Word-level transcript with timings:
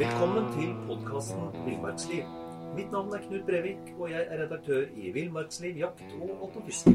Velkommen 0.00 0.46
til 0.54 0.70
podkasten 0.88 1.50
Villmarksliv. 1.66 2.28
Mitt 2.72 2.88
navn 2.88 3.10
er 3.12 3.20
Knut 3.20 3.42
Brevik, 3.44 3.90
og 3.98 4.06
jeg 4.08 4.22
er 4.22 4.38
redaktør 4.40 4.86
i 4.96 5.10
Villmarksliv 5.12 5.76
jakt 5.76 6.14
og 6.16 6.30
autofiske. 6.46 6.94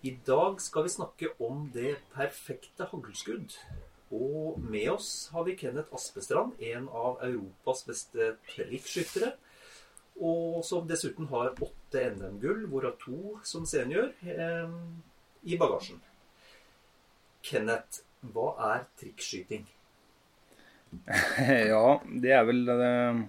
I 0.00 0.12
dag 0.26 0.56
skal 0.64 0.86
vi 0.86 0.92
snakke 0.94 1.28
om 1.36 1.66
det 1.74 1.98
perfekte 2.14 2.86
haglskudd. 2.88 3.58
Og 4.08 4.56
med 4.62 4.88
oss 4.94 5.10
har 5.34 5.44
vi 5.44 5.58
Kenneth 5.60 5.92
Aspestrand, 5.92 6.56
en 6.64 6.88
av 6.88 7.20
Europas 7.28 7.84
beste 7.90 8.30
prikksskyttere. 8.48 9.34
Og 10.16 10.64
som 10.64 10.88
dessuten 10.88 11.28
har 11.28 11.52
åtte 11.52 12.06
NM-gull, 12.14 12.64
hvorav 12.72 12.96
to 13.04 13.36
som 13.44 13.68
senior, 13.68 14.08
eh, 14.24 14.72
i 15.44 15.60
bagasjen. 15.60 16.00
Kenneth, 17.44 18.00
hva 18.32 18.48
er 18.72 18.88
trikkskyting? 18.96 19.68
Ja, 21.72 22.00
det 22.04 22.34
er 22.34 22.44
vel 22.48 22.68
eh, 22.72 23.22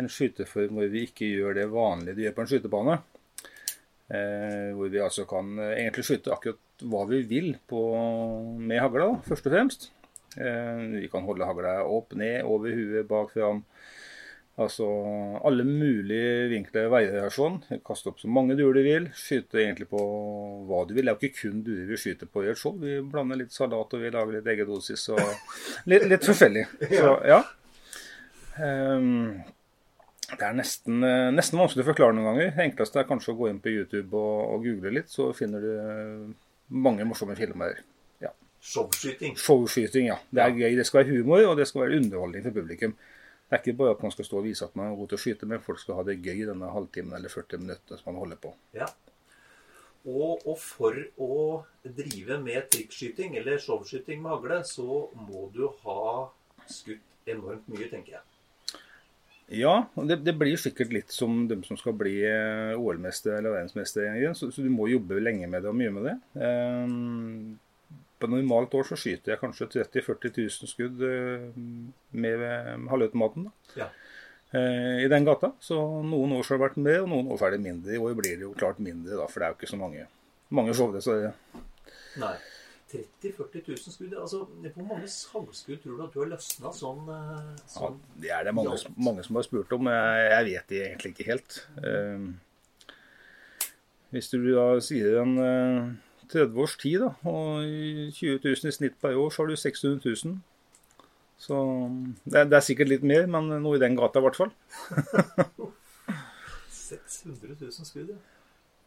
en 0.00 0.10
skyteform 0.10 0.78
hvor 0.78 0.92
vi 0.92 1.06
ikke 1.08 1.30
gjør 1.30 1.58
det 1.58 1.66
vanlige 1.72 2.16
du 2.16 2.22
gjør 2.24 2.36
på 2.36 2.44
en 2.44 2.52
skytebane. 2.52 2.98
Eh, 4.12 4.70
hvor 4.76 4.92
vi 4.92 5.02
altså 5.02 5.26
kan 5.28 5.54
eh, 5.58 5.78
egentlig 5.80 6.06
skyte 6.06 6.34
akkurat 6.34 6.84
hva 6.84 7.04
vi 7.08 7.22
vil 7.30 7.52
på, 7.70 7.80
med 8.58 8.82
hagla, 8.82 9.14
først 9.24 9.46
og 9.48 9.54
fremst. 9.54 9.90
Vi 10.34 11.06
kan 11.12 11.22
holde 11.22 11.46
hagla 11.46 11.76
opp, 11.86 12.16
ned, 12.18 12.40
over 12.50 12.72
huet, 12.74 13.06
bak, 13.06 13.28
fram. 13.30 13.60
Altså 14.54 14.86
alle 15.42 15.64
mulige 15.66 16.48
vinkler 16.52 16.86
og 16.86 16.92
variasjon. 16.94 17.56
Kaste 17.86 18.12
opp 18.12 18.20
så 18.22 18.28
mange 18.30 18.54
duer 18.58 18.76
du 18.76 18.84
vil. 18.86 19.08
Skyte 19.18 19.58
egentlig 19.58 19.88
på 19.90 20.02
hva 20.68 20.84
du 20.86 20.92
vil. 20.94 21.08
Det 21.08 21.10
er 21.10 21.16
jo 21.16 21.30
ikke 21.30 21.40
kun 21.40 21.64
duer 21.66 21.88
vi 21.90 21.98
skyter 21.98 22.30
på 22.30 22.44
i 22.44 22.52
et 22.52 22.60
show. 22.60 22.76
Vi 22.78 23.00
blander 23.02 23.40
litt 23.40 23.54
salat 23.54 23.96
og 23.96 24.04
vi 24.04 24.12
lager 24.14 24.36
litt 24.36 24.52
eggedosis 24.52 25.08
og 25.16 25.24
litt, 25.90 26.06
litt 26.06 26.28
forskjellig. 26.28 26.68
Så 27.00 27.16
ja. 27.26 27.40
Um, 28.54 29.42
det 30.30 30.46
er 30.46 30.54
nesten, 30.54 31.02
nesten, 31.34 31.58
vanskelig 31.58 31.82
å 31.82 31.88
forklare 31.88 32.14
noen 32.14 32.30
ganger. 32.30 32.52
Det 32.54 32.68
enkleste 32.68 33.02
er 33.02 33.08
kanskje 33.08 33.34
å 33.34 33.40
gå 33.40 33.50
inn 33.50 33.58
på 33.62 33.74
YouTube 33.74 34.14
og, 34.14 34.54
og 34.54 34.68
google 34.68 34.94
litt, 35.00 35.10
så 35.10 35.32
finner 35.36 35.66
du 35.66 36.30
mange 36.84 37.06
morsomme 37.06 37.34
filmer. 37.38 37.82
Ja. 38.22 38.30
Showskyting. 38.62 39.34
Showskyting, 39.38 40.08
ja. 40.12 40.20
Det 40.30 40.46
er 40.46 40.56
gøy. 40.62 40.78
Det 40.78 40.86
skal 40.88 41.02
være 41.02 41.18
humor, 41.18 41.42
og 41.50 41.58
det 41.58 41.66
skal 41.68 41.84
være 41.84 42.00
underholdning 42.00 42.46
for 42.46 42.56
publikum. 42.56 42.94
Det 43.44 43.58
er 43.58 43.62
ikke 43.62 43.76
bare 43.78 43.94
at 43.94 44.02
man 44.02 44.12
skal 44.14 44.26
stå 44.26 44.38
og 44.40 44.46
vise 44.46 44.66
at 44.66 44.76
man 44.78 44.90
er 44.90 44.98
god 44.98 45.10
til 45.12 45.18
å 45.18 45.22
skyte, 45.24 45.48
men 45.48 45.62
folk 45.62 45.80
skal 45.82 45.98
ha 45.98 46.04
det 46.08 46.20
gøy 46.24 46.46
denne 46.48 46.70
halvtimen 46.72 47.16
eller 47.16 47.32
40 47.32 47.60
minuttene 47.60 48.00
som 48.00 48.10
man 48.10 48.22
holder 48.22 48.40
på. 48.40 48.54
Ja. 48.76 48.88
Og, 50.04 50.42
og, 50.44 50.56
for 50.60 50.96
å 51.22 51.34
drive 51.84 52.36
med 52.42 52.68
trikkskyting 52.72 53.38
eller 53.40 53.60
showskyting 53.60 54.20
med 54.20 54.34
hagle, 54.34 54.60
så 54.68 55.06
må 55.28 55.46
du 55.54 55.64
ha 55.84 56.04
skutt 56.68 57.30
enormt 57.30 57.68
mye, 57.72 57.88
tenker 57.88 58.18
jeg. 58.18 58.24
Ja, 59.60 59.74
det, 59.94 60.22
det 60.24 60.34
blir 60.40 60.56
sikkert 60.60 60.92
litt 60.92 61.12
som 61.12 61.44
dem 61.48 61.64
som 61.68 61.76
skal 61.80 61.96
bli 62.00 62.16
OL-mester 62.76 63.36
eller 63.36 63.58
verdensmester. 63.58 64.08
Så, 64.36 64.48
så 64.52 64.64
du 64.64 64.70
må 64.72 64.88
jobbe 64.88 65.20
lenge 65.20 65.48
med 65.52 65.64
det 65.64 65.72
og 65.72 65.76
mye 65.76 65.92
med 65.92 66.08
det. 66.08 66.14
Um, 66.40 67.56
på 68.20 68.30
normalt 68.30 68.74
år 68.78 68.86
så 68.88 68.98
skyter 68.98 69.34
jeg 69.34 69.40
kanskje 69.42 69.68
30 69.74 70.04
000-40 70.06 70.34
000 70.62 70.70
skudd 70.70 71.02
med 72.24 72.44
halvautomaten. 72.90 73.48
Ja. 73.78 73.90
I 74.54 75.08
den 75.10 75.26
gata. 75.26 75.50
Så 75.60 75.76
noen 76.06 76.36
år 76.36 76.46
så 76.46 76.54
har 76.54 76.60
det 76.60 76.66
vært 76.68 76.82
mer, 76.86 77.00
og 77.02 77.10
noen 77.10 77.32
år 77.34 77.40
så 77.40 77.48
er 77.48 77.56
det 77.56 77.64
mindre. 77.64 77.96
I 77.96 77.98
år 77.98 78.14
blir 78.20 78.36
det 78.38 78.46
jo 78.46 78.52
klart 78.54 78.78
mindre, 78.78 79.18
da, 79.18 79.26
for 79.26 79.42
det 79.42 79.48
er 79.48 79.54
jo 79.54 79.58
ikke 79.58 79.72
så 79.72 79.80
mange, 79.80 80.06
mange 80.54 80.76
show. 80.78 80.94
Så 81.02 81.16
det... 81.18 81.32
Nei. 82.22 82.36
30 82.94 83.32
000-40 83.38 83.62
000 83.68 83.76
skudd. 83.92 84.14
Altså, 84.20 84.44
Hvor 84.74 84.86
mange 84.88 85.08
salgsskudd 85.08 85.82
tror 85.82 85.96
du 85.96 86.04
at 86.04 86.14
du 86.14 86.20
har 86.22 86.30
løsna 86.30 86.72
sånn, 86.74 87.04
sånn, 87.66 87.98
ja, 87.98 88.22
Det 88.22 88.32
er 88.38 88.48
det 88.48 88.54
mange, 88.54 88.76
mange, 88.96 89.24
som 89.26 89.38
har 89.38 89.46
spurt 89.46 89.74
om. 89.74 89.90
Jeg, 89.90 90.24
jeg 90.30 90.48
vet 90.50 90.74
egentlig 90.80 91.14
ikke 91.14 91.28
helt. 91.32 91.60
Uh, 91.82 92.94
hvis 94.14 94.30
du 94.30 94.38
da 94.46 94.66
sier 94.84 95.22
en 95.24 95.34
uh, 95.40 95.94
30 96.32 96.60
års 96.64 96.76
tid, 96.80 97.00
da, 97.04 97.12
og 97.28 97.64
20 98.16 98.40
000 98.44 98.70
i 98.70 98.74
snitt 98.74 98.98
per 99.02 99.16
år, 99.18 99.30
så 99.30 99.42
har 99.42 99.52
du 99.52 99.56
600 99.60 100.14
000. 100.24 100.36
Så 101.44 101.56
det 102.24 102.38
er, 102.40 102.46
det 102.50 102.58
er 102.58 102.64
sikkert 102.64 102.92
litt 102.92 103.04
mer, 103.06 103.26
men 103.30 103.50
noe 103.64 103.76
i 103.76 103.82
den 103.82 103.98
gata 103.98 104.22
i 104.22 104.24
hvert 104.24 104.38
fall. 104.38 104.52
600 106.70 107.56
000 107.60 107.90
skudd, 107.90 108.14
ja. 108.14 108.20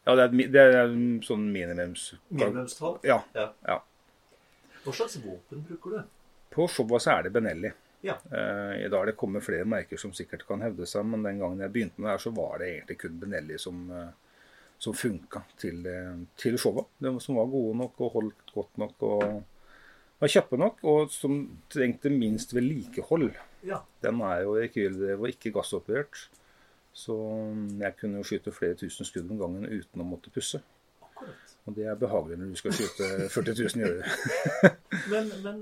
Ja, 0.08 0.14
det 0.16 0.24
er, 0.24 0.52
det 0.54 0.62
er 0.64 0.94
sånn 1.28 1.50
minimums... 1.52 2.14
Minimumstall? 2.32 3.02
Ja. 3.04 3.18
ja. 3.36 3.50
ja. 3.68 3.82
Hva 4.86 4.94
slags 4.96 5.18
våpen 5.20 5.66
bruker 5.68 5.98
du? 5.98 6.06
På 6.54 6.70
showa 6.72 7.02
så 7.04 7.18
er 7.18 7.28
det 7.28 7.34
Benelli. 7.36 7.74
Ja. 8.08 8.16
Uh, 8.32 8.78
I 8.80 8.88
dag 8.88 9.02
er 9.02 9.12
det 9.12 9.18
kommet 9.20 9.44
flere 9.44 9.68
merker 9.68 10.00
som 10.00 10.14
sikkert 10.16 10.46
kan 10.48 10.64
hevde 10.64 10.88
seg, 10.88 11.04
men 11.12 11.26
den 11.28 11.42
gangen 11.42 11.60
jeg 11.66 11.74
begynte 11.74 12.00
med 12.00 12.08
det 12.08 12.14
her, 12.14 12.24
så 12.24 12.32
var 12.38 12.62
det 12.62 12.70
egentlig 12.72 12.98
kun 13.02 13.20
Benelli 13.20 13.60
som, 13.60 13.82
uh, 13.92 14.27
som 14.78 14.96
funka 14.96 15.42
til, 15.58 15.86
til 16.38 16.58
showa. 16.62 16.86
De 17.02 17.14
som 17.24 17.40
var 17.40 17.50
gode 17.52 17.78
nok 17.80 18.02
og 18.06 18.18
holdt 18.18 18.52
godt 18.54 18.82
nok 18.82 19.06
og 19.08 19.24
var 20.22 20.32
kjappe 20.34 20.58
nok, 20.58 20.82
og 20.90 21.12
som 21.14 21.38
trengte 21.70 22.10
minst 22.14 22.54
vedlikehold. 22.56 23.32
Ja. 23.68 23.84
Den 24.04 24.22
er 24.26 24.44
jo 24.46 24.56
rekylrev 24.58 25.22
og 25.22 25.30
ikke 25.30 25.54
gassoperert. 25.54 26.28
Så 26.98 27.14
jeg 27.78 27.94
kunne 28.00 28.18
jo 28.18 28.26
skyte 28.26 28.54
flere 28.54 28.78
tusen 28.80 29.06
skudd 29.06 29.30
om 29.30 29.42
gangen 29.42 29.68
uten 29.70 30.02
å 30.02 30.08
måtte 30.08 30.34
pusse. 30.34 30.64
Og 31.68 31.76
det 31.76 31.88
er 31.90 31.98
behagelig 32.00 32.38
når 32.40 32.54
du 32.54 32.60
skal 32.62 32.76
skyte 32.78 33.08
40 33.34 33.58
000 33.76 33.84
i 33.84 34.70
men, 35.12 35.34
men 35.44 35.58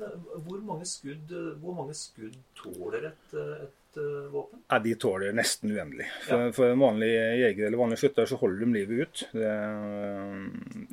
hvor, 0.45 0.59
mange 0.61 0.85
skudd, 0.85 1.31
hvor 1.61 1.73
mange 1.79 1.95
skudd 1.97 2.35
tåler 2.59 3.07
et, 3.09 3.33
et 3.33 3.97
uh, 3.97 4.27
våpen? 4.33 4.61
Ja, 4.69 4.79
De 4.85 4.93
tåler 5.01 5.33
nesten 5.33 5.73
uendelig. 5.73 6.05
For, 6.27 6.43
ja. 6.45 6.51
for 6.53 6.75
en 6.75 6.83
vanlig 6.83 7.09
jeger 7.09 7.65
eller 7.65 7.81
vanlig 7.81 7.97
skytter 8.03 8.29
så 8.29 8.37
holder 8.41 8.61
de 8.61 8.69
livet 8.75 9.01
ut. 9.01 9.25
Det, 9.33 9.55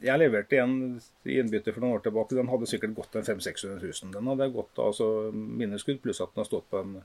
jeg 0.08 0.22
leverte 0.24 0.62
en 0.62 0.74
i 1.28 1.36
innbytte 1.42 1.76
for 1.76 1.84
noen 1.84 1.98
år 1.98 2.06
tilbake. 2.08 2.38
Den 2.40 2.50
hadde 2.54 2.70
sikkert 2.72 2.96
gått 2.96 3.20
en 3.20 3.28
500 3.28 3.52
000-600 3.52 3.92
000. 4.08 4.16
Den 4.16 4.32
hadde 4.32 4.50
gått 4.56 4.80
altså 4.80 5.12
minneskudd, 5.34 6.00
pluss 6.04 6.24
at 6.24 6.32
den 6.32 6.44
har 6.44 6.48
stått 6.48 6.70
på 6.72 6.80
en 6.80 6.98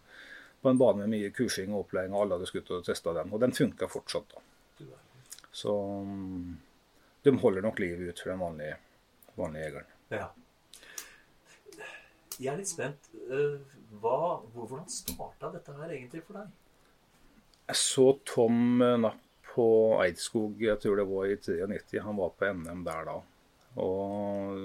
på 0.62 0.70
en 0.70 0.78
bane 0.78 1.04
med 1.04 1.12
mye 1.12 1.34
kursing 1.36 1.70
og 1.70 1.84
opplæring, 1.84 2.16
og 2.16 2.24
alle 2.24 2.38
hadde 2.40 2.48
skutt 2.50 2.72
og 2.74 2.86
testa 2.86 3.14
den. 3.14 3.30
Og 3.30 3.42
den 3.44 3.54
funka 3.54 3.90
fortsatt. 3.92 4.34
da. 4.34 4.88
Så 5.54 5.74
de 7.26 7.34
holder 7.42 7.66
nok 7.66 7.80
livet 7.80 8.12
ut 8.12 8.22
for 8.24 8.34
den 8.34 8.44
vanlige, 8.44 8.78
vanlige 9.36 9.66
jegeren. 9.68 9.96
Ja. 10.14 10.28
Jeg 12.38 12.52
er 12.54 12.60
litt 12.60 12.70
spent. 12.70 13.10
Hva, 13.98 14.18
hvordan 14.54 14.86
starta 14.92 15.50
dette 15.56 15.74
her 15.80 15.94
egentlig 15.96 16.22
for 16.28 16.42
deg? 16.42 16.52
Jeg 17.68 17.80
så 17.82 18.12
Tom 18.28 18.84
Napp 19.02 19.24
på 19.58 19.70
Eidskog, 20.04 20.60
jeg 20.62 20.78
tror 20.84 21.00
det 21.00 21.08
var 21.10 21.32
i 21.32 21.40
93. 21.40 21.98
Han 22.06 22.20
var 22.20 22.36
på 22.38 22.52
NM 22.54 22.84
der 22.86 23.08
da. 23.10 23.16
Og 23.82 24.60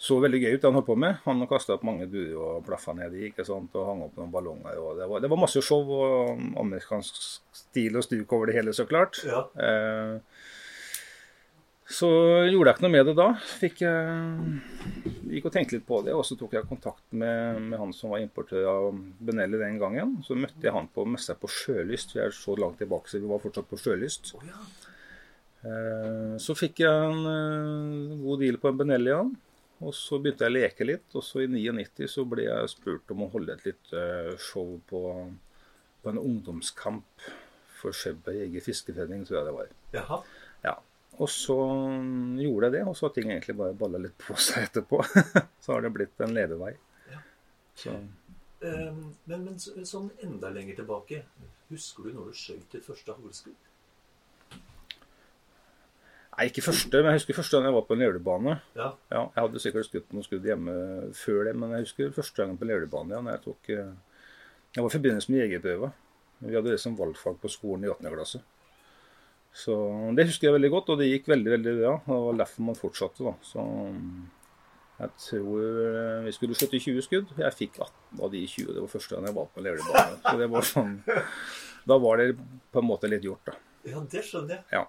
så 0.00 0.16
veldig 0.16 0.40
gøy 0.40 0.54
ut, 0.56 0.64
han 0.64 0.78
holdt 0.78 0.88
på 0.88 0.96
med. 0.98 1.18
Han 1.26 1.44
kasta 1.50 1.76
opp 1.76 1.82
mange 1.86 2.08
buer 2.10 2.32
og 2.40 2.64
plaffa 2.66 2.94
nedi 2.96 3.26
ikke 3.28 3.44
sant? 3.46 3.74
og 3.76 3.86
hang 3.86 4.04
opp 4.06 4.18
noen 4.18 4.32
ballonger. 4.32 4.78
og 4.80 4.98
Det 4.98 5.08
var, 5.10 5.22
det 5.22 5.30
var 5.30 5.42
masse 5.42 5.62
show 5.62 5.92
og 5.92 6.40
amerikansk 6.62 7.20
stil 7.54 7.98
og 8.00 8.06
stuk 8.06 8.32
over 8.32 8.50
det 8.50 8.56
hele, 8.56 8.74
så 8.74 8.86
klart. 8.88 9.20
Ja. 9.28 9.44
Eh, 9.60 10.39
så 11.90 12.08
gjorde 12.46 12.70
jeg 12.70 12.76
ikke 12.76 12.84
noe 12.84 12.92
med 12.94 13.08
det 13.10 13.14
da. 13.18 13.26
Fikk 13.60 13.80
jeg 13.82 14.60
gikk 15.30 15.48
og 15.48 15.54
tenkte 15.54 15.74
litt 15.76 15.86
på 15.88 15.98
det, 16.06 16.12
og 16.14 16.22
så 16.26 16.36
tok 16.38 16.52
jeg 16.54 16.68
kontakt 16.70 17.02
med, 17.10 17.58
med 17.66 17.80
han 17.82 17.90
som 17.96 18.12
var 18.14 18.22
importør 18.22 18.68
av 18.70 19.00
Benelli 19.18 19.58
den 19.58 19.80
gangen. 19.82 20.12
Så 20.26 20.36
møtte 20.38 20.62
jeg 20.68 20.74
han 20.76 20.86
på 20.94 21.02
messa 21.10 21.34
på 21.38 21.50
Sjølyst. 21.50 22.14
Vi 22.14 22.22
er 22.22 22.34
så 22.36 22.54
langt 22.58 22.78
tilbake, 22.78 23.10
så 23.10 23.18
vi 23.18 23.30
var 23.30 23.42
fortsatt 23.42 23.66
på 23.70 23.78
Sjølyst. 23.80 24.32
Oh, 24.38 24.46
ja. 24.46 24.62
Eh, 25.66 26.34
Så 26.40 26.54
fikk 26.56 26.82
jeg 26.84 27.10
en 27.10 27.26
eh, 27.30 28.18
god 28.22 28.42
deal 28.44 28.60
på 28.62 28.70
en 28.70 28.78
Benelli 28.80 29.14
han. 29.14 29.34
Og 29.80 29.94
så 29.96 30.18
begynte 30.20 30.44
jeg 30.46 30.52
å 30.52 30.56
leke 30.58 30.86
litt. 30.86 31.06
Og 31.16 31.24
så 31.26 31.42
i 31.42 31.48
99 31.50 32.06
så 32.12 32.26
ble 32.28 32.46
jeg 32.46 32.70
spurt 32.74 33.10
om 33.14 33.24
å 33.26 33.30
holde 33.32 33.56
et 33.58 33.66
lite 33.70 34.04
show 34.38 34.76
på, 34.90 35.02
på 36.04 36.12
en 36.12 36.20
ungdomskamp 36.22 37.26
for 37.80 37.96
Skjebberg 37.96 38.42
Jeger 38.44 38.66
Fiskeforening, 38.66 39.24
tror 39.26 39.40
jeg 39.40 39.48
det 39.48 39.56
var. 39.56 39.70
Jaha. 39.96 40.20
Og 41.20 41.28
så 41.28 41.56
gjorde 42.40 42.70
jeg 42.70 42.72
det, 42.78 42.82
og 42.88 42.94
så 42.96 43.06
har 43.08 43.14
ting 43.16 43.28
egentlig 43.30 43.56
bare 43.58 43.74
balla 43.76 43.98
litt 44.00 44.16
på 44.22 44.36
seg 44.46 44.68
etterpå. 44.70 45.02
så 45.60 45.74
har 45.74 45.84
det 45.84 45.92
blitt 45.98 46.22
en 46.24 46.34
levevei. 46.36 46.74
Ja. 47.12 47.20
Så 47.76 47.98
Eh, 48.60 48.92
Men, 49.24 49.44
men 49.46 49.54
så- 49.58 49.72
sånn 49.88 50.10
enda 50.20 50.50
lenger 50.52 50.74
tilbake, 50.82 51.22
husker 51.70 52.04
du 52.04 52.10
når 52.12 52.26
du 52.28 52.34
skjøt 52.36 52.66
ditt 52.74 52.84
første 52.84 53.14
haglskudd? 53.16 53.54
Nei, 56.36 56.46
ikke 56.50 56.62
første, 56.66 57.00
men 57.02 57.08
jeg 57.14 57.20
husker 57.22 57.36
første 57.38 57.56
gang 57.56 57.66
jeg 57.70 57.74
var 57.78 57.86
på 57.88 57.96
en 57.96 58.02
levebane. 58.04 58.52
Ja. 58.76 58.90
Ja, 59.12 59.22
jeg 59.34 59.42
hadde 59.46 59.62
sikkert 59.64 59.88
skutt 59.88 60.12
noen 60.14 60.24
skudd 60.24 60.44
hjemme 60.46 60.74
før 61.16 61.40
det, 61.48 61.54
men 61.58 61.72
jeg 61.74 61.86
husker 61.86 62.12
første 62.16 62.36
gangen 62.42 62.60
på 62.60 62.68
levebane. 62.68 63.16
Ja, 63.16 63.22
jeg 63.34 63.42
tok 63.48 63.72
eh, 63.74 63.90
Jeg 64.76 64.84
var 64.84 64.92
i 64.92 64.94
forbindelse 64.98 65.32
med 65.32 65.40
jegerprøva. 65.42 65.90
Vi 66.44 66.54
hadde 66.54 66.70
det 66.76 66.80
som 66.84 66.94
valgfag 67.00 67.40
på 67.42 67.50
skolen 67.50 67.84
i 67.84 67.90
8. 67.92 68.12
klasse. 68.14 68.42
Så 69.52 69.74
det 70.16 70.28
husker 70.28 70.48
jeg 70.48 70.56
veldig 70.56 70.70
godt, 70.70 70.92
og 70.92 71.00
det 71.00 71.08
gikk 71.10 71.30
veldig 71.32 71.54
veldig 71.56 71.72
bra. 71.80 71.94
Det 72.06 72.18
var 72.26 72.38
derfor 72.44 72.68
man 72.68 72.78
fortsatte, 72.78 73.24
da. 73.26 73.32
Så 73.42 73.64
jeg 75.00 75.10
tror 75.24 75.64
eh, 75.64 76.20
vi 76.26 76.32
skulle 76.36 76.56
skjøtte 76.58 76.80
20 76.84 77.04
skudd. 77.06 77.34
Jeg 77.40 77.56
fikk 77.56 77.80
18 77.80 78.22
av 78.22 78.30
de 78.34 78.44
20. 78.46 78.70
Det 78.76 78.84
var 78.84 78.92
første 78.94 79.16
gang 79.16 79.28
jeg 79.30 79.36
var 79.40 79.50
på 79.50 79.60
en 79.60 79.66
levebane. 79.66 80.22
Så 80.22 80.36
det 80.38 80.48
var 80.54 80.70
sånn 80.70 80.94
Da 81.90 81.96
var 81.96 82.20
det 82.20 82.34
på 82.36 82.82
en 82.82 82.86
måte 82.86 83.08
litt 83.08 83.24
gjort, 83.24 83.48
da. 83.48 83.56
Ja, 83.88 84.02
det 84.12 84.22
skjønner 84.26 84.58
jeg. 84.58 84.64
Ja. 84.76 84.86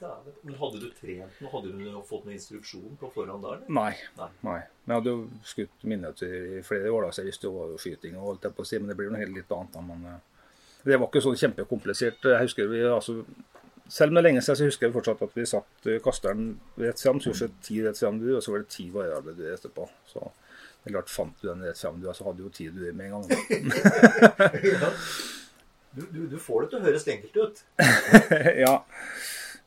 Men 0.00 0.56
hadde 0.56 0.80
du 0.80 0.86
trent 0.96 1.40
noe? 1.42 1.50
Hadde 1.52 1.72
du 1.76 1.80
fått 2.08 2.24
noe 2.24 2.32
instruksjon 2.36 2.96
på 3.00 3.10
forhånd 3.12 3.44
da? 3.44 3.56
eller? 3.56 3.72
Nei. 3.72 3.92
Nei. 4.16 4.28
Nei. 4.46 4.58
Men 4.84 4.94
jeg 4.94 5.00
hadde 5.00 5.12
jo 5.12 5.44
skutt 5.50 5.86
miniatyr 5.92 6.36
i 6.60 6.62
flere 6.64 6.92
år, 6.92 7.06
da, 7.06 7.12
så 7.12 7.20
jeg 7.24 7.32
visste 7.32 7.48
jo 7.48 7.54
hva 7.56 7.80
skyting 7.80 8.16
og 8.16 8.28
holdt 8.30 8.46
jeg 8.48 8.56
på 8.56 8.64
å 8.64 8.68
si, 8.70 8.80
men 8.80 8.92
det 8.92 8.96
blir 8.96 9.10
jo 9.10 9.14
noe 9.16 9.22
helt 9.24 9.36
litt 9.36 9.52
annet. 9.56 9.74
da, 9.76 9.82
men 9.84 10.06
eh, 10.08 10.46
Det 10.86 10.96
var 11.00 11.10
ikke 11.10 11.24
sånn 11.26 11.40
kjempekomplisert. 11.42 12.28
Jeg 12.32 12.46
husker 12.46 12.70
vi, 12.72 12.80
altså, 12.88 13.18
Selv 13.90 14.12
om 14.12 14.16
det 14.16 14.20
er 14.22 14.26
lenge 14.28 14.42
siden, 14.44 14.58
så 14.60 14.68
husker 14.68 14.86
jeg 14.86 14.94
fortsatt 14.94 15.22
at 15.26 15.32
vi 15.34 15.46
satt 15.50 15.88
eh, 15.90 15.98
kasteren 16.04 16.52
rett 16.78 17.02
fram, 17.02 17.18
stort 17.22 17.40
sett 17.40 17.56
ti 17.66 17.80
rett 17.82 17.98
fram 17.98 18.20
du, 18.22 18.28
og 18.36 18.44
så 18.44 18.54
var 18.54 18.62
det 18.62 18.70
ti 18.70 18.86
variable 18.94 19.34
duer 19.34 19.56
etterpå. 19.56 19.88
Så 20.06 20.22
det 20.22 20.92
er 20.92 20.94
klart, 20.94 21.10
fant 21.10 21.42
du 21.42 21.48
den 21.48 21.64
rett 21.66 21.80
fram 21.80 21.98
du, 21.98 22.06
så 22.14 22.28
hadde 22.28 22.38
du 22.38 22.46
jo 22.46 22.52
ti 22.54 22.68
du 22.70 22.84
med 22.92 23.10
en 23.10 23.18
gang. 23.18 23.26
Ja. 24.70 24.94
Du, 25.90 26.04
du, 26.14 26.20
du 26.30 26.36
får 26.38 26.62
det 26.62 26.68
til 26.70 26.78
å 26.78 26.84
høres 26.84 27.06
enkelt 27.10 27.38
ut. 27.42 27.60
ja. 28.64 28.76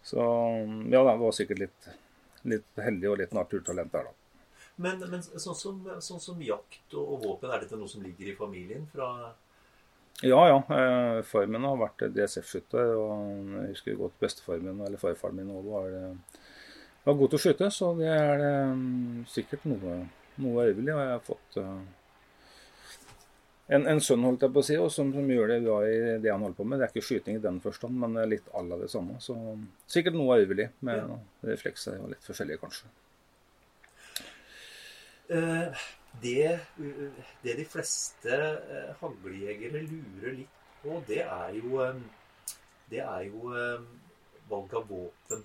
Så 0.07 0.23
ja, 0.23 1.01
det 1.03 1.15
var 1.19 1.35
sikkert 1.35 1.59
litt, 1.65 1.87
litt 2.47 2.83
heldig 2.85 3.09
og 3.11 3.17
litt 3.19 3.35
naturtalent 3.35 3.91
der, 3.91 4.07
da. 4.07 4.19
Men, 4.75 5.03
men 5.11 5.21
sånn, 5.21 5.57
som, 5.57 5.81
sånn 6.01 6.21
som 6.23 6.39
jakt 6.41 6.95
og 6.97 7.25
våpen, 7.25 7.51
er 7.51 7.61
dette 7.61 7.77
noe 7.77 7.91
som 7.91 8.01
ligger 8.01 8.31
i 8.31 8.37
familien 8.39 8.87
fra 8.93 9.33
Ja, 10.23 10.41
ja. 10.47 10.59
Formen 11.27 11.57
min 11.57 11.65
har 11.67 11.79
vært 11.81 12.05
DSF-skytter. 12.15 12.93
og 12.95 13.49
Jeg 13.57 13.73
husker 13.73 13.97
godt 13.99 14.19
bestefaren 14.23 14.63
min, 14.63 14.79
eller 14.85 15.01
farfaren 15.01 15.35
min 15.41 15.49
også, 15.51 15.73
var, 15.73 15.89
eh, 15.99 16.45
var 17.03 17.17
god 17.19 17.33
til 17.33 17.39
å 17.39 17.43
skyte. 17.43 17.67
Så 17.75 17.89
det 17.99 18.07
er 18.13 18.43
eh, 18.47 18.77
sikkert 19.27 19.65
noe, 19.67 19.97
noe 20.39 20.63
øyeblikk. 20.69 20.93
Og 20.95 21.01
jeg 21.03 21.11
har 21.11 21.25
fått 21.27 21.57
eh, 21.59 21.81
en, 23.75 23.87
en 23.91 24.01
sønn, 24.03 24.23
holdt 24.27 24.45
jeg 24.47 24.53
på 24.55 24.63
å 24.63 24.67
si, 24.69 24.77
som, 24.95 25.11
som 25.15 25.29
gjør 25.35 25.51
det 25.51 25.59
bra 25.65 25.77
i 25.89 25.97
det 26.23 26.31
han 26.31 26.43
holder 26.45 26.57
på 26.61 26.67
med. 26.71 26.79
Det 26.79 26.87
er 26.87 26.93
ikke 26.95 27.07
skyting 27.09 27.39
i 27.39 27.43
den 27.43 27.59
forstand, 27.63 27.99
men 27.99 28.15
litt 28.31 28.47
à 28.55 28.63
la 28.63 28.79
det 28.79 28.89
samme. 28.95 29.19
Så 29.23 29.35
sikkert 29.91 30.15
noe 30.19 30.39
øyeblikk 30.39 30.79
med 30.87 31.03
Ja. 31.03 31.19
reflekser 31.51 31.99
og 31.99 32.13
litt 32.15 32.23
forskjellige, 32.23 32.61
kanskje. 32.63 32.87
eh, 35.33 35.83
det, 36.21 36.59
det 37.43 37.55
de 37.57 37.65
fleste 37.65 38.37
haglejegere 39.01 39.81
lurer 39.87 40.35
litt 40.37 40.59
på, 40.83 41.01
det 41.07 41.21
er 41.25 41.53
jo 41.57 41.81
eh, 41.83 41.95
Det 42.91 42.99
er 43.01 43.23
jo 43.29 43.53
eh, 43.55 43.81
valg 44.49 44.73
av 44.75 44.87
våpen. 44.89 45.43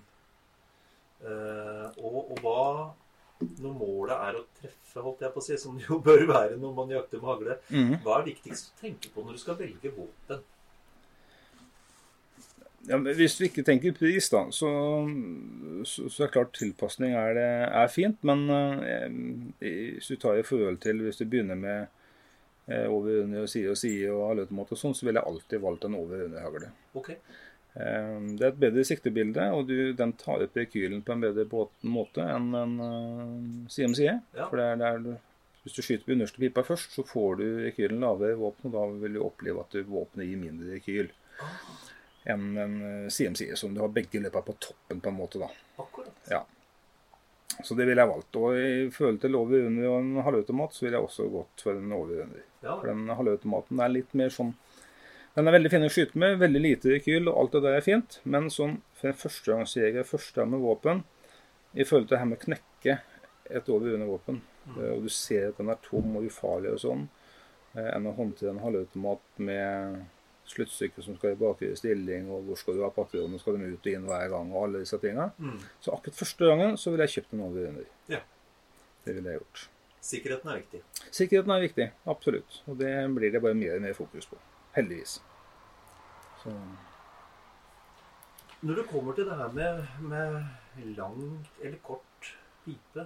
Eh, 1.23 1.87
og, 1.99 2.31
og 2.31 2.41
hva 2.43 2.93
Når 3.63 3.73
målet 3.79 4.15
er 4.19 4.35
å 4.35 4.43
treffe, 4.59 4.99
holdt 5.03 5.21
jeg 5.23 5.31
på 5.31 5.39
å 5.39 5.43
si, 5.45 5.55
som 5.57 5.77
det 5.79 5.85
jo 5.87 5.97
bør 6.03 6.25
være 6.27 6.57
når 6.59 6.73
man 6.75 6.89
jakter 6.91 7.21
med 7.21 7.29
hagle, 7.31 7.55
Mhm. 7.71 7.93
hva 8.03 8.17
er 8.19 8.25
viktigst 8.27 8.73
å 8.73 8.81
tenke 8.81 9.11
på 9.13 9.23
når 9.23 9.37
du 9.37 9.39
skal 9.39 9.55
velge 9.55 9.91
våpen? 9.95 10.41
Ja, 12.89 12.97
men 12.97 13.13
hvis 13.19 13.35
du 13.37 13.43
ikke 13.45 13.61
tenker 13.67 13.93
pris, 13.93 14.27
da, 14.33 14.47
så, 14.55 14.69
så, 15.85 16.07
så 16.09 16.23
er 16.25 16.31
klart 16.33 16.55
tilpasning 16.57 17.13
er, 17.13 17.35
det- 17.37 17.69
er 17.83 17.91
fint. 17.93 18.17
Men 18.25 18.47
eh, 18.49 19.05
hvis 19.61 20.09
du 20.09 20.15
tar 20.17 20.39
i 20.41 20.45
forhold 20.47 20.79
til 20.81 21.03
hvis 21.05 21.21
du 21.21 21.27
begynner 21.29 21.59
med 21.59 21.85
eh, 22.67 22.87
over, 22.89 23.21
under, 23.27 23.43
og 23.45 23.51
side 23.53 23.69
og 23.75 23.77
side 23.77 24.09
og 24.09 24.25
halvautomat 24.31 24.73
og 24.73 24.81
sånn, 24.81 24.97
så 24.97 25.05
ville 25.05 25.21
jeg 25.21 25.29
alltid 25.33 25.61
valgt 25.67 25.85
en 25.85 25.99
over 26.01 26.25
under 26.29 26.45
hagle. 26.47 26.73
Ok, 26.97 27.13
Eh, 27.79 28.15
det 28.33 28.41
er 28.41 28.49
et 28.49 28.57
bedre 28.59 28.81
siktebilde, 28.83 29.43
og 29.53 29.67
du, 29.69 29.75
den 29.95 30.11
tar 30.17 30.41
opp 30.41 30.55
rekylen 30.57 31.03
på 31.05 31.13
en 31.13 31.21
bedre 31.21 31.43
måte 31.85 32.23
enn 32.25 32.47
en 32.57 32.71
uh, 32.81 33.67
side 33.69 33.85
om 33.91 33.93
side. 33.95 34.15
Ja. 34.35 34.47
For 34.49 34.57
det 34.57 34.65
er, 34.65 34.79
det 34.81 34.87
er, 35.13 35.19
hvis 35.61 35.75
du 35.77 35.83
skyter 35.85 36.07
på 36.07 36.15
underste 36.15 36.41
pipa 36.41 36.63
først, 36.65 36.97
så 36.97 37.05
får 37.07 37.37
du 37.39 37.43
rekylen 37.67 38.01
lavere 38.01 38.33
i 38.33 38.39
våpenet, 38.41 38.73
og 38.73 38.73
da 38.73 39.03
vil 39.05 39.15
du 39.15 39.21
oppleve 39.23 39.61
at 39.61 39.77
du- 39.77 39.85
våpenet 39.93 40.27
gir 40.31 40.41
mindre 40.41 40.73
rekyl 40.79 41.11
enn 42.29 42.47
en 42.57 42.77
CMC, 43.09 43.43
side, 43.43 43.57
som 43.59 43.73
du 43.75 43.81
har 43.83 43.91
begge 43.93 44.21
løpa 44.21 44.41
på 44.45 44.55
toppen 44.61 45.01
på 45.01 45.11
en 45.11 45.19
måte. 45.19 45.41
da. 45.41 45.49
akkurat. 45.77 46.15
Ja. 46.29 46.45
Så 47.63 47.75
det 47.75 47.85
ville 47.85 48.01
jeg 48.01 48.09
valgt. 48.09 48.35
Og 48.39 48.55
i 48.55 48.89
forhold 48.93 49.19
til 49.23 49.35
over 49.35 49.67
under 49.67 49.89
og 49.89 49.99
en 49.99 50.23
halvautomat, 50.23 50.75
så 50.75 50.85
ville 50.85 50.99
jeg 50.99 51.07
også 51.09 51.27
gått 51.33 51.63
for 51.65 51.79
en 51.79 51.95
over 51.95 52.23
under. 52.25 52.43
Ja, 52.61 52.75
For 52.75 52.87
den 52.91 53.15
halvautomaten 53.19 53.79
er 53.83 53.93
litt 53.93 54.13
mer 54.19 54.33
sånn 54.35 54.53
Den 55.35 55.47
er 55.47 55.53
veldig 55.55 55.69
fin 55.71 55.85
å 55.85 55.91
skyte 55.93 56.19
med, 56.19 56.39
veldig 56.41 56.59
lite 56.59 56.89
rekyl, 56.91 57.29
og 57.29 57.37
alt 57.37 57.53
det 57.53 57.59
der 57.63 57.75
er 57.77 57.83
fint. 57.85 58.17
Men 58.27 58.49
sånn 58.51 58.79
for 58.97 59.11
en 59.11 59.19
førstegangsjeger, 59.21 60.07
første 60.07 60.41
gang 60.41 60.49
med 60.51 60.63
våpen, 60.65 61.03
i 61.71 61.85
forhold 61.85 62.07
til 62.09 62.15
det 62.15 62.19
her 62.19 62.27
med 62.31 62.39
å 62.39 62.45
knekke 62.47 62.95
et 63.59 63.69
over 63.71 63.93
under 63.93 64.09
våpen, 64.09 64.41
mm. 64.65 64.79
og 64.95 65.05
du 65.05 65.09
ser 65.13 65.51
at 65.51 65.61
den 65.61 65.69
er 65.71 65.79
tom 65.85 66.17
og 66.17 66.25
ufarlig 66.27 66.73
og 66.73 66.81
sånn, 66.81 67.05
eh, 67.75 67.87
enn 67.93 68.09
å 68.09 68.15
håndtere 68.17 68.51
en 68.55 68.61
halvautomat 68.65 69.41
med 69.45 70.01
sluttstykke 70.53 71.03
som 71.05 71.17
skal 71.17 71.33
i 71.33 71.39
bakre 71.39 71.75
stilling, 71.77 72.29
og 72.33 72.47
hvor 72.47 72.59
skal 72.59 72.77
du 72.77 72.83
ha 72.85 72.91
patronene, 72.93 73.39
skal 73.41 73.57
de 73.57 73.71
ut 73.73 73.89
og 73.89 73.91
inn 73.93 74.07
hver 74.09 74.27
gang, 74.33 74.53
og 74.53 74.65
alle 74.65 74.83
disse 74.83 74.99
tinga. 75.01 75.29
Mm. 75.37 75.57
Så 75.83 75.93
akkurat 75.95 76.19
første 76.19 76.51
gangen 76.51 76.77
så 76.79 76.93
ville 76.93 77.07
jeg 77.07 77.19
kjøpt 77.19 77.35
en 77.35 77.45
over 77.47 77.69
under. 77.71 77.89
Ja. 78.11 78.21
Det 79.05 79.15
ville 79.15 79.33
jeg 79.33 79.41
gjort. 79.41 79.65
Sikkerheten 80.09 80.51
er 80.51 80.61
viktig. 80.61 80.83
Sikkerheten 81.11 81.55
er 81.55 81.65
viktig, 81.65 81.89
absolutt. 82.13 82.61
Og 82.71 82.77
det 82.79 82.93
blir 83.15 83.33
det 83.33 83.41
bare 83.43 83.57
mer 83.57 83.75
og 83.77 83.83
mer 83.83 83.97
fokus 83.97 84.29
på. 84.29 84.39
Heldigvis. 84.77 85.17
Så, 86.43 86.53
Når 88.61 88.75
det 88.75 88.85
kommer 88.91 89.13
til 89.15 89.25
det 89.27 89.35
her 89.37 89.51
med, 89.51 89.83
med 90.01 90.95
lang 90.95 91.47
eller 91.61 91.77
kort 91.83 92.35
pipe 92.65 93.05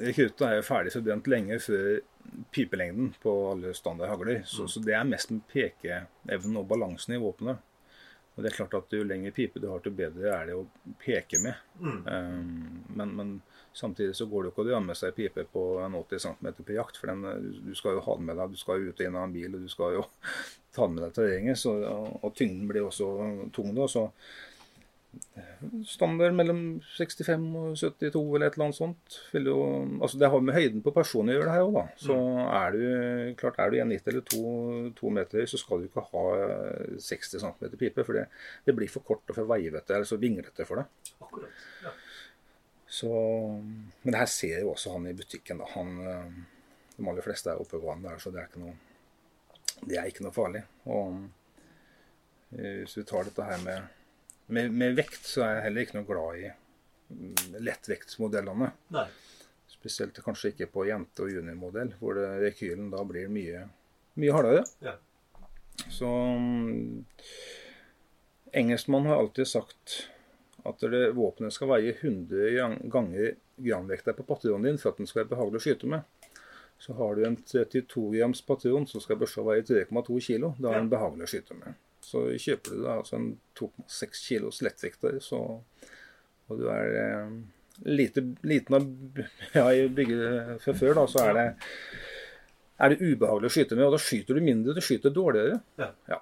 Rekrutten 0.00 0.46
er 0.46 0.58
jo 0.58 0.66
ferdig 0.66 0.92
forbrent 0.94 1.28
lenge 1.30 1.58
før 1.62 2.00
pipelengden 2.54 3.14
på 3.22 3.32
alle 3.50 3.72
standard 3.74 4.12
hagler. 4.12 4.42
Så, 4.46 4.68
så 4.68 4.82
det 4.84 4.94
er 4.96 5.08
mest 5.08 5.32
med 5.32 5.42
pekeevnen 5.50 6.60
og 6.60 6.68
balansen 6.70 7.16
i 7.16 7.20
våpenet. 7.20 7.66
Og 8.36 8.44
det 8.44 8.52
er 8.52 8.56
klart 8.56 8.74
at 8.78 8.94
Jo 8.94 9.04
lengre 9.04 9.32
pipe 9.36 9.60
du 9.60 9.66
har, 9.68 9.82
til 9.84 9.92
bedre 9.92 10.30
er 10.32 10.46
det 10.48 10.54
å 10.56 10.66
peke 11.02 11.40
med. 11.42 11.58
Mm. 11.80 11.98
Um, 12.06 12.84
men, 12.96 13.14
men 13.18 13.32
samtidig 13.76 14.14
så 14.16 14.26
går 14.30 14.42
det 14.42 14.50
jo 14.50 14.54
ikke 14.54 14.64
å 14.64 14.68
dra 14.70 14.78
med 14.84 14.98
seg 14.98 15.16
pipe 15.16 15.44
på 15.52 15.64
en 15.84 15.98
80 15.98 16.22
cm 16.24 16.48
på 16.62 16.76
jakt. 16.76 17.00
For 17.00 17.10
den, 17.10 17.26
du 17.66 17.74
skal 17.76 17.98
jo 17.98 18.04
ha 18.06 18.16
den 18.16 18.30
med 18.30 18.40
deg. 18.40 18.54
Du 18.54 18.60
skal 18.60 18.80
jo 18.80 18.92
ut 18.94 19.02
og 19.02 19.08
inn 19.08 19.18
av 19.18 19.26
en 19.26 19.34
bil, 19.34 19.58
og 19.58 19.66
du 19.66 19.72
skal 19.72 19.98
jo 19.98 20.06
ta 20.76 20.86
den 20.86 20.96
med 20.96 21.04
deg 21.04 21.18
terrenget. 21.18 21.66
og, 21.68 22.16
og 22.20 22.32
tyngden 22.38 22.70
blir 22.70 22.86
også 22.86 23.10
tung 23.56 23.74
da. 23.76 23.90
Så 23.90 24.06
standard 25.84 26.34
mellom 26.36 26.60
65 26.96 27.46
og 27.58 27.76
72 27.76 28.20
eller 28.36 28.46
et 28.46 28.56
eller 28.56 28.66
annet 28.68 28.78
sånt. 28.78 29.16
Jo, 29.36 29.56
altså 30.00 30.20
det 30.20 30.30
har 30.32 30.44
med 30.44 30.56
høyden 30.56 30.84
på 30.84 30.92
personen 30.94 31.32
å 31.32 31.36
gjøre 31.36 31.48
det 31.48 31.56
her 31.56 31.66
òg, 31.66 31.74
da. 31.76 31.84
Så 32.00 32.16
er 32.56 32.76
du 32.76 32.84
klart 33.40 33.58
er 33.60 33.72
du 33.72 33.78
1,90 33.82 34.12
eller 34.12 34.26
2, 34.30 34.44
2 35.00 35.12
meter, 35.18 35.48
så 35.50 35.60
skal 35.60 35.82
du 35.82 35.88
ikke 35.90 36.06
ha 36.12 36.24
60 37.10 37.42
cm 37.42 37.74
pipe. 37.80 38.06
For 38.06 38.16
det, 38.16 38.28
det 38.66 38.76
blir 38.78 38.92
for 38.92 39.06
kort 39.06 39.26
og 39.26 39.36
for 39.36 39.50
veivete 39.50 39.98
eller 39.98 40.08
så 40.08 40.20
vinglete 40.20 40.68
for 40.68 40.82
deg. 40.82 41.12
Akkurat. 41.26 41.66
Ja. 41.84 41.96
Så, 42.90 43.10
men 44.02 44.10
det 44.14 44.18
her 44.18 44.30
ser 44.30 44.64
jo 44.64 44.72
også 44.72 44.96
han 44.96 45.06
i 45.06 45.14
butikken. 45.14 45.60
da. 45.62 45.68
Han, 45.76 45.92
eh, 46.06 46.96
de 46.96 47.06
aller 47.06 47.24
fleste 47.24 47.52
er 47.52 47.60
oppegående 47.62 48.10
der, 48.10 48.18
så 48.22 48.32
det 48.34 48.42
er 48.42 48.48
ikke 48.50 48.64
noe, 48.64 48.74
det 49.84 50.00
er 50.00 50.10
ikke 50.10 50.26
noe 50.26 50.34
farlig. 50.34 50.64
Og 50.90 51.20
eh, 52.56 52.82
hvis 52.82 52.96
vi 52.98 53.06
tar 53.06 53.28
dette 53.28 53.46
her 53.46 53.62
med, 53.62 53.99
med, 54.54 54.72
med 54.74 54.96
vekt, 54.98 55.22
så 55.26 55.44
er 55.46 55.56
jeg 55.56 55.66
heller 55.68 55.86
ikke 55.86 55.98
noe 55.98 56.08
glad 56.08 56.40
i 56.40 56.48
mm, 56.50 57.58
lettvektsmodellene. 57.66 58.70
Nei. 58.96 59.06
Spesielt 59.70 60.18
kanskje 60.24 60.52
ikke 60.52 60.70
på 60.74 60.86
jente- 60.88 61.24
og 61.24 61.32
juniormodell, 61.32 61.94
hvor 62.00 62.18
det, 62.18 62.28
rekylen 62.44 62.90
da 62.92 63.04
blir 63.08 63.30
mye, 63.32 63.64
mye 64.20 64.36
hardere. 64.36 64.64
Ja. 64.84 64.96
Så 65.88 66.08
mm, 66.10 67.04
engelskmann 68.52 69.08
har 69.08 69.22
alltid 69.22 69.48
sagt 69.48 70.00
at 70.68 70.82
det 70.92 71.12
våpenet 71.16 71.54
skal 71.56 71.70
veie 71.70 71.94
100 71.94 72.90
ganger 72.92 73.34
granvekta 73.56 74.12
på 74.12 74.26
patronen 74.28 74.68
din 74.68 74.80
for 74.80 74.92
at 74.92 75.00
den 75.00 75.08
skal 75.08 75.22
være 75.22 75.32
behagelig 75.34 75.60
å 75.60 75.64
skyte 75.64 75.88
med. 75.88 76.04
Så 76.80 76.96
har 76.96 77.16
du 77.16 77.24
en 77.26 77.36
32 77.36 78.10
grams 78.16 78.40
patron 78.44 78.86
som 78.88 79.02
skal 79.04 79.18
børsa 79.20 79.44
veie 79.44 79.64
3,2 79.64 80.20
kilo. 80.24 80.54
Da 80.58 80.72
er 80.72 80.80
den 80.80 80.92
behagelig 80.92 81.26
å 81.26 81.32
skyte 81.34 81.56
med. 81.58 81.76
Så 82.10 82.26
kjøper 82.42 82.74
du 82.74 82.84
da 82.84 82.98
altså 82.98 83.18
en 83.20 83.32
2,6 83.58 84.22
kilos 84.26 84.60
lettvekter, 84.66 85.20
så 85.22 85.44
og 86.50 86.58
du 86.58 86.66
er 86.72 86.96
eh, 86.98 87.34
lite, 87.86 88.24
liten 88.42 88.76
av 88.78 88.86
ja, 89.58 89.66
i 89.72 89.88
bygget 89.94 90.62
fra 90.64 90.74
før, 90.76 90.96
da, 90.98 91.04
så 91.10 91.26
er 91.28 91.36
det, 91.36 91.44
er 92.82 92.92
det 92.92 93.04
ubehagelig 93.04 93.50
å 93.50 93.54
skyte 93.54 93.78
med. 93.78 93.86
Og 93.86 93.94
da 93.94 94.00
skyter 94.02 94.38
du 94.38 94.44
mindre, 94.44 94.74
du 94.76 94.82
skyter 94.84 95.14
dårligere. 95.14 95.60
Ja. 95.78 96.18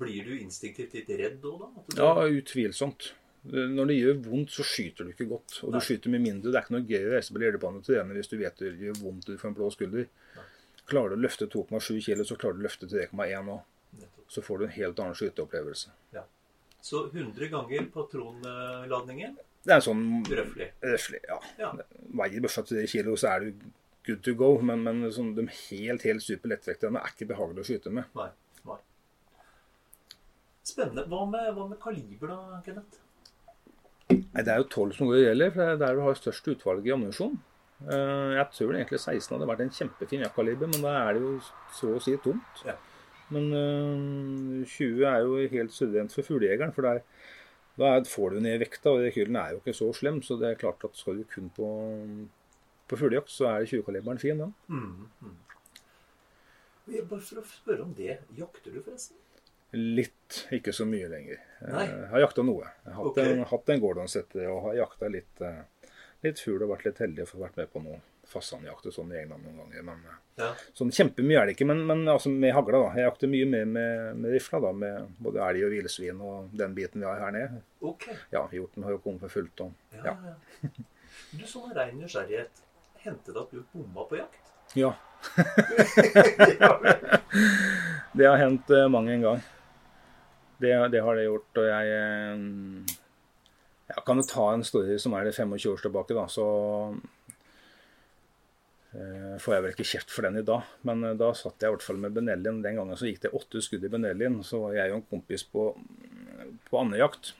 Blir 0.00 0.26
du 0.26 0.32
instinktivt 0.40 0.96
litt 0.98 1.12
redd 1.14 1.44
òg, 1.46 1.60
da? 1.62 1.84
Ja, 2.00 2.26
utvilsomt. 2.26 3.12
Når 3.44 3.90
det 3.90 3.98
gjør 3.98 4.20
vondt, 4.24 4.54
så 4.56 4.64
skyter 4.66 5.06
du 5.06 5.12
ikke 5.12 5.28
godt. 5.30 5.60
Og 5.62 5.70
Nei. 5.70 5.78
du 5.78 5.86
skyter 5.86 6.10
med 6.10 6.24
mindre. 6.24 6.50
Det 6.50 6.58
er 6.58 6.66
ikke 6.66 6.74
noe 6.74 6.88
gøy 6.88 7.06
å 7.06 7.12
reise 7.12 7.36
på 7.36 7.42
lederbanen 7.42 7.82
og 7.82 7.86
trene 7.86 8.16
hvis 8.16 8.32
du 8.32 8.38
vet 8.40 8.58
det 8.62 8.72
gjør 8.80 8.98
vondt 9.02 9.28
du 9.28 9.36
får 9.38 9.50
en 9.52 9.56
blå 9.60 9.68
skulder. 9.70 10.08
Klarer 10.88 11.14
du 11.14 11.20
å 11.20 11.22
løfte 11.22 11.46
2,7 11.52 12.00
kg, 12.02 12.24
så 12.26 12.36
klarer 12.40 12.58
du 12.58 12.64
å 12.64 12.66
løfte 12.66 12.88
3,1 12.90 13.52
òg. 13.52 13.62
Så 14.28 14.42
får 14.42 14.58
du 14.58 14.64
en 14.64 14.70
helt 14.76 14.98
annen 14.98 15.14
skyteopplevelse. 15.14 15.90
Så 16.84 17.06
100 17.12 17.48
ganger 17.48 17.86
patronladningen, 17.94 19.36
Det 19.64 19.72
er 19.72 19.80
sånn 19.80 20.22
Røffelig. 20.28 20.66
røffelig, 20.82 21.20
ja. 21.28 21.38
Ja. 21.58 21.70
Veier 22.12 22.42
børsa 22.44 22.62
3 22.68 22.82
kilo, 22.86 23.14
så 23.16 23.30
er 23.30 23.40
du 23.46 23.52
good 24.06 24.20
to 24.22 24.34
go. 24.34 24.58
Men, 24.60 24.82
men 24.84 25.00
sånn, 25.10 25.30
de 25.34 25.46
helt, 25.46 26.02
helt 26.04 26.20
super 26.22 26.50
lettvekterne 26.52 27.00
er 27.00 27.08
ikke 27.14 27.28
behagelig 27.30 27.62
å 27.64 27.68
skyte 27.70 27.90
med. 27.90 28.04
Nei. 28.14 28.28
Nei. 28.68 28.76
Spennende. 30.64 31.06
Hva 31.08 31.22
med, 31.30 31.48
hva 31.56 31.66
med 31.70 31.80
kaliber, 31.80 32.28
da, 32.34 32.60
Kenneth? 32.66 33.00
Nei, 34.10 34.42
Det 34.44 34.48
er 34.52 34.60
jo 34.60 34.68
12 34.68 34.92
som 34.98 35.08
går 35.08 35.16
i 35.22 35.24
gjelder, 35.28 35.50
for 35.54 35.64
det 35.64 35.72
er 35.72 35.82
der 35.86 35.94
du 35.98 36.04
har 36.04 36.14
størst 36.20 36.48
utvalg 36.52 36.86
i 36.88 36.92
ammunisjon. 36.94 37.38
Eh, 37.88 38.30
Jeg 38.38 38.46
tror 38.58 38.74
egentlig 38.76 39.00
16 39.00 39.32
hadde 39.38 39.48
vært 39.48 39.60
en 39.64 39.70
kjempefin 39.80 40.24
jakkaliber, 40.26 40.68
men 40.72 40.82
da 40.84 40.92
er 41.08 41.14
det 41.16 41.22
jo 41.24 41.32
så 41.72 41.94
å 41.96 42.02
si 42.04 42.16
tomt. 42.24 42.64
Ja. 42.68 42.76
Men 43.34 43.50
øh, 43.58 44.66
20 44.66 45.06
er 45.10 45.24
jo 45.24 45.40
helt 45.56 45.74
suverent 45.74 46.14
for 46.14 46.26
fuglejegeren, 46.26 46.74
for 46.76 46.86
der, 46.86 47.00
da 47.80 47.96
får 48.08 48.36
du 48.36 48.42
ned 48.44 48.60
vekta, 48.62 48.92
og 48.92 49.02
rekylen 49.04 49.38
er 49.40 49.54
jo 49.54 49.62
ikke 49.62 49.76
så 49.76 49.90
slem, 49.96 50.22
så 50.22 50.38
det 50.40 50.52
er 50.52 50.60
klart 50.60 50.86
at 50.86 50.98
skal 50.98 51.18
du 51.18 51.26
kun 51.34 51.50
på, 51.56 51.70
på 52.88 53.00
fuglejakt, 53.00 53.32
så 53.34 53.50
er 53.50 53.66
20-kaliberen 53.72 54.22
fin, 54.22 54.44
den. 54.44 54.54
Mm, 54.68 55.10
mm. 55.20 55.36
Bare 56.86 57.20
for 57.24 57.40
å 57.40 57.46
spørre 57.48 57.86
om 57.86 57.92
det. 57.96 58.18
Jakter 58.38 58.74
du, 58.74 58.80
forresten? 58.84 59.18
Litt, 59.74 60.44
ikke 60.54 60.70
så 60.76 60.86
mye 60.86 61.08
lenger. 61.10 61.40
Nei. 61.66 61.86
Jeg 61.88 62.10
har 62.12 62.22
jakta 62.22 62.44
noe. 62.46 62.68
Jeg 62.84 62.92
har 62.92 63.00
hatt 63.00 63.08
okay. 63.10 63.32
en, 63.32 63.46
hatt 63.50 63.70
en 63.72 63.80
Gordon-setter 63.82 64.50
og 64.52 64.60
har 64.68 64.76
jakta 64.84 65.08
litt, 65.10 65.42
eh, 65.42 65.94
litt 66.22 66.42
fugl 66.44 66.62
og 66.62 66.76
vært 66.76 66.86
litt 66.86 67.00
heldig 67.02 67.24
å 67.24 67.30
få 67.32 67.40
vært 67.40 67.58
med 67.58 67.72
på 67.72 67.82
noe 67.82 67.98
fasanjakt 68.30 68.86
og 68.88 68.94
sånn 68.96 69.12
i 69.14 69.18
England 69.22 69.44
noen 69.46 69.58
ganger. 69.62 69.82
Men 69.90 69.98
eh, 70.08 70.20
Ja. 70.40 70.48
sånn 70.74 70.90
kjempemye 70.90 71.38
er 71.40 71.46
det 71.46 71.54
ikke. 71.54 71.66
Men, 71.70 71.84
men 71.86 72.00
altså 72.10 72.30
med 72.32 72.54
hagla, 72.56 72.80
da. 72.82 72.90
Jeg 72.98 73.04
jakter 73.08 73.30
mye 73.30 73.46
mer 73.46 73.64
med, 73.70 74.16
med 74.18 74.32
rifla, 74.34 74.58
da. 74.64 74.72
Med 74.72 75.12
både 75.22 75.38
elg 75.48 75.64
og 75.68 75.74
villsvin 75.76 76.20
og 76.26 76.50
den 76.58 76.74
biten 76.74 77.00
vi 77.04 77.06
har 77.06 77.20
her 77.22 77.32
nede. 77.36 77.60
Ok. 77.86 78.08
Ja, 78.34 78.42
hjorten 78.50 78.82
har 78.86 78.90
jo 78.96 79.02
kommet 79.04 79.20
for 79.26 79.28
fullt. 79.36 79.60
Og, 79.66 79.72
Ja, 80.00 80.14
ja. 80.14 80.34
Du, 81.34 81.44
sånn 81.46 81.70
av 81.70 81.76
rein 81.78 81.98
nysgjerrighet. 82.02 82.64
Hendte 83.04 83.32
det 83.34 83.40
at 83.44 83.50
du 83.54 83.62
bomma 83.74 84.06
på 84.10 84.16
jakt? 84.18 84.40
ja. 84.74 84.94
Det 88.14 88.26
har 88.28 88.36
hendt 88.38 88.68
mange 88.90 89.12
en 89.16 89.22
gang. 89.24 89.40
Det, 90.62 90.70
det 90.92 91.00
har 91.02 91.16
det 91.18 91.24
gjort. 91.26 91.58
Og 91.58 91.66
jeg 91.66 91.94
eh, 91.94 92.94
jeg 93.94 94.04
kan 94.06 94.16
jo 94.20 94.24
ta 94.26 94.44
en 94.54 94.62
story 94.64 94.94
som 95.02 95.12
er 95.18 95.26
det 95.28 95.34
25 95.36 95.72
år 95.74 95.82
tilbake, 95.82 96.14
da. 96.16 96.24
Så 96.30 96.44
eh, 96.46 97.23
får 99.42 99.54
jeg 99.54 99.64
vel 99.64 99.72
ikke 99.74 99.88
kjeft 99.88 100.12
for 100.14 100.26
den 100.26 100.40
i 100.40 100.46
dag. 100.46 100.74
Men 100.86 101.04
eh, 101.04 101.16
da 101.18 101.32
satt 101.36 101.62
jeg 101.62 101.70
i 101.70 101.76
hvert 101.76 101.86
fall 101.86 102.02
med 102.02 102.14
Benellin. 102.16 102.62
Den 102.64 102.80
gangen 102.80 102.98
så 102.98 103.08
gikk 103.08 103.24
det 103.24 103.34
åtte 103.34 103.62
skudd 103.64 103.86
i 103.86 103.92
Benellin. 103.92 104.42
Så 104.46 104.62
var 104.66 104.76
jeg 104.78 104.92
og 104.92 105.00
en 105.00 105.08
kompis 105.10 105.46
på, 105.50 105.72
på 106.70 106.82
andejakt. 106.82 107.34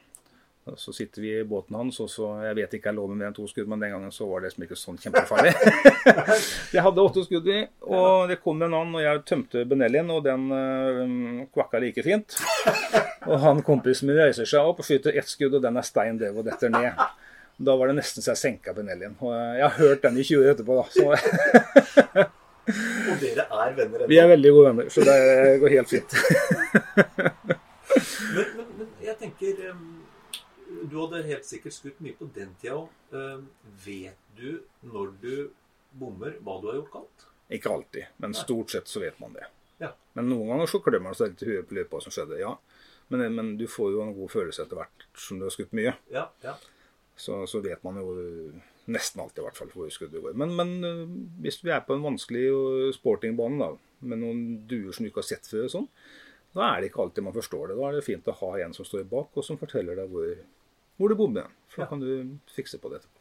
Så 0.81 0.95
sitter 0.97 1.21
vi 1.21 1.33
i 1.39 1.45
båten 1.45 1.77
hans, 1.77 1.99
og 2.01 2.07
så 2.09 2.31
Jeg 2.47 2.57
vet 2.57 2.75
ikke 2.79 2.89
jeg 2.89 2.97
lå 2.97 3.03
med 3.11 3.19
mer 3.21 3.27
enn 3.29 3.35
to 3.37 3.45
skudd, 3.45 3.69
men 3.69 3.83
den 3.85 3.91
gangen 3.93 4.13
så 4.15 4.25
var 4.25 4.41
det 4.41 4.49
liksom 4.49 4.65
ikke 4.65 4.79
sånn 4.81 5.01
kjempefarlig. 5.03 5.53
jeg 6.75 6.85
hadde 6.87 7.05
åtte 7.05 7.25
skudd 7.27 7.51
i, 7.53 7.59
og 7.85 8.31
det 8.33 8.39
kom 8.41 8.65
en 8.65 8.73
annen, 8.73 8.97
og 8.97 9.05
jeg 9.05 9.21
tømte 9.29 9.67
Benellin, 9.69 10.09
og 10.15 10.23
den 10.25 10.47
øh, 10.57 11.43
kvakka 11.53 11.83
like 11.85 12.07
fint. 12.07 12.39
Og 13.25 13.39
han 13.41 13.63
kompisen 13.65 14.11
min 14.11 14.19
reiser 14.21 14.45
seg 14.45 14.67
opp 14.69 14.83
og 14.83 14.85
skyter 14.85 15.17
ett 15.17 15.29
skudd, 15.29 15.55
og 15.57 15.63
den 15.65 15.79
er 15.81 15.87
stein 15.87 16.19
døv 16.21 16.43
og 16.43 16.45
detter 16.45 16.69
ned. 16.69 16.99
Da 17.57 17.77
var 17.79 17.91
det 17.91 17.99
nesten 18.01 18.25
så 18.25 18.33
jeg 18.33 18.41
senka 18.41 18.73
Benellin. 18.75 19.15
Og 19.23 19.33
jeg 19.35 19.63
har 19.63 19.77
hørt 19.79 20.03
den 20.03 20.19
i 20.19 20.25
20 20.27 20.43
år 20.43 20.55
etterpå, 20.55 20.79
da. 20.81 20.85
Og 22.65 23.19
dere 23.21 23.45
er 23.45 23.75
venner 23.77 24.07
vi 24.09 24.17
er 24.17 24.29
veldig 24.31 24.51
gode 24.57 24.69
venner, 24.71 24.87
så 24.89 25.05
det 25.05 25.17
går 25.61 25.75
helt 25.77 25.91
fint. 25.91 26.15
Men, 28.35 28.47
men, 28.57 28.71
men 28.79 28.89
jeg 29.05 29.15
tenker 29.21 29.59
Du 30.91 30.97
hadde 30.97 31.21
helt 31.29 31.45
sikkert 31.47 31.75
skutt 31.77 32.01
mye 32.03 32.17
på 32.19 32.27
den 32.35 32.51
tida 32.59 32.75
òg. 32.81 32.89
Vet 33.85 34.19
du 34.35 34.65
når 34.83 35.13
du 35.23 35.35
bommer, 35.95 36.35
hva 36.43 36.57
du 36.63 36.67
har 36.71 36.81
gjort 36.81 36.91
galt? 36.97 37.27
Ikke 37.55 37.71
alltid, 37.71 38.09
men 38.19 38.35
stort 38.35 38.73
sett 38.75 38.91
så 38.91 39.05
vet 39.05 39.21
man 39.23 39.37
det. 39.37 39.47
Ja. 39.79 39.93
Men 40.19 40.27
noen 40.33 40.51
ganger 40.51 40.73
så 40.73 40.81
klemmer 40.83 41.13
man 41.13 41.19
seg 41.19 41.35
litt 41.35 41.45
i 41.45 41.53
huet 41.53 41.71
på 41.71 41.99
hva 41.99 42.03
som 42.03 42.15
skjedde. 42.17 42.41
Ja. 42.41 42.57
Men, 43.13 43.27
men 43.37 43.55
du 43.61 43.67
får 43.71 43.93
jo 43.95 44.03
en 44.03 44.15
god 44.17 44.33
følelse 44.33 44.65
etter 44.65 44.81
hvert 44.81 45.07
som 45.21 45.39
du 45.39 45.47
har 45.47 45.55
skutt 45.55 45.75
mye. 45.77 45.95
Ja, 46.11 46.27
ja. 46.43 46.57
Så, 47.17 47.45
så 47.47 47.61
vet 47.63 47.83
man 47.87 47.97
jo 48.01 48.15
nesten 48.91 49.21
alltid 49.23 49.39
i 49.41 49.45
hvert 49.47 49.57
fall 49.57 49.71
hvor 49.73 49.89
skuddet 49.95 50.21
går. 50.23 50.35
Men, 50.37 50.55
men 50.59 50.73
øh, 50.85 51.05
hvis 51.45 51.61
vi 51.65 51.71
er 51.73 51.85
på 51.87 51.95
en 51.97 52.03
vanskelig 52.05 52.47
øh, 52.51 52.89
sportingbane 52.97 53.61
da, 53.63 53.69
med 54.05 54.21
noen 54.21 54.41
duer 54.69 54.91
som 54.93 55.05
du 55.07 55.09
ikke 55.13 55.23
har 55.23 55.29
sett 55.31 55.47
før, 55.49 55.69
sånn, 55.73 55.87
da 56.55 56.67
er 56.75 56.83
det 56.83 56.91
ikke 56.91 57.03
alltid 57.07 57.25
man 57.27 57.35
forstår 57.37 57.71
det. 57.71 57.77
Da 57.79 57.87
er 57.89 57.97
det 58.01 58.05
fint 58.07 58.29
å 58.31 58.35
ha 58.43 58.51
en 58.65 58.75
som 58.77 58.87
står 58.87 59.07
bak 59.11 59.31
og 59.41 59.47
som 59.47 59.59
forteller 59.61 59.97
deg 60.03 60.11
hvor, 60.13 60.35
hvor 60.99 61.11
du 61.15 61.17
bommer. 61.23 61.49
For 61.71 61.83
da 61.83 61.87
Ja. 61.87 61.91
kan 61.95 62.03
du 62.03 62.11
fikse 62.55 62.79
på 62.83 62.91
det 62.93 63.01
etterpå. 63.01 63.21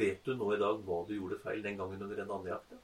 Vet 0.00 0.24
du 0.26 0.34
nå 0.34 0.48
i 0.56 0.58
dag 0.58 0.80
hva 0.88 1.04
du 1.06 1.14
gjorde 1.14 1.38
feil 1.44 1.62
den 1.62 1.76
gangen 1.78 2.02
under 2.02 2.24
en 2.24 2.34
andejakt? 2.40 2.74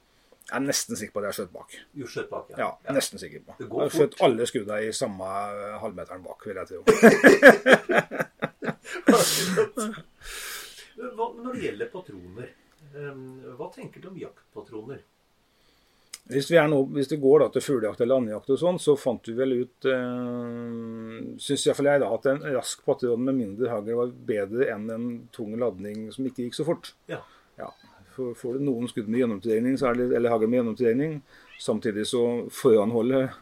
Jeg 0.51 0.57
er 0.57 0.63
nesten 0.65 0.97
sikker 0.97 1.13
på 1.13 1.21
at 1.21 1.27
jeg 1.29 1.37
skjøt 1.41 1.51
bak. 1.53 1.75
Jo, 1.97 2.07
skjøt 2.09 2.29
bak, 2.31 2.49
Ja, 2.57 2.71
Ja, 2.85 2.93
nesten 2.95 3.19
sikker 3.21 3.43
på. 3.45 3.55
Det 3.59 3.67
Jeg 3.67 3.77
har 3.81 3.93
skjøt 3.97 4.17
alle 4.25 4.47
skudda 4.49 4.79
i 4.85 4.91
samme 4.95 5.27
øh, 5.27 5.75
halvmeteren 5.83 6.23
bak, 6.25 6.45
vil 6.45 6.57
jeg 6.61 6.67
tro. 6.71 6.81
Hva, 11.01 11.27
når 11.33 11.55
det 11.55 11.63
gjelder 11.65 11.89
patroner, 11.91 12.51
um, 12.93 13.23
hva 13.57 13.67
tenker 13.73 14.03
du 14.03 14.11
om 14.11 14.19
jaktpatroner? 14.21 15.01
Hvis 16.31 16.51
vi, 16.51 16.57
nå, 16.69 16.77
hvis 16.93 17.09
det 17.09 17.17
går 17.19 17.41
da 17.41 17.47
til 17.51 17.63
fuglejakt 17.65 18.01
eller 18.03 18.21
andejakt 18.21 18.51
og 18.53 18.59
sånn, 18.61 18.77
så 18.79 18.93
fant 18.99 19.25
vi 19.25 19.33
vel 19.35 19.55
ut 19.63 19.87
eh, 19.89 21.15
Syns 21.41 21.65
iallfall 21.65 21.89
jeg 21.89 22.03
da 22.03 22.11
at 22.13 22.27
en 22.29 22.43
rask 22.53 22.83
patron 22.85 23.23
med 23.25 23.39
mindre 23.39 23.71
hagl 23.71 23.97
var 23.97 24.13
bedre 24.29 24.69
enn 24.71 24.85
en 24.93 25.07
tung 25.33 25.55
ladning 25.59 26.05
som 26.13 26.27
ikke 26.29 26.45
gikk 26.45 26.59
så 26.59 26.67
fort. 26.67 26.93
Ja. 27.11 27.19
Ja, 27.59 27.71
for 28.13 28.37
Får 28.37 28.59
du 28.59 28.67
noen 28.67 28.87
skudd 28.91 29.09
med 29.09 29.23
gjennomtrening, 29.23 29.75
så 29.81 29.89
er 29.89 29.97
det, 29.97 30.11
eller 30.19 30.31
hagl 30.31 30.47
med 30.47 30.61
gjennomtrening, 30.61 31.17
samtidig 31.59 32.05
så 32.13 32.23
foranholdet 32.53 33.33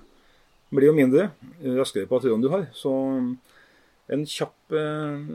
blir 0.73 0.89
jo 0.89 0.97
mindre 0.97 1.29
raskere 1.77 2.09
patron 2.09 2.41
du 2.41 2.49
har. 2.53 2.67
Så 2.73 2.93
en 4.13 4.23
kjapp, 4.25 4.55
eh, 4.73 5.27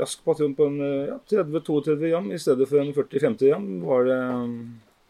rask 0.00 0.22
patron 0.24 0.54
på 0.56 0.68
en 0.70 0.80
eh, 0.80 1.10
ja, 1.10 1.18
30-32 1.30 2.08
gram 2.08 2.30
i 2.32 2.38
stedet 2.40 2.68
for 2.70 2.80
en 2.80 2.94
40-50 2.96 3.50
gram 3.50 3.68
var 3.84 4.08
det 4.08 4.18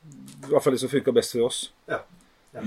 i 0.05 0.51
hvert 0.51 0.65
fall 0.65 0.75
det 0.77 0.83
som 0.83 0.91
funka 0.93 1.15
best 1.17 1.37
for 1.37 1.47
oss. 1.47 1.61
Ja. 1.89 2.01
ja. 2.57 2.65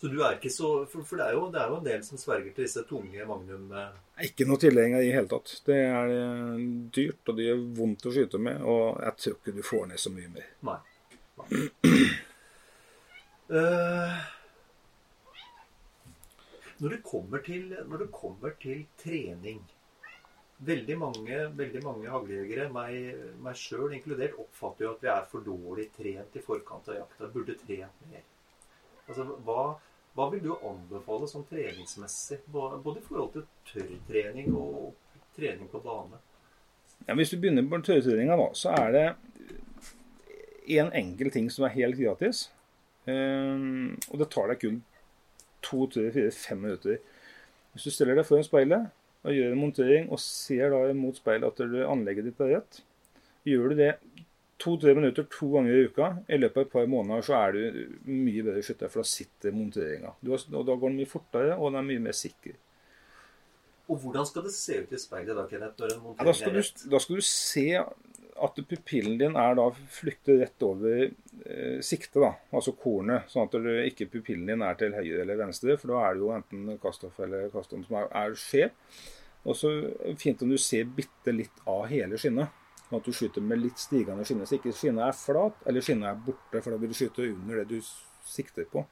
Så 0.00 0.08
du 0.08 0.16
er 0.24 0.38
ikke 0.38 0.48
så 0.50 0.70
For, 0.88 1.04
for 1.04 1.20
det, 1.20 1.26
er 1.28 1.36
jo, 1.36 1.42
det 1.52 1.60
er 1.60 1.68
jo 1.68 1.76
en 1.76 1.84
del 1.84 2.00
som 2.06 2.18
sverger 2.18 2.54
til 2.56 2.64
disse 2.64 2.82
tunge 2.88 3.26
magnum... 3.28 3.66
eh, 3.76 4.24
Ikke 4.30 4.46
noe 4.48 4.60
tilhenger 4.60 5.04
i 5.04 5.12
hele 5.12 5.28
tatt. 5.28 5.52
Det 5.66 5.76
er 5.76 6.14
eh, 6.14 6.64
dyrt, 6.96 7.20
og 7.28 7.36
det 7.36 7.50
gjør 7.50 7.60
vondt 7.76 8.08
å 8.08 8.14
skyte 8.16 8.40
med. 8.40 8.64
Og 8.64 8.96
jeg 9.04 9.18
tror 9.20 9.36
ikke 9.36 9.56
du 9.58 9.62
får 9.66 9.86
ned 9.92 10.00
så 10.00 10.12
mye 10.14 10.32
mer. 10.32 10.48
Nei. 10.70 10.80
Nei. 11.42 11.62
Eh, 13.50 14.18
når, 16.80 16.96
det 16.96 17.02
kommer 17.04 17.44
til, 17.44 17.68
det 17.70 18.10
kommer 18.14 18.56
til 18.62 18.86
trening 19.00 19.60
veldig 20.60 20.96
mange, 20.98 21.36
veldig 21.56 21.82
mange 21.84 22.10
haglejegere, 22.12 22.68
meg, 22.72 23.20
meg 23.40 23.56
sjøl 23.56 23.94
inkludert, 23.96 24.36
oppfatter 24.40 24.86
jo 24.86 24.94
at 24.94 25.04
vi 25.04 25.12
er 25.12 25.28
for 25.30 25.44
dårlig 25.44 25.86
trent 25.96 26.36
i 26.36 26.42
forkant 26.44 26.90
av 26.92 26.98
jakta. 27.00 27.30
Burde 27.32 27.56
trent 27.62 28.02
mer. 28.10 28.26
Altså, 29.06 29.26
hva, 29.46 29.62
hva 30.16 30.28
vil 30.34 30.44
du 30.44 30.52
anbefale 30.56 31.28
som 31.30 31.46
treningsmessig? 31.48 32.42
Både 32.52 33.00
i 33.00 33.06
forhold 33.06 33.32
til 33.36 33.46
tørrtrening 33.72 34.52
og 34.54 34.92
trening 35.38 35.70
på 35.72 35.80
bane? 35.84 36.20
Ja, 37.08 37.16
hvis 37.16 37.32
du 37.32 37.40
begynner 37.40 37.64
på 37.64 37.80
tørrtreninga, 37.86 38.36
så 38.54 38.76
er 38.76 38.96
det 38.96 39.06
en 40.76 40.92
enkel 40.94 41.32
ting 41.32 41.48
som 41.50 41.64
er 41.66 41.76
helt 41.78 41.98
gratis. 41.98 42.48
Um, 43.08 43.96
og 44.12 44.20
det 44.20 44.28
tar 44.30 44.50
deg 44.52 44.60
kun 44.60 44.82
to, 45.64 45.86
tre, 45.92 46.08
fire, 46.14 46.32
fem 46.34 46.64
minutter. 46.64 47.00
Hvis 47.74 47.86
du 47.86 47.94
stiller 47.94 48.18
deg 48.18 48.26
foran 48.26 48.46
speilet 48.46 48.88
og 49.20 49.36
gjør 49.36 49.52
en 49.52 49.60
montering 49.60 50.08
og 50.10 50.20
ser 50.22 50.72
da 50.72 50.80
mot 50.96 51.18
speilet 51.18 51.46
at 51.46 51.86
anlegget 51.92 52.30
ditt 52.30 52.42
er 52.44 52.54
rett, 52.56 52.80
gjør 53.48 53.72
du 53.72 53.82
det 53.82 53.92
to-tre 54.60 54.94
minutter 54.96 55.24
to 55.32 55.48
ganger 55.54 55.76
i 55.76 55.84
uka, 55.88 56.08
i 56.28 56.38
løpet 56.40 56.58
av 56.58 56.66
et 56.66 56.72
par 56.72 56.88
måneder 56.90 57.24
så 57.24 57.36
er 57.38 57.56
du 57.56 57.94
mye 58.10 58.42
bedre 58.44 58.64
skytter, 58.64 58.90
for 58.92 59.02
da 59.02 59.08
sitter 59.08 59.54
monteringa. 59.56 60.12
Og 60.20 60.66
da 60.68 60.74
går 60.74 60.90
den 60.90 60.98
mye 61.00 61.08
fortere, 61.08 61.54
og 61.56 61.70
den 61.70 61.80
er 61.80 61.86
mye 61.88 62.02
mer 62.08 62.16
sikker. 62.16 62.58
Og 63.90 63.98
hvordan 64.04 64.26
skal 64.28 64.44
det 64.46 64.52
se 64.54 64.76
ut 64.84 64.92
i 64.94 65.00
speilet 65.00 65.34
da, 65.34 65.46
Kenneth, 65.50 65.80
når 65.80 65.94
en 65.94 66.02
montering 66.04 66.20
ja, 66.20 66.28
da, 66.28 66.36
skal 66.36 66.54
du, 66.54 66.90
da 66.92 67.00
skal 67.02 67.18
du 67.18 67.26
se 67.26 67.66
at 68.44 68.58
pupillen 68.68 69.18
din 69.20 69.36
er 69.38 69.56
da 69.58 69.66
flykter 69.92 70.40
rett 70.40 70.64
over 70.64 71.02
eh, 71.04 71.80
siktet, 71.84 72.20
da, 72.22 72.32
altså 72.56 72.74
kornet. 72.78 73.28
Sånn 73.30 73.48
at 73.48 73.56
du, 73.56 73.70
ikke 73.84 74.08
pupillen 74.12 74.48
din 74.48 74.64
er 74.66 74.78
til 74.80 74.96
høyre 74.96 75.24
eller 75.24 75.40
venstre, 75.40 75.76
for 75.80 75.94
da 75.94 76.04
er 76.06 76.16
det 76.16 76.24
jo 76.24 76.30
enten 76.34 76.78
Kastoff 76.82 77.20
eller 77.24 77.50
kastom 77.52 77.84
som 77.86 78.00
er, 78.00 78.08
er 78.22 78.38
skjev. 78.38 78.72
Og 79.48 79.56
så 79.56 79.70
fint 80.20 80.42
om 80.44 80.52
du 80.52 80.58
ser 80.60 80.88
bitte 80.96 81.32
litt 81.32 81.62
av 81.68 81.86
hele 81.92 82.18
skinnet. 82.20 82.52
Sånn 82.86 82.98
at 82.98 83.06
du 83.06 83.14
skyter 83.14 83.44
med 83.44 83.62
litt 83.62 83.80
stigende 83.80 84.24
skinne, 84.26 84.48
så 84.48 84.58
ikke 84.58 84.74
skinnet 84.76 85.06
er 85.06 85.16
flat 85.16 85.60
eller 85.70 85.84
skinnet 85.84 86.10
er 86.10 86.24
borte, 86.26 86.58
for 86.58 86.72
da 86.74 86.80
vil 86.80 86.90
du 86.90 86.96
skyte 86.98 87.28
under 87.28 87.62
det 87.62 87.68
du 87.70 87.78
sikter 88.26 88.66
på. 88.72 88.84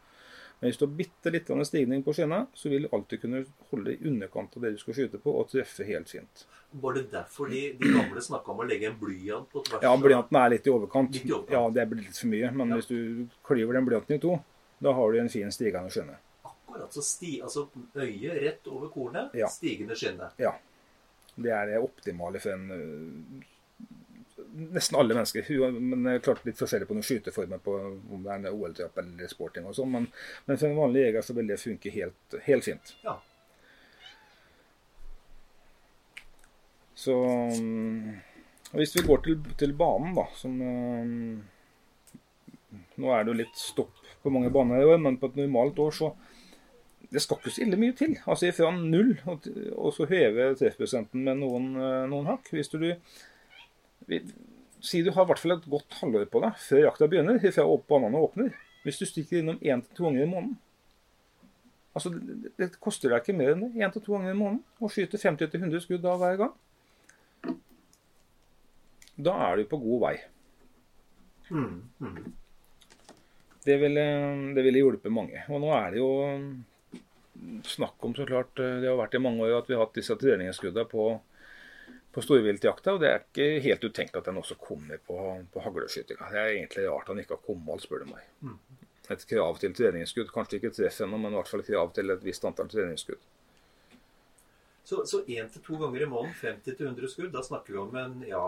Men 0.58 0.70
hvis 0.70 0.78
du 0.78 0.86
har 0.86 0.94
bitte 0.98 1.30
litt 1.30 1.50
stigning 1.68 2.02
på 2.02 2.14
skinnet, 2.16 2.48
så 2.54 2.70
vil 2.70 2.86
du 2.86 2.94
alltid 2.94 3.22
kunne 3.22 3.44
holde 3.70 3.94
i 3.94 4.08
underkant 4.10 4.56
av 4.56 4.64
det 4.64 4.72
du 4.74 4.80
skal 4.80 4.96
skyte 4.96 5.20
på, 5.22 5.34
og 5.34 5.50
treffe 5.52 5.86
helt 5.86 6.10
fint. 6.10 6.46
Var 6.70 6.94
det 6.94 7.02
derfor 7.12 7.48
de, 7.48 7.60
de 7.80 7.90
gamle 7.94 8.20
snakka 8.20 8.52
om 8.52 8.60
å 8.60 8.68
legge 8.68 8.90
en 8.90 8.96
blyant 9.00 9.48
på 9.50 9.62
tvers? 9.64 9.82
Ja, 9.82 9.92
blyanten 9.96 10.36
er 10.40 10.52
litt 10.52 10.66
i 10.68 10.72
overkant. 10.72 11.14
Litt 11.16 11.24
i 11.24 11.32
overkant. 11.32 11.54
Ja, 11.56 11.62
det 11.72 11.86
blir 11.88 12.04
litt 12.04 12.20
for 12.20 12.32
mye. 12.32 12.50
Men 12.60 12.72
ja. 12.74 12.78
hvis 12.78 12.90
du 12.90 13.38
klyver 13.48 13.78
den 13.78 13.88
blyanten 13.88 14.18
i 14.18 14.22
to, 14.22 14.34
da 14.84 14.92
har 14.98 15.12
du 15.12 15.20
en 15.22 15.32
fin 15.32 15.52
stigende 15.54 15.92
skinne. 15.94 16.18
Akkurat. 16.44 16.92
Så 16.92 17.04
sti, 17.04 17.38
altså 17.42 17.68
øyet 17.96 18.42
rett 18.42 18.68
over 18.72 18.92
kornet, 18.92 19.32
ja. 19.38 19.48
stigende 19.52 19.96
skinne. 19.98 20.28
Ja. 20.40 20.52
Det 21.38 21.54
er 21.54 21.72
det 21.72 21.80
optimale 21.80 22.42
for 22.42 22.52
en 22.52 23.42
nesten 24.58 24.98
alle 24.98 25.14
mennesker. 25.14 25.70
Men 25.70 26.04
det 26.04 26.12
er 26.12 26.24
klart 26.24 26.44
litt 26.46 26.58
forskjellig 26.58 26.88
på 26.88 26.96
noen 26.96 27.06
skyteformer, 27.06 27.60
på 27.62 27.76
om 27.78 28.24
det 28.24 28.36
er 28.36 28.54
OL-trapp 28.54 29.00
eller 29.02 29.30
sporting 29.30 29.68
og 29.68 29.76
sånn. 29.76 29.90
Men, 29.94 30.08
men, 30.46 30.58
for 30.58 30.68
en 30.68 30.78
vanlig 30.78 31.06
jeger 31.06 31.26
så 31.26 31.36
vil 31.38 31.50
det 31.50 31.60
funke 31.62 31.92
helt, 31.94 32.38
helt 32.46 32.66
fint. 32.66 32.94
Ja. 33.04 33.18
Så 36.98 37.14
Hvis 38.74 38.96
vi 38.96 39.06
går 39.06 39.22
til, 39.24 39.38
til 39.60 39.74
banen, 39.78 40.16
da, 40.16 40.26
som 40.36 40.58
Nå 42.98 43.12
er 43.14 43.22
det 43.22 43.30
jo 43.30 43.38
litt 43.38 43.56
stopp 43.58 44.02
på 44.24 44.32
mange 44.34 44.50
baner 44.50 44.82
i 44.82 44.88
år, 44.88 44.98
men 44.98 45.16
på 45.20 45.30
et 45.30 45.38
normalt 45.38 45.78
år 45.78 45.94
så 45.94 46.10
det 47.08 47.22
skal 47.24 47.38
ikke 47.38 47.52
så 47.54 47.62
ille 47.64 47.78
mye 47.80 47.94
til. 47.96 48.18
Altså 48.28 48.50
Fra 48.52 48.72
null 48.74 49.14
og, 49.30 49.46
så 49.96 50.04
heve 50.10 50.50
treffprosenten 50.58 51.22
med 51.24 51.38
noen, 51.40 51.70
noen 52.10 52.26
hakk. 52.28 52.50
Hvis 52.52 52.68
du 52.74 52.76
vi, 52.82 52.90
Si 54.84 55.00
du 55.02 55.10
har 55.14 55.24
i 55.24 55.30
hvert 55.30 55.40
fall 55.42 55.56
et 55.56 55.70
godt 55.70 55.96
halvår 56.02 56.28
på 56.30 56.42
deg 56.44 56.58
før 56.62 56.84
jakta 56.84 57.08
begynner, 57.10 57.40
fra 57.40 57.64
banene 57.88 58.20
åpner. 58.20 58.52
Hvis 58.84 59.00
du 59.00 59.06
stikker 59.08 59.40
innom 59.40 59.58
én 59.58 59.82
til 59.82 59.96
to 59.96 60.06
ganger 60.06 60.26
i 60.26 60.30
måneden. 60.30 60.58
Altså, 61.96 62.12
det, 62.14 62.52
det, 62.60 62.68
koster 62.78 63.10
deg 63.10 63.24
ikke 63.24 63.38
mer 63.40 63.54
enn 63.54 63.64
det. 63.64 63.72
Én 63.82 63.94
til 63.94 64.04
to 64.04 64.14
ganger 64.14 64.34
i 64.34 64.38
måneden. 64.38 64.62
Og 64.78 64.92
skyter 64.94 65.18
50-100 65.18 65.82
skudd 65.82 66.04
da 66.04 66.14
hver 66.20 66.38
gang. 66.44 66.54
Da 69.18 69.34
er 69.48 69.58
du 69.58 69.68
på 69.70 69.80
god 69.82 70.02
vei. 70.06 70.16
Mm, 71.50 71.78
mm. 71.98 72.18
Det 73.64 73.76
ville, 73.82 74.04
det 74.54 74.64
ville 74.64 74.82
hjulpet 74.84 75.12
mange. 75.12 75.42
Og 75.50 75.62
nå 75.64 75.72
er 75.74 75.94
det 75.94 76.00
jo 76.00 76.10
snakk 77.66 78.04
om, 78.06 78.14
så 78.14 78.26
klart, 78.28 78.54
det 78.56 78.86
har 78.86 78.98
vært 78.98 79.16
i 79.18 79.22
mange 79.22 79.42
år 79.46 79.58
at 79.58 79.68
vi 79.70 79.76
har 79.76 79.84
hatt 79.84 79.98
disse 79.98 80.16
treningsskuddene 80.18 80.86
på 80.90 81.10
på 82.18 82.24
storviltjakta. 82.24 82.94
Og 82.96 83.02
det 83.02 83.10
er 83.10 83.24
ikke 83.24 83.48
helt 83.64 83.84
utenkelig 83.84 84.20
at 84.20 84.28
den 84.30 84.40
også 84.40 84.58
kommer 84.60 85.00
på, 85.06 85.18
på 85.52 85.64
hagleskytinga. 85.64 86.30
Det 86.32 86.42
er 86.42 86.52
egentlig 86.56 86.86
rart 86.88 87.10
han 87.12 87.22
ikke 87.22 87.36
har 87.36 87.44
kommet 87.46 87.84
spør 87.84 88.04
du 88.04 88.12
meg. 88.12 88.28
Mm. 88.42 88.58
Et 89.14 89.26
krav 89.30 89.58
til 89.62 89.74
treningsskudd. 89.76 90.30
Kanskje 90.34 90.58
ikke 90.58 90.74
treff 90.76 91.02
ennå, 91.04 91.20
men 91.20 91.34
i 91.34 91.40
hvert 91.40 91.52
fall 91.52 91.64
krav 91.66 91.92
til 91.96 92.12
et 92.12 92.24
visst 92.24 92.46
antall 92.48 92.70
treningsskudd. 92.72 93.20
Så 94.88 95.20
én 95.28 95.50
til 95.52 95.60
to 95.60 95.76
ganger 95.76 96.00
i 96.00 96.08
måneden, 96.08 96.32
50 96.40 96.64
til 96.78 96.86
100 96.86 97.10
skudd, 97.12 97.32
da 97.34 97.42
snakker 97.44 97.74
vi 97.74 97.80
om 97.82 97.96
en 98.00 98.22
ja, 98.24 98.44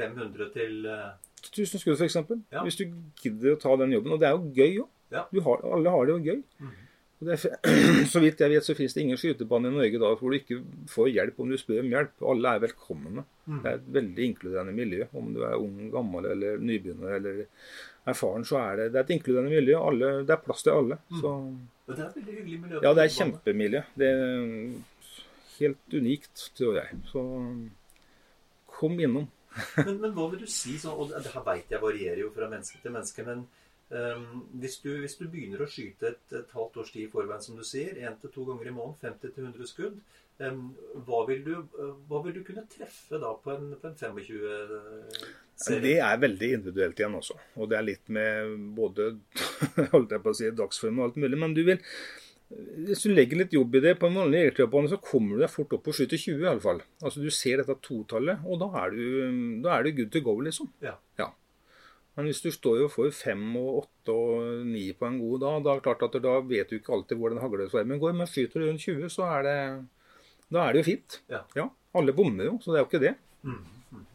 500 0.00 0.52
til 0.56 0.86
uh... 0.88 1.10
1000 1.40 1.80
skudd, 1.80 1.96
f.eks. 1.96 2.18
Ja. 2.52 2.62
Hvis 2.66 2.78
du 2.80 2.86
gidder 3.22 3.54
å 3.54 3.60
ta 3.60 3.72
den 3.80 3.94
jobben. 3.96 4.14
Og 4.14 4.20
det 4.20 4.28
er 4.28 4.36
jo 4.36 4.52
gøy 4.56 4.82
òg. 4.84 4.88
Ja. 5.10 5.26
Alle 5.32 5.92
har 5.94 6.06
det 6.06 6.16
jo 6.16 6.22
gøy. 6.30 6.42
Mm. 6.60 6.78
Er, 7.20 7.42
så 8.12 8.20
vidt 8.22 8.40
jeg 8.40 8.52
vet, 8.54 8.64
så 8.64 8.74
finnes 8.76 8.94
det 8.96 9.02
ingen 9.02 9.18
skytebane 9.20 9.68
i 9.68 9.74
Norge 9.74 9.98
da 10.00 10.12
hvor 10.16 10.32
du 10.32 10.38
ikke 10.38 10.60
får 10.88 11.10
hjelp 11.12 11.40
om 11.42 11.50
du 11.52 11.58
spør 11.60 11.82
om 11.82 11.90
hjelp. 11.92 12.14
Alle 12.32 12.54
er 12.54 12.62
velkomne. 12.64 13.24
Mm. 13.44 13.58
Det 13.58 13.72
er 13.72 13.80
et 13.80 13.90
veldig 13.98 14.28
inkluderende 14.30 14.76
miljø. 14.76 15.08
Om 15.20 15.32
du 15.34 15.42
er 15.44 15.56
ung, 15.58 15.80
gammel 15.92 16.30
eller 16.32 16.62
nybegynner 16.64 17.18
eller 17.18 17.42
erfaren, 18.08 18.46
så 18.48 18.60
er 18.62 18.80
det, 18.80 18.86
det 18.94 19.02
er 19.02 19.08
et 19.08 19.12
inkluderende 19.18 19.52
miljø. 19.52 19.76
Alle, 19.80 20.14
det 20.28 20.36
er 20.36 20.46
plass 20.46 20.64
til 20.64 20.76
alle. 20.76 21.00
Mm. 21.10 21.18
Så, 21.20 21.34
det 21.90 21.98
er 21.98 22.06
et 22.06 22.16
veldig 22.20 22.38
hyggelig 22.38 22.62
miljø? 22.62 22.80
Ja, 22.86 22.94
det 22.96 23.04
er 23.04 23.12
kjempemiljø. 23.18 23.84
Det 24.00 24.14
er 24.14 24.24
helt 25.58 26.00
unikt, 26.00 26.46
tror 26.56 26.80
jeg. 26.80 27.02
Så 27.10 27.26
kom 28.80 28.96
innom. 28.96 29.28
Men, 29.80 29.96
men, 29.96 30.12
hva 30.14 30.28
vil 30.32 30.44
du 30.44 30.50
si, 30.50 30.76
sånn, 30.80 30.94
og 30.94 31.10
det 31.10 31.32
her 31.34 31.46
veit 31.46 31.72
jeg 31.72 31.82
varierer 31.82 32.22
jo 32.22 32.30
fra 32.34 32.48
menneske 32.50 32.82
til 32.82 32.94
menneske, 32.94 33.26
men 33.26 33.46
Um, 33.90 34.44
hvis, 34.52 34.76
du, 34.78 34.92
hvis, 35.02 35.16
du, 35.18 35.24
begynner 35.26 35.64
å 35.64 35.66
skyte 35.66 36.12
et, 36.12 36.20
et 36.38 36.52
halvt 36.54 36.76
års 36.78 36.92
tid 36.94 37.08
i 37.08 37.10
forveien, 37.10 37.42
som 37.42 37.56
du 37.58 37.64
sier, 37.66 37.96
én 37.98 38.14
til 38.22 38.30
to 38.30 38.44
ganger 38.46 38.68
i 38.70 38.74
måneden, 38.76 39.16
50-100 39.18 39.66
skudd, 39.66 39.96
um, 40.46 40.60
hva, 41.08 41.24
vil 41.26 41.40
du, 41.42 41.56
hva, 42.06 42.20
vil 42.22 42.36
du, 42.36 42.44
kunne 42.46 42.62
treffe 42.70 43.18
da 43.18 43.32
på 43.34 43.50
en, 43.56 43.72
på 43.80 43.90
en 43.90 43.96
25-serie? 43.98 45.82
Det 45.82 45.96
er 46.06 46.22
veldig 46.22 46.52
individuelt 46.60 47.02
igjen 47.02 47.18
også. 47.18 47.34
Og 47.58 47.72
det 47.72 47.80
er 47.80 47.88
litt 47.88 48.14
med 48.14 48.54
både 48.78 49.08
holdt 49.96 50.14
jeg 50.14 50.22
på 50.22 50.36
å 50.36 50.38
si, 50.38 50.52
dagsform 50.62 51.02
og 51.02 51.08
alt 51.08 51.18
mulig. 51.24 51.42
Men 51.42 51.58
du 51.58 51.64
vil, 51.66 51.82
hvis 52.50 53.04
du 53.06 53.12
legger 53.12 53.38
litt 53.38 53.52
jobb 53.54 53.76
i 53.78 53.82
det 53.84 53.92
på 54.00 54.08
en 54.08 54.16
vanlig 54.18 54.40
jegertrapane, 54.40 54.90
så 54.90 54.98
kommer 55.02 55.36
du 55.36 55.44
deg 55.44 55.52
fort 55.52 55.74
opp 55.76 55.84
på 55.86 55.94
7 55.94 56.06
20 56.08 56.40
i 56.42 56.48
alle 56.50 56.62
fall. 56.64 56.80
Altså 56.98 57.22
Du 57.22 57.30
ser 57.34 57.60
dette 57.60 57.76
totallet, 57.84 58.42
og 58.42 58.58
da 58.62 58.70
er 58.82 58.96
du, 58.96 59.04
da 59.62 59.76
er 59.76 59.86
du 59.86 59.92
good 60.00 60.10
to 60.14 60.24
go, 60.26 60.34
liksom. 60.42 60.72
Ja. 60.82 60.96
ja. 61.20 61.28
Men 62.18 62.26
hvis 62.26 62.42
du 62.42 62.50
står 62.50 62.82
og 62.84 62.92
får 62.92 63.12
fem 63.14 63.44
og 63.60 63.84
åtte 63.84 64.12
og 64.12 64.66
ni 64.66 64.88
på 64.98 65.06
en 65.06 65.20
god 65.22 65.44
dag, 65.44 65.62
da 65.64 65.72
er 65.72 65.78
det 65.78 65.86
klart 65.86 66.06
at 66.08 66.22
da 66.24 66.38
vet 66.42 66.72
du 66.72 66.80
ikke 66.80 66.96
alltid 66.96 67.20
hvor 67.20 67.30
den 67.32 67.42
haglesvermen 67.42 68.02
går. 68.02 68.16
Men 68.18 68.30
skyter 68.30 68.60
du 68.60 68.66
rundt 68.66 68.82
20, 68.82 69.12
så 69.14 69.28
er 69.38 69.46
det, 69.46 69.58
da 70.50 70.64
er 70.64 70.74
det 70.74 70.82
jo 70.82 70.88
fint. 70.90 71.20
Ja. 71.30 71.44
ja 71.56 71.70
alle 71.96 72.14
bommer 72.14 72.50
jo, 72.50 72.56
så 72.62 72.72
det 72.72 72.80
er 72.80 72.84
jo 72.84 72.88
ikke 72.90 73.02
det. 73.02 73.14
Mm. 73.46 73.60
Mm. 73.94 74.06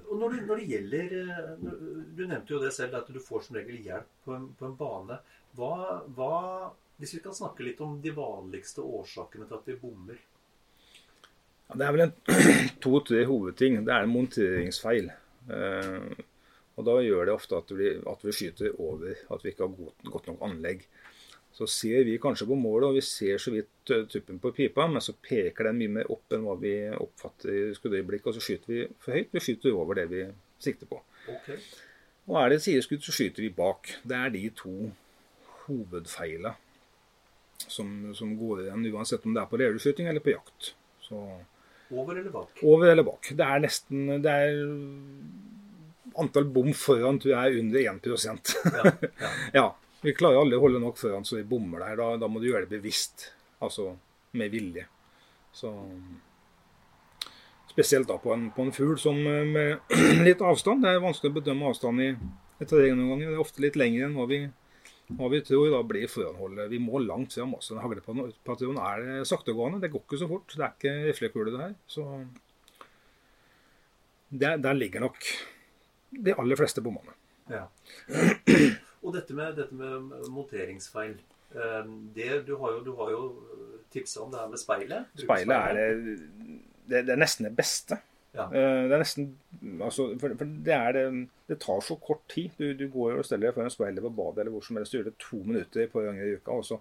Og 0.00 0.16
når 0.18 0.32
det, 0.32 0.40
når 0.48 0.60
det, 0.60 0.66
gjelder 0.70 1.12
eh, 1.20 1.52
Du 2.16 2.24
nevnte 2.24 2.54
jo 2.54 2.60
det 2.62 2.72
selv, 2.74 2.96
at 2.98 3.08
du 3.12 3.20
får 3.22 3.46
som 3.46 3.56
regel 3.60 3.78
hjelp 3.84 4.10
på 4.24 4.34
en, 4.36 4.48
på 4.58 4.68
en 4.68 4.76
bane. 4.80 5.20
Hva, 5.58 6.00
hva, 6.14 6.34
hvis 7.00 7.16
vi 7.16 7.22
kan 7.24 7.34
snakke 7.36 7.64
litt 7.66 7.80
om 7.82 7.98
de 8.02 8.12
vanligste 8.14 8.84
årsakene 8.84 9.48
til 9.48 9.58
at 9.58 9.70
vi 9.70 9.78
bommer? 9.80 10.18
Ja, 11.70 11.78
det 11.78 11.86
er 11.86 11.96
vel 11.96 12.12
to-tre 12.84 13.24
hovedting. 13.28 13.80
Det 13.86 13.94
er 13.94 14.06
en 14.06 14.14
monteringsfeil. 14.14 15.10
Eh, 15.50 16.26
og 16.78 16.86
Da 16.86 16.96
gjør 17.04 17.28
det 17.28 17.34
ofte 17.34 17.58
at 17.58 17.72
vi, 17.76 17.92
at 17.98 18.22
vi 18.24 18.34
skyter 18.34 18.76
over, 18.80 19.16
at 19.34 19.44
vi 19.44 19.52
ikke 19.52 19.66
har 19.66 19.74
godt, 19.74 20.04
godt, 20.14 20.30
nok 20.30 20.44
anlegg. 20.48 20.86
Så 21.52 21.66
ser 21.66 22.06
vi 22.06 22.14
kanskje 22.22 22.46
på 22.46 22.56
målet, 22.56 22.86
og 22.88 22.96
vi 22.96 23.02
ser 23.04 23.40
så 23.42 23.50
vidt 23.52 23.90
tuppen 24.08 24.38
på 24.40 24.52
pipa, 24.54 24.86
men 24.88 25.02
så 25.02 25.16
peker 25.18 25.66
den 25.66 25.80
mye 25.80 25.94
mer 25.98 26.10
opp 26.14 26.32
enn 26.32 26.46
hva 26.46 26.54
vi 26.60 26.72
oppfatter 26.94 27.50
i 27.50 27.62
skuddøyeblikket, 27.76 28.30
og 28.30 28.36
så 28.38 28.44
skyter 28.44 28.72
vi 28.72 28.84
for 29.02 29.18
høyt. 29.18 29.32
Vi 29.34 29.42
skyter 29.44 29.76
over 29.76 29.98
det 29.98 30.06
vi 30.12 30.24
sikter 30.62 30.88
på. 30.88 31.02
Okay. 31.28 31.58
Og 32.30 32.38
er 32.38 32.48
det 32.52 32.60
et 32.60 32.66
sideskudd, 32.68 33.02
så 33.02 33.14
skyter 33.16 33.44
vi 33.44 33.52
bak. 33.54 33.90
Det 34.06 34.16
er 34.16 34.32
de 34.32 34.44
to 34.56 34.74
hovedfeila 35.70 36.54
som, 37.66 38.14
som, 38.14 38.34
går 38.38 38.64
igjen, 38.66 38.86
uansett 38.94 39.24
om 39.26 39.34
det 39.36 39.42
er 39.42 39.50
på 39.50 39.60
reveskyting 39.60 40.08
eller 40.10 40.24
på 40.24 40.34
jakt. 40.34 40.72
Så, 41.04 41.20
over 41.90 42.16
eller 42.16 42.30
bak? 42.30 42.62
Over 42.62 42.92
eller 42.92 43.06
bak. 43.06 43.32
Det 43.36 43.46
er 43.46 43.62
nesten 43.62 44.22
det 44.22 44.30
er 44.30 44.60
antall 46.20 46.48
bom 46.50 46.72
foran 46.74 47.20
tror 47.20 47.34
jeg 47.34 47.50
er 47.52 47.60
under 47.60 47.80
1 47.80 48.08
ja, 48.24 48.34
ja. 48.84 48.92
ja, 49.58 49.66
Vi 50.02 50.14
klarer 50.16 50.40
aldri 50.40 50.58
å 50.58 50.64
holde 50.64 50.80
nok 50.82 50.98
foran 50.98 51.26
så 51.26 51.38
vi 51.38 51.46
bommer 51.46 51.84
der. 51.84 51.98
Da, 52.00 52.16
da, 52.24 52.30
må 52.30 52.42
du 52.42 52.48
gjøre 52.50 52.66
det 52.66 52.78
bevisst. 52.78 53.30
Altså 53.60 53.92
med 54.32 54.50
vilje. 54.50 54.86
Så 55.52 55.74
Spesielt 57.70 58.08
da 58.08 58.16
på 58.18 58.32
en, 58.34 58.48
på 58.50 58.64
en 58.66 58.72
fugl 58.74 58.96
som 58.98 59.18
eh, 59.30 59.46
med 59.46 59.92
litt 60.26 60.40
avstand. 60.42 60.82
Det 60.82 60.90
er 60.90 61.04
vanskelig 61.04 61.30
å 61.30 61.36
bedømme 61.38 61.68
avstand 61.70 62.02
i, 62.02 62.08
et 62.60 62.66
terreng 62.68 62.96
noen 62.98 63.12
ganger. 63.14 63.30
Det 63.30 63.38
er 63.38 63.44
ofte 63.44 63.62
litt 63.62 63.78
lengre 63.78 64.08
enn 64.08 64.16
hva 64.18 64.26
vi, 64.30 64.40
hva 65.18 65.30
vi 65.32 65.40
tror. 65.46 65.70
Da 65.72 65.80
blir 65.86 66.08
foranholdet 66.10 66.70
Vi 66.70 66.78
må 66.82 67.00
langt 67.02 67.34
fram 67.34 67.54
også. 67.56 67.74
En 67.76 67.82
Haglepatron 67.84 68.78
er 68.78 69.24
saktegående. 69.28 69.80
Det 69.82 69.90
går 69.92 70.04
ikke 70.04 70.20
så 70.22 70.28
fort. 70.30 70.54
Det 70.56 70.62
er 70.66 70.74
ikke 70.76 70.94
riflekule, 71.08 71.52
det 71.54 71.60
her. 71.64 71.74
Så 71.90 72.04
der, 74.30 74.56
der 74.62 74.72
ligger 74.78 75.00
nok 75.00 75.16
de 76.10 76.34
aller 76.38 76.56
fleste 76.58 76.82
bommene. 76.82 77.14
Ja. 77.50 77.64
Og 79.02 79.14
dette 79.16 79.34
med, 79.34 79.56
dette 79.58 79.74
med 79.74 80.28
monteringsfeil. 80.30 81.16
eh, 81.54 81.90
Det, 82.14 82.28
du, 82.46 82.56
har 82.60 82.76
jo, 82.76 82.80
du 82.86 82.92
har 82.98 83.10
jo 83.10 83.22
tipsa 83.90 84.20
om 84.22 84.30
det 84.30 84.38
her 84.42 84.48
med 84.52 84.60
speilet. 84.62 85.10
Speilet 85.18 85.56
er 85.56 85.74
det, 85.74 86.16
det, 86.90 87.04
det 87.08 87.14
er 87.16 87.20
nesten 87.22 87.48
det 87.48 87.54
beste. 87.58 87.98
Ja. 88.36 88.46
Eh, 88.46 88.84
Det 88.86 88.94
er 88.94 89.02
nesten 89.02 89.32
altså, 89.82 90.12
For, 90.20 90.36
for 90.38 90.44
det, 90.68 90.74
er 90.76 90.92
det, 90.94 91.04
det 91.50 91.56
tar 91.58 91.80
så 91.82 91.96
kort 91.98 92.28
tid. 92.30 92.52
Du, 92.56 92.68
du 92.78 92.86
går 92.92 93.16
og 93.18 93.24
steller 93.26 93.48
deg 93.48 93.56
foran 93.56 93.72
speilet 93.74 94.04
på 94.04 94.12
badet 94.14 94.44
eller 94.44 94.54
hvor 94.54 94.62
som 94.62 94.76
helst. 94.78 94.94
Du 94.94 95.00
gjør 95.00 95.08
det 95.08 95.16
to 95.18 95.40
minutter 95.42 95.88
på 95.90 95.98
en 95.98 96.12
ganger 96.12 96.28
i 96.28 96.36
uka. 96.38 96.54
Og 96.54 96.68
så 96.68 96.78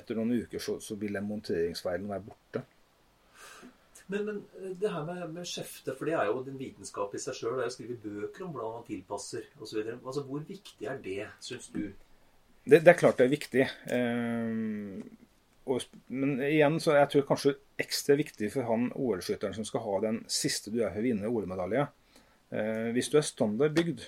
etter 0.00 0.16
noen 0.16 0.32
uker 0.32 0.62
så, 0.64 0.78
så 0.80 0.96
vil 0.96 1.18
den 1.18 1.28
monteringsfeilen 1.28 2.08
være 2.08 2.24
borte. 2.24 2.64
Men, 4.08 4.24
men 4.24 4.40
det 4.80 4.88
her 4.88 5.04
med, 5.04 5.26
med 5.34 5.48
skjefte, 5.48 5.92
for 5.98 6.08
det 6.08 6.16
er 6.16 6.30
jo 6.30 6.40
en 6.40 6.56
vitenskap 6.56 7.12
i 7.12 7.20
seg 7.20 7.36
sjøl. 7.36 7.58
Det 7.58 7.66
er 7.66 7.74
å 7.74 7.76
skrive 7.76 7.98
bøker 8.00 8.46
om 8.46 8.56
hvordan 8.56 8.78
man 8.78 8.88
tilpasser 8.88 9.44
osv. 9.60 9.82
Altså, 9.98 10.24
hvor 10.24 10.48
viktig 10.48 10.88
er 10.88 11.04
det, 11.04 11.20
syns 11.44 11.68
du? 11.74 11.82
Det, 12.64 12.80
det 12.80 12.94
er 12.94 13.00
klart 13.00 13.20
det 13.20 13.28
er 13.28 13.34
viktig. 13.36 13.68
Eh, 13.92 15.04
og, 15.68 15.84
men 16.08 16.38
igjen 16.48 16.80
så 16.80 16.96
jeg 16.96 17.12
tror 17.12 17.28
kanskje 17.28 17.58
ekstra 17.84 18.16
viktig 18.16 18.48
for 18.56 18.72
han 18.72 18.88
OL-skytteren 18.96 19.60
som 19.60 19.68
skal 19.68 19.84
ha 19.84 20.00
den 20.08 20.24
siste 20.32 20.72
du 20.72 20.80
er 20.80 20.94
for 20.94 21.04
å 21.04 21.08
vinne 21.10 21.28
OL-medalje. 21.28 21.90
Eh, 22.50 22.88
hvis 22.96 23.10
du 23.12 23.18
er 23.20 23.26
standardbygd 23.26 24.06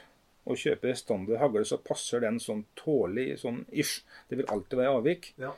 og 0.49 0.59
kjøper 0.59 0.97
standard 0.99 1.41
hagle, 1.43 1.65
så 1.69 1.81
passer 1.85 2.25
den 2.25 2.41
sånn 2.43 2.65
tålelig 2.79 3.43
sånn 3.43 3.63
ish. 3.69 4.01
Det 4.29 4.41
vil 4.41 4.49
alltid 4.53 4.81
være 4.81 4.95
avvik. 4.97 5.33
Ja. 5.41 5.53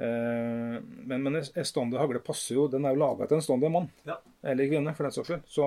Eh, 0.00 0.76
men, 0.80 1.24
men 1.26 1.40
en 1.40 1.68
standard 1.68 2.00
hagle 2.00 2.22
passer 2.24 2.54
jo 2.56 2.68
Den 2.72 2.86
er 2.88 2.94
jo 2.94 3.02
laga 3.02 3.26
til 3.28 3.40
en 3.40 3.44
standard 3.44 3.74
mann. 3.74 3.88
Ja. 4.08 4.20
Eller 4.46 4.70
kvinne, 4.70 4.94
for 4.96 5.08
den 5.08 5.16
saks 5.16 5.32
skyld. 5.32 5.48
Så 5.50 5.66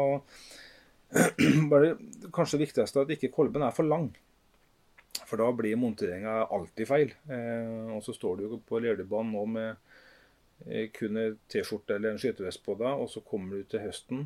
bare 1.74 1.96
kanskje 2.34 2.58
det 2.58 2.68
viktigste 2.70 3.02
er 3.02 3.10
at 3.10 3.18
ikke 3.18 3.34
kolben 3.36 3.66
er 3.66 3.76
for 3.76 3.88
lang. 3.88 4.12
For 5.28 5.40
da 5.40 5.50
blir 5.56 5.78
monteringa 5.78 6.46
alltid 6.48 6.90
feil. 6.90 7.14
Eh, 7.28 7.92
og 7.98 8.02
så 8.06 8.16
står 8.16 8.40
du 8.40 8.48
jo 8.48 8.64
på 8.66 8.82
Lerdebanen 8.82 9.36
nå 9.36 9.46
med 9.58 9.92
kun 10.96 11.18
en 11.20 11.34
T-skjorte 11.52 11.98
eller 11.98 12.14
en 12.14 12.20
skytevest 12.22 12.62
på 12.64 12.78
deg, 12.80 13.02
og 13.04 13.10
så 13.12 13.20
kommer 13.26 13.60
du 13.60 13.66
til 13.68 13.82
høsten, 13.84 14.22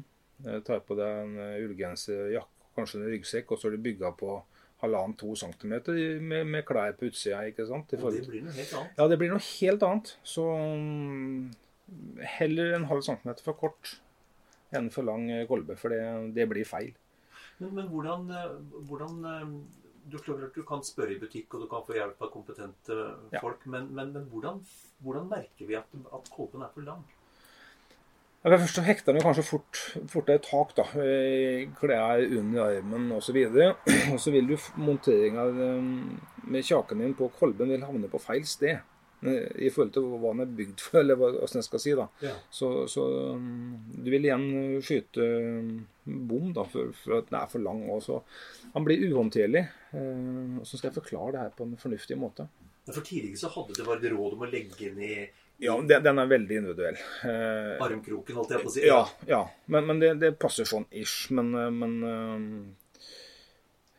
tar 0.66 0.84
på 0.86 0.98
deg 1.00 1.24
en 1.24 1.38
eh, 1.42 1.64
ullgenser, 1.66 2.32
jakke, 2.36 2.70
kanskje 2.78 3.02
en 3.02 3.10
ryggsekk, 3.12 3.52
og 3.52 3.60
så 3.60 3.70
er 3.70 3.78
du 3.78 3.86
bygga 3.88 4.12
på 4.20 4.36
halvannen-to 4.84 5.34
centimeter 5.40 5.98
med, 6.22 6.46
med 6.46 6.66
klær 6.68 6.94
på 6.98 7.08
utsida. 7.10 7.42
ikke 7.50 7.66
sant? 7.66 7.94
Og 7.98 8.14
det 8.14 8.28
blir 8.28 8.44
noe 8.46 8.54
helt 8.54 8.76
annet. 8.78 9.00
ja, 9.00 9.08
det 9.10 9.18
blir 9.18 9.32
noe 9.34 9.46
helt 9.48 9.86
annet. 9.88 10.12
Så 10.28 10.46
mm, 10.46 11.48
heller 12.38 12.76
en 12.78 12.86
halv 12.92 13.02
centimeter 13.08 13.46
for 13.46 13.58
kort 13.58 13.96
enn 14.76 14.92
for 14.94 15.08
lang 15.08 15.30
eh, 15.32 15.48
kolbe, 15.50 15.78
for 15.80 15.94
det, 15.96 16.04
det 16.36 16.46
blir 16.52 16.68
feil. 16.68 16.94
Men, 17.58 17.74
men 17.74 17.90
hvordan, 17.90 18.30
eh, 18.30 18.56
hvordan 18.90 19.20
eh, 19.34 19.52
Du 20.08 20.16
at 20.22 20.56
du 20.56 20.62
kan 20.64 20.84
spørre 20.84 21.12
i 21.16 21.20
butikk, 21.20 21.54
og 21.56 21.66
du 21.66 21.68
kan 21.68 21.82
få 21.84 21.98
hjelp 21.98 22.22
av 22.24 22.30
kompetente 22.32 22.96
Ja. 23.34 23.42
folk, 23.42 23.66
men, 23.66 23.90
men, 23.92 24.14
men 24.14 24.30
hvordan, 24.32 24.62
hvordan 25.04 25.28
merker 25.28 25.68
vi 25.68 25.76
at, 25.76 25.90
at 26.14 26.30
kolben 26.32 26.62
er 26.64 26.72
for 26.72 26.86
lang? 26.88 27.02
For 28.48 28.62
først 28.64 28.78
den 29.04 29.18
jo 29.20 29.24
kanskje 29.26 29.44
fort, 29.44 29.80
fort 30.08 30.30
et 30.32 30.46
tak, 30.48 30.70
da. 30.78 30.84
eh, 31.04 31.66
Klær 31.76 32.22
under 32.40 32.62
armen 32.78 33.10
osv. 33.12 33.36
Og 34.14 34.20
så 34.24 34.32
vil 34.32 34.48
du 34.48 34.54
monteringa 34.80 35.44
eh, 35.52 35.90
med 36.48 36.64
kjaken 36.64 37.02
din 37.04 37.16
på 37.18 37.28
kolben 37.36 37.74
vil 37.74 37.84
havne 37.84 38.08
på 38.08 38.22
feil 38.24 38.46
sted. 38.48 38.78
eh, 39.28 39.50
I 39.68 39.72
forhold 39.74 39.92
til 39.98 40.08
hva 40.14 40.32
den 40.32 40.46
er 40.46 40.54
bygd 40.62 40.80
for, 40.86 41.02
eller 41.02 41.20
hva 41.20 41.34
jeg 41.44 41.66
skal 41.68 41.84
si. 41.84 41.96
da. 42.00 42.06
Ja. 42.24 42.38
Så, 42.50 42.70
så 42.88 43.04
mm, 43.36 43.98
du 43.98 44.08
vil 44.14 44.30
igjen 44.30 44.48
skyte 44.80 45.28
mm, 45.28 45.74
bom 46.30 46.54
da, 46.56 46.64
for, 46.72 46.94
for 47.02 47.18
at 47.20 47.28
den 47.28 47.40
er 47.42 47.52
for 47.52 47.66
lang. 47.68 47.84
Og 47.92 48.00
så, 48.06 48.22
han 48.78 48.88
blir 48.88 49.04
uhåndterlig. 49.10 49.66
Så 49.92 50.78
skal 50.80 50.94
jeg 50.94 51.02
forklare 51.02 51.36
det 51.36 51.44
her 51.44 51.52
på 51.58 51.68
en 51.68 51.76
fornuftig 51.84 52.16
måte. 52.22 52.48
For 52.88 53.04
Tidligere 53.04 53.42
så 53.44 53.52
hadde 53.52 53.76
det 53.76 53.84
vært 53.84 54.08
råd 54.14 54.38
om 54.38 54.48
å 54.48 54.50
legge 54.54 54.94
ned 54.96 55.36
Ja, 55.58 55.74
den, 55.82 56.20
er 56.20 56.30
veldig 56.30 56.58
individuell. 56.60 56.98
Eh, 57.26 57.72
armkroken, 57.82 58.38
holdt 58.38 58.54
jeg 58.54 58.62
på 58.62 58.70
å 58.70 58.74
si. 58.76 58.84
Ja, 58.86 59.00
ja. 59.30 59.42
Men, 59.74 59.88
men 59.90 60.02
det, 60.04 60.12
det 60.22 60.36
passer 60.38 60.70
sånn 60.70 60.86
ish. 60.94 61.32
Men, 61.34 61.50
eh, 61.58 61.72
men 61.74 61.96
eh, 62.06 62.94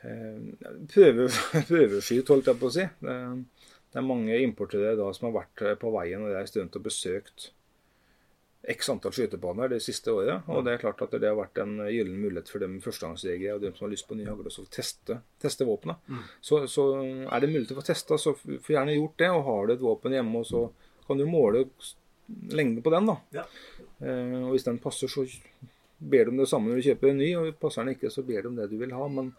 eh, 0.06 0.72
prøve, 0.94 1.26
Prøveskyt, 1.72 2.30
holdt 2.30 2.52
jeg 2.52 2.60
på 2.62 2.70
å 2.70 2.74
si. 2.78 2.86
Det, 3.02 3.18
det 3.88 3.98
er 3.98 4.06
mange 4.06 4.38
importører 4.44 4.98
da 5.00 5.10
som 5.16 5.30
har 5.30 5.40
vært 5.40 5.66
eh, 5.66 5.78
på 5.80 5.90
veien 5.98 6.26
og 6.28 6.34
reist 6.36 6.58
rundt 6.60 6.78
og 6.78 6.86
besøkt 6.86 7.50
x 8.68 8.90
antall 8.92 9.14
skytebaner 9.16 9.70
det 9.72 9.78
siste 9.82 10.12
året. 10.12 10.46
Og 10.52 10.62
det 10.66 10.74
er 10.76 10.82
klart 10.82 11.02
at 11.02 11.14
det 11.16 11.26
har 11.26 11.38
vært 11.38 11.58
en 11.62 11.78
gyllen 11.88 12.18
mulighet 12.20 12.50
for 12.52 12.62
dem 12.62 12.78
førstegangsjegere 12.84 13.56
og 13.56 13.62
dem 13.64 13.74
som 13.74 13.86
har 13.86 13.94
lyst 13.94 14.06
på 14.06 14.18
ny 14.18 14.26
hagle, 14.28 14.50
å 14.50 14.70
teste, 14.70 15.20
teste 15.42 15.66
våpenet. 15.66 16.10
Så, 16.44 16.66
så 16.70 16.90
er 17.00 17.42
det 17.42 17.50
mulig 17.50 17.66
til 17.66 17.78
å 17.78 17.80
få 17.80 17.86
testa, 17.88 18.18
så 18.20 18.34
få 18.36 18.74
gjerne 18.74 18.98
gjort 18.98 19.16
det. 19.22 19.30
Og 19.32 19.46
har 19.48 19.66
du 19.66 19.74
et 19.74 19.86
våpen 19.86 20.14
hjemme, 20.18 20.42
så 20.46 20.66
kan 21.08 21.18
du 21.20 21.24
måle 21.28 21.64
lengden 22.52 22.82
på 22.84 22.92
den. 22.92 23.08
da. 23.08 23.16
Ja. 23.40 23.44
Eh, 24.04 24.36
og 24.44 24.52
hvis 24.54 24.66
den 24.68 24.78
passer, 24.84 25.08
så 25.10 25.24
ber 25.98 26.28
du 26.28 26.34
om 26.34 26.42
det 26.42 26.46
samme 26.50 26.70
når 26.70 26.78
du 26.82 26.86
kjøper 26.90 27.10
en 27.14 27.18
ny. 27.22 27.30
Og 27.40 27.56
passer 27.60 27.82
den 27.84 27.96
ikke, 27.96 28.12
så 28.12 28.22
ber 28.28 28.44
du 28.44 28.52
om 28.52 28.60
det 28.60 28.68
du 28.70 28.76
vil 28.80 28.92
ha. 28.94 29.08
Men 29.08 29.32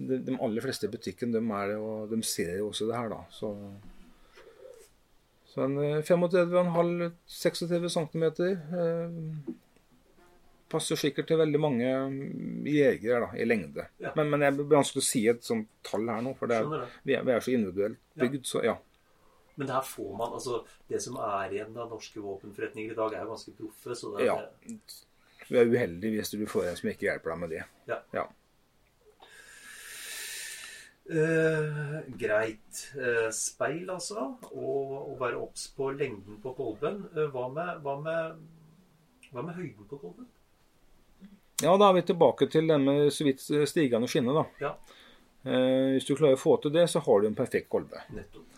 de, 0.00 0.18
de 0.24 0.38
aller 0.40 0.64
fleste 0.64 0.88
i 0.88 0.92
butikken 0.92 1.32
de, 1.36 1.42
er 1.44 1.74
det, 1.74 1.78
og 1.78 2.10
de 2.10 2.22
ser 2.26 2.56
jo 2.58 2.70
også 2.72 2.88
det 2.88 2.96
her, 2.96 3.12
da. 3.12 3.20
Så, 3.36 3.52
så 5.52 5.64
en 5.66 5.76
eh, 5.84 6.00
35,5-26 6.06 7.88
cm 7.96 8.24
eh, 8.48 9.54
passer 10.70 10.98
sikkert 11.00 11.26
til 11.26 11.40
veldig 11.40 11.60
mange 11.60 11.88
mm, 12.12 12.66
jegere 12.70 13.24
da, 13.26 13.30
i 13.42 13.46
lengde. 13.48 13.88
Ja. 14.02 14.12
Men, 14.16 14.30
men 14.30 14.44
det 14.46 14.52
blir 14.60 14.76
vanskelig 14.78 15.02
å 15.02 15.08
si 15.08 15.24
et 15.30 15.42
sånt 15.46 15.66
tall 15.86 16.06
her 16.08 16.22
nå, 16.22 16.36
for 16.38 16.50
det 16.50 16.60
er, 16.62 16.84
vi, 17.02 17.16
er, 17.18 17.24
vi 17.26 17.34
er 17.34 17.42
så 17.44 17.54
individuelt 17.56 17.98
Ja. 18.14 18.22
bygd. 18.24 18.46
Så 18.46 18.62
ja. 18.66 18.76
Men 19.60 19.68
her 19.68 19.84
får 19.84 20.16
man 20.16 20.32
altså 20.32 20.62
Det 20.88 21.02
som 21.04 21.18
er 21.20 21.52
igjen 21.52 21.76
av 21.76 21.90
norske 21.92 22.20
våpenforretninger 22.24 22.94
i 22.94 22.96
dag, 22.96 23.12
er 23.14 23.26
jo 23.26 23.34
ganske 23.34 23.52
proffe. 23.58 23.94
så 23.94 24.16
det, 24.16 24.26
Ja. 24.30 24.38
Du 25.50 25.56
er 25.58 25.66
uheldig 25.68 26.12
hvis 26.14 26.30
du 26.30 26.46
får 26.46 26.70
en 26.70 26.76
som 26.78 26.88
ikke 26.88 27.08
hjelper 27.08 27.32
deg 27.32 27.40
med 27.42 27.50
det. 27.50 27.64
Ja. 27.90 27.98
Ja. 28.14 28.24
Uh, 31.10 31.98
greit. 32.16 32.80
Uh, 32.94 33.28
speil, 33.34 33.90
altså. 33.90 34.30
Og, 34.52 34.92
og 35.10 35.16
være 35.20 35.40
obs 35.42 35.66
på 35.76 35.90
lengden 35.90 36.38
på 36.40 36.54
kolben. 36.56 37.02
Uh, 37.16 37.26
hva, 37.34 37.48
med, 37.52 37.80
hva, 37.84 37.96
med, 38.04 38.38
hva 39.32 39.44
med 39.48 39.58
høyden 39.58 39.90
på 39.90 39.98
kolben? 39.98 40.30
Ja, 41.60 41.74
da 41.74 41.90
er 41.90 41.98
vi 41.98 42.06
tilbake 42.12 42.48
til 42.48 42.70
det 42.70 42.78
med 42.80 43.10
så 43.12 43.26
vidt 43.26 43.42
stigende 43.44 44.08
skinne. 44.08 44.32
da. 44.32 44.46
Ja, 44.62 44.76
hvis 45.92 46.06
du 46.08 46.14
klarer 46.14 46.38
å 46.38 46.40
få 46.40 46.54
til 46.62 46.72
det, 46.72 46.86
så 46.88 47.02
har 47.04 47.20
du 47.20 47.26
en 47.28 47.36
perfekt 47.36 47.68
kolbe. 47.72 48.00
nettopp. 48.14 48.49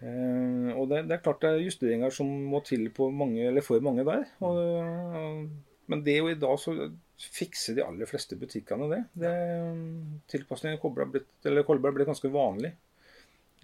Eh, 0.00 0.70
og 0.76 0.90
det, 0.90 1.04
det 1.08 1.16
er 1.16 1.24
klart 1.24 1.42
det 1.44 1.52
er 1.54 1.64
justeringer 1.64 2.12
som 2.12 2.28
må 2.50 2.60
til 2.66 2.88
på 2.94 3.08
mange, 3.14 3.46
eller 3.48 3.64
for 3.64 3.82
mange 3.84 4.04
der. 4.06 4.26
Og, 4.44 5.46
men 5.86 6.06
det 6.06 6.16
er 6.16 6.24
jo 6.24 6.32
i 6.34 6.40
dag 6.40 6.58
så 6.60 6.76
fikser 7.16 7.78
de 7.78 7.84
aller 7.86 8.08
fleste 8.08 8.36
butikkene 8.36 8.90
det. 8.92 9.04
det 9.16 9.36
tilpasning 10.32 10.76
av 10.76 11.06
blitt, 11.14 11.30
har 11.46 11.80
blitt 11.96 12.10
ganske 12.10 12.32
vanlig. 12.32 12.74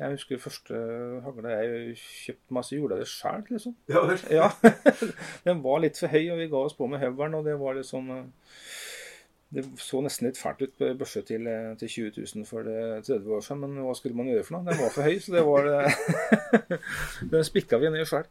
Jeg 0.01 0.15
husker 0.17 0.41
første 0.41 0.79
hagla 1.23 1.59
jeg 1.61 1.97
kjøpte 2.01 2.57
masse 2.57 2.79
det 3.03 3.09
sjøl, 3.11 3.43
liksom. 3.51 3.75
Ja 3.93 4.01
vel. 4.09 4.23
Ja. 4.33 4.49
Den 5.47 5.61
var 5.63 5.83
litt 5.85 6.01
for 6.01 6.11
høy, 6.11 6.33
og 6.33 6.41
vi 6.41 6.49
ga 6.51 6.63
oss 6.65 6.77
på 6.79 6.89
med 6.89 7.03
høvelen, 7.03 7.37
og 7.39 7.45
det 7.47 7.59
var 7.61 7.77
liksom 7.77 8.09
eh, 8.15 8.25
Det 9.53 9.65
så 9.77 10.01
nesten 10.01 10.27
litt 10.31 10.39
fælt 10.41 10.63
ut 10.65 10.73
på 10.81 10.87
børse 10.97 11.21
til, 11.29 11.45
eh, 11.47 11.75
til 11.77 11.89
20 12.11 12.13
000 12.41 12.47
for 12.49 12.65
det 12.65 13.05
30 13.05 13.35
år 13.37 13.43
siden, 13.45 13.61
men 13.67 13.83
hva 13.85 13.93
skulle 13.99 14.17
man 14.17 14.31
gjøre 14.31 14.45
for 14.49 14.57
noe? 14.57 14.65
Den 14.71 14.81
var 14.81 14.95
for 14.95 15.05
høy, 15.05 15.19
så 15.21 15.35
det 15.35 15.43
var 15.45 15.69
eh, 15.69 16.79
Den 17.35 17.45
spikka 17.45 17.79
vi 17.83 17.91
ned 17.93 18.07
sjøl. 18.09 18.25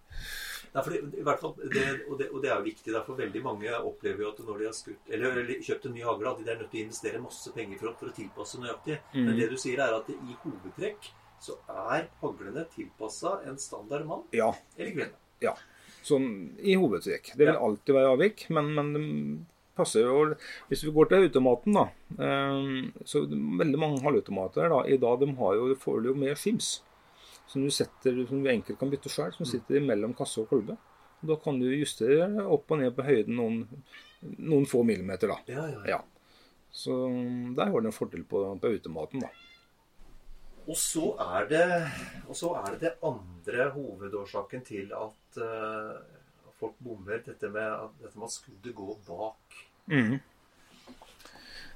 Ja, 0.72 0.82
det, 0.88 1.02
i 1.20 1.24
hvert 1.28 1.42
fall, 1.44 1.54
det, 1.68 1.84
og, 2.08 2.14
det, 2.18 2.30
og 2.32 2.42
det 2.42 2.50
er 2.50 2.56
jo 2.62 2.64
viktig. 2.70 2.94
For 3.06 3.20
veldig 3.20 3.42
mange 3.44 3.74
opplever 3.76 4.24
jo 4.24 4.30
at 4.32 4.38
når 4.48 4.62
de 4.62 4.68
har 4.70 4.76
skutt, 4.78 5.10
eller, 5.12 5.36
eller 5.42 5.62
kjøpt 5.68 5.90
en 5.90 5.94
ny 5.98 6.04
hagle, 6.08 6.32
at 6.32 6.40
de 6.40 6.48
er 6.54 6.62
nødt 6.62 6.72
til 6.72 6.80
å 6.82 6.86
investere 6.88 7.22
masse 7.22 7.52
penger 7.58 7.82
for, 7.82 7.98
for 8.00 8.08
å 8.08 8.16
tilpasse 8.16 8.62
nøyaktig. 8.64 8.98
Men 9.18 9.34
det 9.36 9.50
du 9.52 9.58
sier, 9.60 9.82
er 9.84 9.98
at 9.98 10.08
i 10.16 10.38
hovedtrekk 10.46 11.10
så 11.44 11.58
er 11.92 12.08
haglene 12.22 12.64
tilpassa 12.72 13.36
en 13.50 13.60
standard 13.60 14.06
mann 14.08 14.24
Ja. 14.38 14.52
eller 14.78 14.96
kvinne. 14.96 15.20
ja. 15.44 15.54
Sånn 16.02 16.56
i 16.66 16.74
hovedtrekk. 16.82 17.34
Det 17.38 17.46
vil 17.46 17.60
alltid 17.62 17.94
være 17.94 18.14
avvik, 18.16 18.48
men, 18.56 18.72
men 18.74 18.94
passer 19.82 20.06
jo 20.08 20.22
Hvis 20.70 20.86
vi 20.88 20.94
går 20.96 21.10
til 21.12 21.26
automaten, 21.28 21.76
da. 21.76 21.84
eh, 22.22 23.04
Så 23.04 23.26
veldig 23.28 23.82
mange 23.82 24.02
halvautomater 24.06 24.70
da, 24.72 24.84
i 24.88 24.98
dag 25.02 25.20
de 25.26 25.32
har 25.42 25.58
jo, 25.60 25.68
får 25.76 26.06
jo 26.12 26.16
med 26.16 26.38
skims. 26.40 26.72
Som 27.52 27.66
du 27.68 27.74
setter, 27.76 28.16
som 28.30 28.40
du 28.44 28.48
enkelt 28.50 28.80
kan 28.80 28.90
bytte 28.94 29.10
sjøl. 29.12 29.34
Som 29.36 29.46
sitter 29.50 29.84
mellom 29.84 30.14
kasse 30.16 30.40
og 30.46 30.48
kolbe. 30.54 30.78
Da 31.22 31.36
kan 31.38 31.60
du 31.60 31.68
justere 31.70 32.30
opp 32.50 32.72
og 32.72 32.80
ned 32.80 32.96
på 32.98 33.04
høyden 33.06 33.36
noen, 33.38 33.58
noen 34.40 34.64
få 34.66 34.86
millimeter. 34.88 35.30
da. 35.34 35.36
Ja, 35.52 35.66
ja, 35.68 35.82
ja. 35.84 35.98
Ja. 35.98 36.02
Så 36.72 36.96
der 37.58 37.68
har 37.74 37.82
du 37.84 37.90
en 37.90 37.94
fordel 37.94 38.24
på, 38.24 38.46
på 38.64 38.72
automaten. 38.72 39.20
da. 39.26 39.30
Og 40.70 40.78
så 40.78 41.12
er 41.20 41.48
det 41.50 41.66
og 42.30 42.36
så 42.38 42.54
er 42.62 42.72
det 42.76 42.80
det 42.86 42.92
andre 43.04 43.68
hovedårsaken 43.76 44.64
til 44.66 44.94
at 44.96 45.40
uh, 45.42 46.00
folk 46.62 46.78
bommer. 46.80 47.20
Dette 47.26 47.50
med, 47.52 47.68
at- 47.68 47.98
dette 48.02 48.18
med 48.22 48.30
at 48.30 48.36
skuddet 48.38 48.76
går 48.78 48.96
bak. 49.08 49.58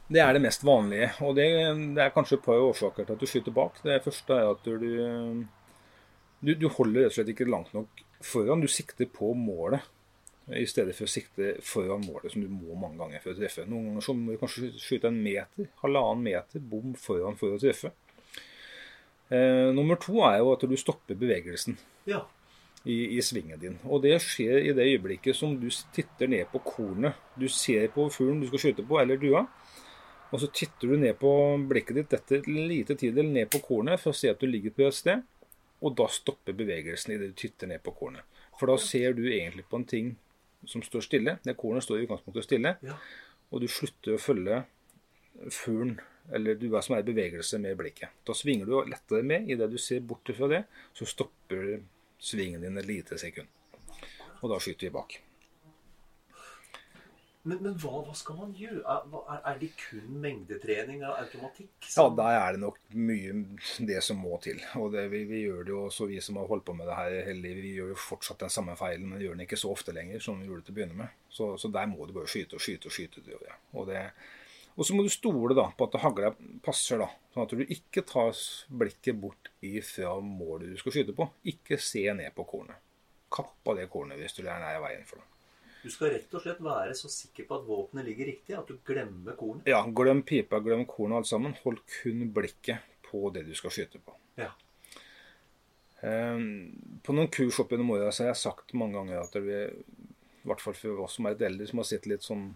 Det 0.08 0.22
er 0.22 0.34
det 0.34 0.44
mest 0.44 0.64
vanlige. 0.64 1.10
Og 1.26 1.36
det, 1.38 1.48
det 1.98 2.04
er 2.04 2.14
kanskje 2.14 2.38
et 2.38 2.46
par 2.46 2.62
årsaker 2.62 3.08
til 3.08 3.16
at 3.16 3.24
du 3.24 3.30
skyter 3.30 3.56
bak. 3.56 3.82
Det 3.84 4.04
første 4.06 4.38
er 4.38 4.52
at 4.52 4.68
du, 4.68 5.46
du, 6.46 6.54
du 6.54 6.68
holder 6.70 7.06
rett 7.06 7.14
og 7.14 7.18
slett 7.18 7.34
ikke 7.34 7.50
langt 7.50 7.74
nok 7.74 8.06
foran. 8.26 8.62
Du 8.62 8.70
sikter 8.70 9.10
på 9.10 9.34
målet 9.34 9.82
i 10.54 10.66
stedet 10.70 10.94
for 10.94 11.08
å 11.08 11.10
sikte 11.10 11.56
foran 11.66 12.04
målet, 12.06 12.30
som 12.32 12.44
du 12.44 12.50
må 12.52 12.76
mange 12.78 13.00
ganger 13.02 13.24
for 13.24 13.34
å 13.34 13.40
treffe. 13.40 13.66
Noen 13.66 13.90
ganger 13.90 14.06
så 14.06 14.14
må 14.14 14.36
du 14.36 14.42
kanskje 14.42 14.70
skyte 14.78 15.10
en 15.10 15.18
meter, 15.26 15.72
halvannen 15.82 16.22
meter 16.28 16.62
bom 16.62 16.94
foran 17.02 17.38
for 17.40 17.56
å 17.56 17.62
treffe. 17.62 17.90
Eh, 19.34 19.72
nummer 19.74 19.98
to 19.98 20.20
er 20.22 20.38
jo 20.44 20.52
at 20.54 20.68
du 20.70 20.76
stopper 20.78 21.18
bevegelsen 21.18 21.80
Ja. 22.06 22.28
I, 22.86 23.18
i 23.18 23.22
svingen 23.22 23.60
din. 23.60 23.78
Og 23.90 24.04
det 24.06 24.16
skjer 24.24 24.62
i 24.62 24.74
det 24.78 24.86
øyeblikket 24.86 25.38
som 25.38 25.56
du 25.60 25.68
titter 25.96 26.30
ned 26.30 26.46
på 26.52 26.62
kornet. 26.66 27.18
Du 27.36 27.48
ser 27.50 27.88
på 27.94 28.08
fuglen 28.14 28.44
du 28.44 28.48
skal 28.52 28.62
skyte 28.62 28.86
på, 28.86 29.00
eller 29.02 29.20
dua. 29.22 29.46
Og 30.32 30.42
så 30.42 30.50
titter 30.54 30.92
du 30.92 30.98
ned 31.00 31.18
på 31.20 31.32
blikket 31.70 32.00
ditt 32.00 32.14
etter 32.18 32.46
lite 32.46 32.68
lite 32.70 32.98
tidel 33.00 33.30
ned 33.32 33.50
på 33.54 33.62
kornet 33.64 34.02
for 34.02 34.12
å 34.12 34.18
se 34.18 34.32
at 34.32 34.42
du 34.42 34.50
ligger 34.50 34.74
på 34.76 34.86
et 34.88 34.98
sted. 34.98 35.24
Og 35.86 35.96
da 35.98 36.08
stopper 36.12 36.56
bevegelsen 36.58 37.16
idet 37.16 37.34
du 37.34 37.38
titter 37.40 37.70
ned 37.70 37.84
på 37.86 37.94
kornet. 37.96 38.26
For 38.60 38.70
da 38.72 38.78
ser 38.82 39.16
du 39.18 39.26
egentlig 39.28 39.66
på 39.70 39.82
en 39.82 39.88
ting 39.90 40.16
som 40.66 40.84
står 40.86 41.06
stille. 41.06 41.38
Det 41.46 41.58
kornet 41.58 41.86
står 41.86 42.02
i 42.02 42.06
utgangspunktet 42.06 42.48
stille. 42.48 42.76
Ja. 42.86 42.98
Og 43.54 43.62
du 43.62 43.70
slutter 43.70 44.16
å 44.16 44.22
følge 44.22 44.64
fuglen 45.54 45.98
eller 46.34 46.58
dua 46.58 46.82
som 46.82 46.96
er 46.96 47.04
i 47.04 47.08
bevegelse 47.10 47.60
med 47.62 47.78
blikket. 47.78 48.14
Da 48.26 48.34
svinger 48.34 48.66
du 48.70 48.78
lettere 48.90 49.22
med. 49.26 49.50
Idet 49.52 49.70
du 49.70 49.78
ser 49.82 50.02
bort 50.02 50.32
fra 50.34 50.50
det, 50.50 50.64
så 50.98 51.06
stopper 51.06 51.78
svingen 52.20 52.66
din 52.66 52.78
et 52.78 52.90
lite 52.90 53.20
sekund. 53.22 53.48
Og 54.42 54.52
da 54.52 54.60
skyter 54.62 54.90
vi 54.90 54.96
bak. 54.96 55.20
Men, 57.46 57.60
men 57.62 57.76
hva, 57.78 58.00
hva 58.02 58.14
skal 58.18 58.40
man 58.40 58.54
gjøre? 58.58 58.82
Er, 58.90 59.36
er, 59.38 59.58
det 59.62 59.68
kun 59.78 60.06
mengdetrening 60.22 61.04
av 61.06 61.20
automatikk? 61.22 61.76
Ja, 61.94 62.08
der 62.18 62.38
er 62.40 62.56
det 62.56 62.62
nok 62.64 62.80
mye 62.98 63.36
det 63.86 64.00
som 64.02 64.18
må 64.18 64.40
til. 64.42 64.64
Og 64.82 64.90
det, 64.96 65.04
vi, 65.12 65.22
vi 65.30 65.44
gjør 65.44 65.68
det 65.68 65.74
jo 65.76 65.84
også, 65.86 66.08
vi 66.10 66.18
som 66.26 66.40
har 66.42 66.50
holdt 66.50 66.66
på 66.66 66.74
med 66.78 66.90
det 66.90 66.98
her 66.98 67.20
hele 67.28 67.44
livet, 67.44 67.62
vi 67.62 67.76
gjør 67.78 67.92
jo 67.94 68.00
fortsatt 68.02 68.42
den 68.42 68.54
samme 68.54 68.74
feilen, 68.80 69.06
men 69.12 69.22
vi 69.22 69.28
gjør 69.28 69.38
den 69.38 69.46
ikke 69.46 69.62
så 69.62 69.76
ofte 69.76 69.94
lenger 69.94 70.26
som 70.26 70.42
vi 70.42 70.50
gjorde 70.50 70.66
til 70.66 70.74
å 70.74 70.80
begynne 70.80 70.98
med. 71.04 71.22
Så, 71.38 71.52
så 71.62 71.70
der 71.78 71.92
må 71.92 72.10
du 72.10 72.16
bare 72.18 72.32
skyte 72.34 72.58
og 72.58 72.66
skyte 72.66 72.90
og 72.90 72.98
skyte. 72.98 73.22
Og 73.22 73.46
det. 73.46 73.60
Og, 73.76 73.86
det, 73.92 74.02
og 74.76 74.84
så 74.84 74.96
må 74.96 75.06
du 75.06 75.12
stole 75.14 75.56
da 75.56 75.70
på 75.78 75.88
at 75.88 76.02
hagla 76.04 76.34
passer, 76.66 77.00
da. 77.00 77.08
Sånn 77.32 77.46
at 77.46 77.54
du 77.56 77.62
ikke 77.64 78.04
tar 78.08 78.34
blikket 78.68 79.16
bort 79.20 79.52
ifra 79.64 80.18
målet 80.20 80.74
du 80.74 80.82
skal 80.82 80.96
skyte 80.98 81.16
på. 81.16 81.30
Ikke 81.48 81.78
se 81.80 82.04
ned 82.16 82.34
på 82.36 82.44
kornet. 82.50 82.82
Kapp 83.32 83.72
av 83.72 83.80
det 83.80 83.88
kornet 83.92 84.20
hvis 84.20 84.36
du 84.36 84.44
er 84.44 84.60
nær 84.60 84.82
veien 84.84 85.08
for 85.08 85.22
det. 85.22 85.30
Du 85.86 85.92
skal 85.94 86.16
rett 86.16 86.32
og 86.34 86.42
slett 86.42 86.62
være 86.66 86.96
så 86.98 87.12
sikker 87.14 87.46
på 87.46 87.60
at 87.60 87.66
våpenet 87.68 88.08
ligger 88.08 88.26
riktig, 88.32 88.56
at 88.58 88.68
du 88.68 88.80
glemmer 88.88 89.36
kornet. 89.38 89.68
Ja, 89.70 89.84
glem 89.86 90.24
pipa, 90.26 90.60
glem 90.66 90.84
kornet 90.90 91.22
alt 91.22 91.30
sammen. 91.30 91.54
Hold 91.62 91.84
kun 92.00 92.26
blikket 92.34 92.84
på 93.06 93.30
det 93.36 93.46
du 93.46 93.54
skal 93.56 93.74
skyte 93.76 94.02
på. 94.02 94.16
Ja. 94.42 94.50
Eh, 96.02 96.42
På 97.06 97.16
noen 97.16 97.32
kurs 97.32 97.60
opp 97.62 97.72
gjennom 97.72 97.94
åra 97.96 98.10
har 98.10 98.32
jeg 98.32 98.42
sagt 98.42 98.74
mange 98.76 98.98
ganger 98.98 99.24
at 99.24 99.38
vi, 99.46 99.62
i 99.70 100.50
hvert 100.50 100.64
fall 100.64 100.76
for 100.78 101.06
oss 101.06 101.20
som 101.20 101.30
er 101.30 101.36
litt 101.36 101.46
eldre, 101.48 101.70
som 101.70 101.82
har 101.84 101.88
sett 101.92 102.10
litt 102.10 102.26
sånn 102.26 102.50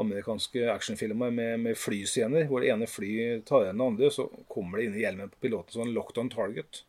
amerikanske 0.00 0.66
actionfilmer 0.72 1.30
med, 1.30 1.60
med 1.60 1.78
flyscener, 1.78 2.48
hvor 2.50 2.62
det 2.64 2.72
ene 2.74 2.88
fly 2.90 3.12
tar 3.46 3.66
igjen 3.66 3.80
det 3.80 3.88
andre, 3.92 4.10
så 4.10 4.26
kommer 4.50 4.80
det 4.80 4.88
inn 4.88 4.98
i 4.98 5.04
hjelmen 5.04 5.30
på 5.30 5.42
piloten 5.46 5.76
sånn 5.76 5.94
locked 5.94 6.18
on 6.20 6.30
target. 6.32 6.82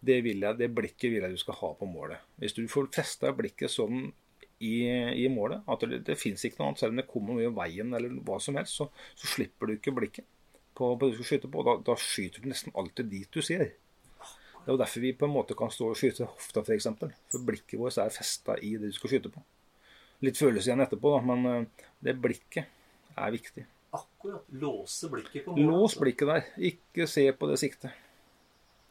Det, 0.00 0.18
jeg, 0.20 0.54
det 0.58 0.70
blikket 0.74 1.12
vil 1.12 1.24
jeg 1.24 1.34
du 1.34 1.40
skal 1.40 1.58
ha 1.60 1.72
på 1.78 1.88
målet. 1.88 2.22
Hvis 2.42 2.56
du 2.56 2.64
får 2.70 2.90
festa 2.94 3.32
blikket 3.34 3.72
sånn 3.72 4.10
i, 4.58 4.76
i 5.22 5.26
målet, 5.32 5.62
at 5.70 5.86
det, 5.86 6.02
det 6.08 6.18
fins 6.18 6.44
ikke 6.44 6.60
noe 6.60 6.70
annet, 6.70 6.82
selv 6.82 6.94
om 6.94 7.00
det 7.00 7.08
kommer 7.10 7.36
noe 7.36 7.46
i 7.46 7.54
veien 7.54 7.94
eller 7.96 8.18
hva 8.26 8.38
som 8.42 8.58
helst, 8.58 8.78
så, 8.80 8.88
så 9.18 9.30
slipper 9.36 9.70
du 9.70 9.76
ikke 9.76 9.94
blikket 9.96 10.26
på, 10.76 10.92
på 10.92 11.06
det 11.06 11.14
du 11.14 11.18
skal 11.20 11.30
skyte 11.32 11.50
på. 11.52 11.64
Da, 11.66 11.78
da 11.86 11.98
skyter 12.00 12.42
du 12.42 12.50
nesten 12.50 12.74
alltid 12.76 13.10
dit 13.12 13.28
du 13.32 13.44
ser. 13.44 13.68
Det 14.66 14.72
er 14.72 14.74
jo 14.74 14.80
derfor 14.82 15.04
vi 15.04 15.12
på 15.14 15.28
en 15.28 15.34
måte 15.36 15.54
kan 15.58 15.70
stå 15.70 15.92
og 15.92 15.98
skyte 15.98 16.26
hofta, 16.26 16.64
f.eks. 16.66 16.88
For, 16.98 17.12
for 17.30 17.46
blikket 17.46 17.78
vårt 17.78 18.00
er 18.02 18.10
festa 18.10 18.56
i 18.58 18.74
det 18.74 18.90
du 18.90 18.96
skal 18.96 19.12
skyte 19.12 19.30
på. 19.30 19.42
Litt 20.26 20.40
følelse 20.40 20.70
igjen 20.70 20.82
etterpå, 20.82 21.12
da, 21.12 21.20
men 21.28 21.50
eh, 21.50 21.84
det 22.06 22.16
blikket 22.22 22.68
er 23.16 23.32
viktig. 23.34 23.64
Akkurat. 23.96 24.44
Låse 24.60 25.08
blikket 25.10 25.44
på 25.44 25.54
målet. 25.54 25.66
Lås 25.66 25.96
blikket 26.00 26.28
der. 26.30 26.50
Ikke 26.70 27.06
se 27.10 27.24
på 27.32 27.48
det 27.50 27.58
siktet. 27.62 27.94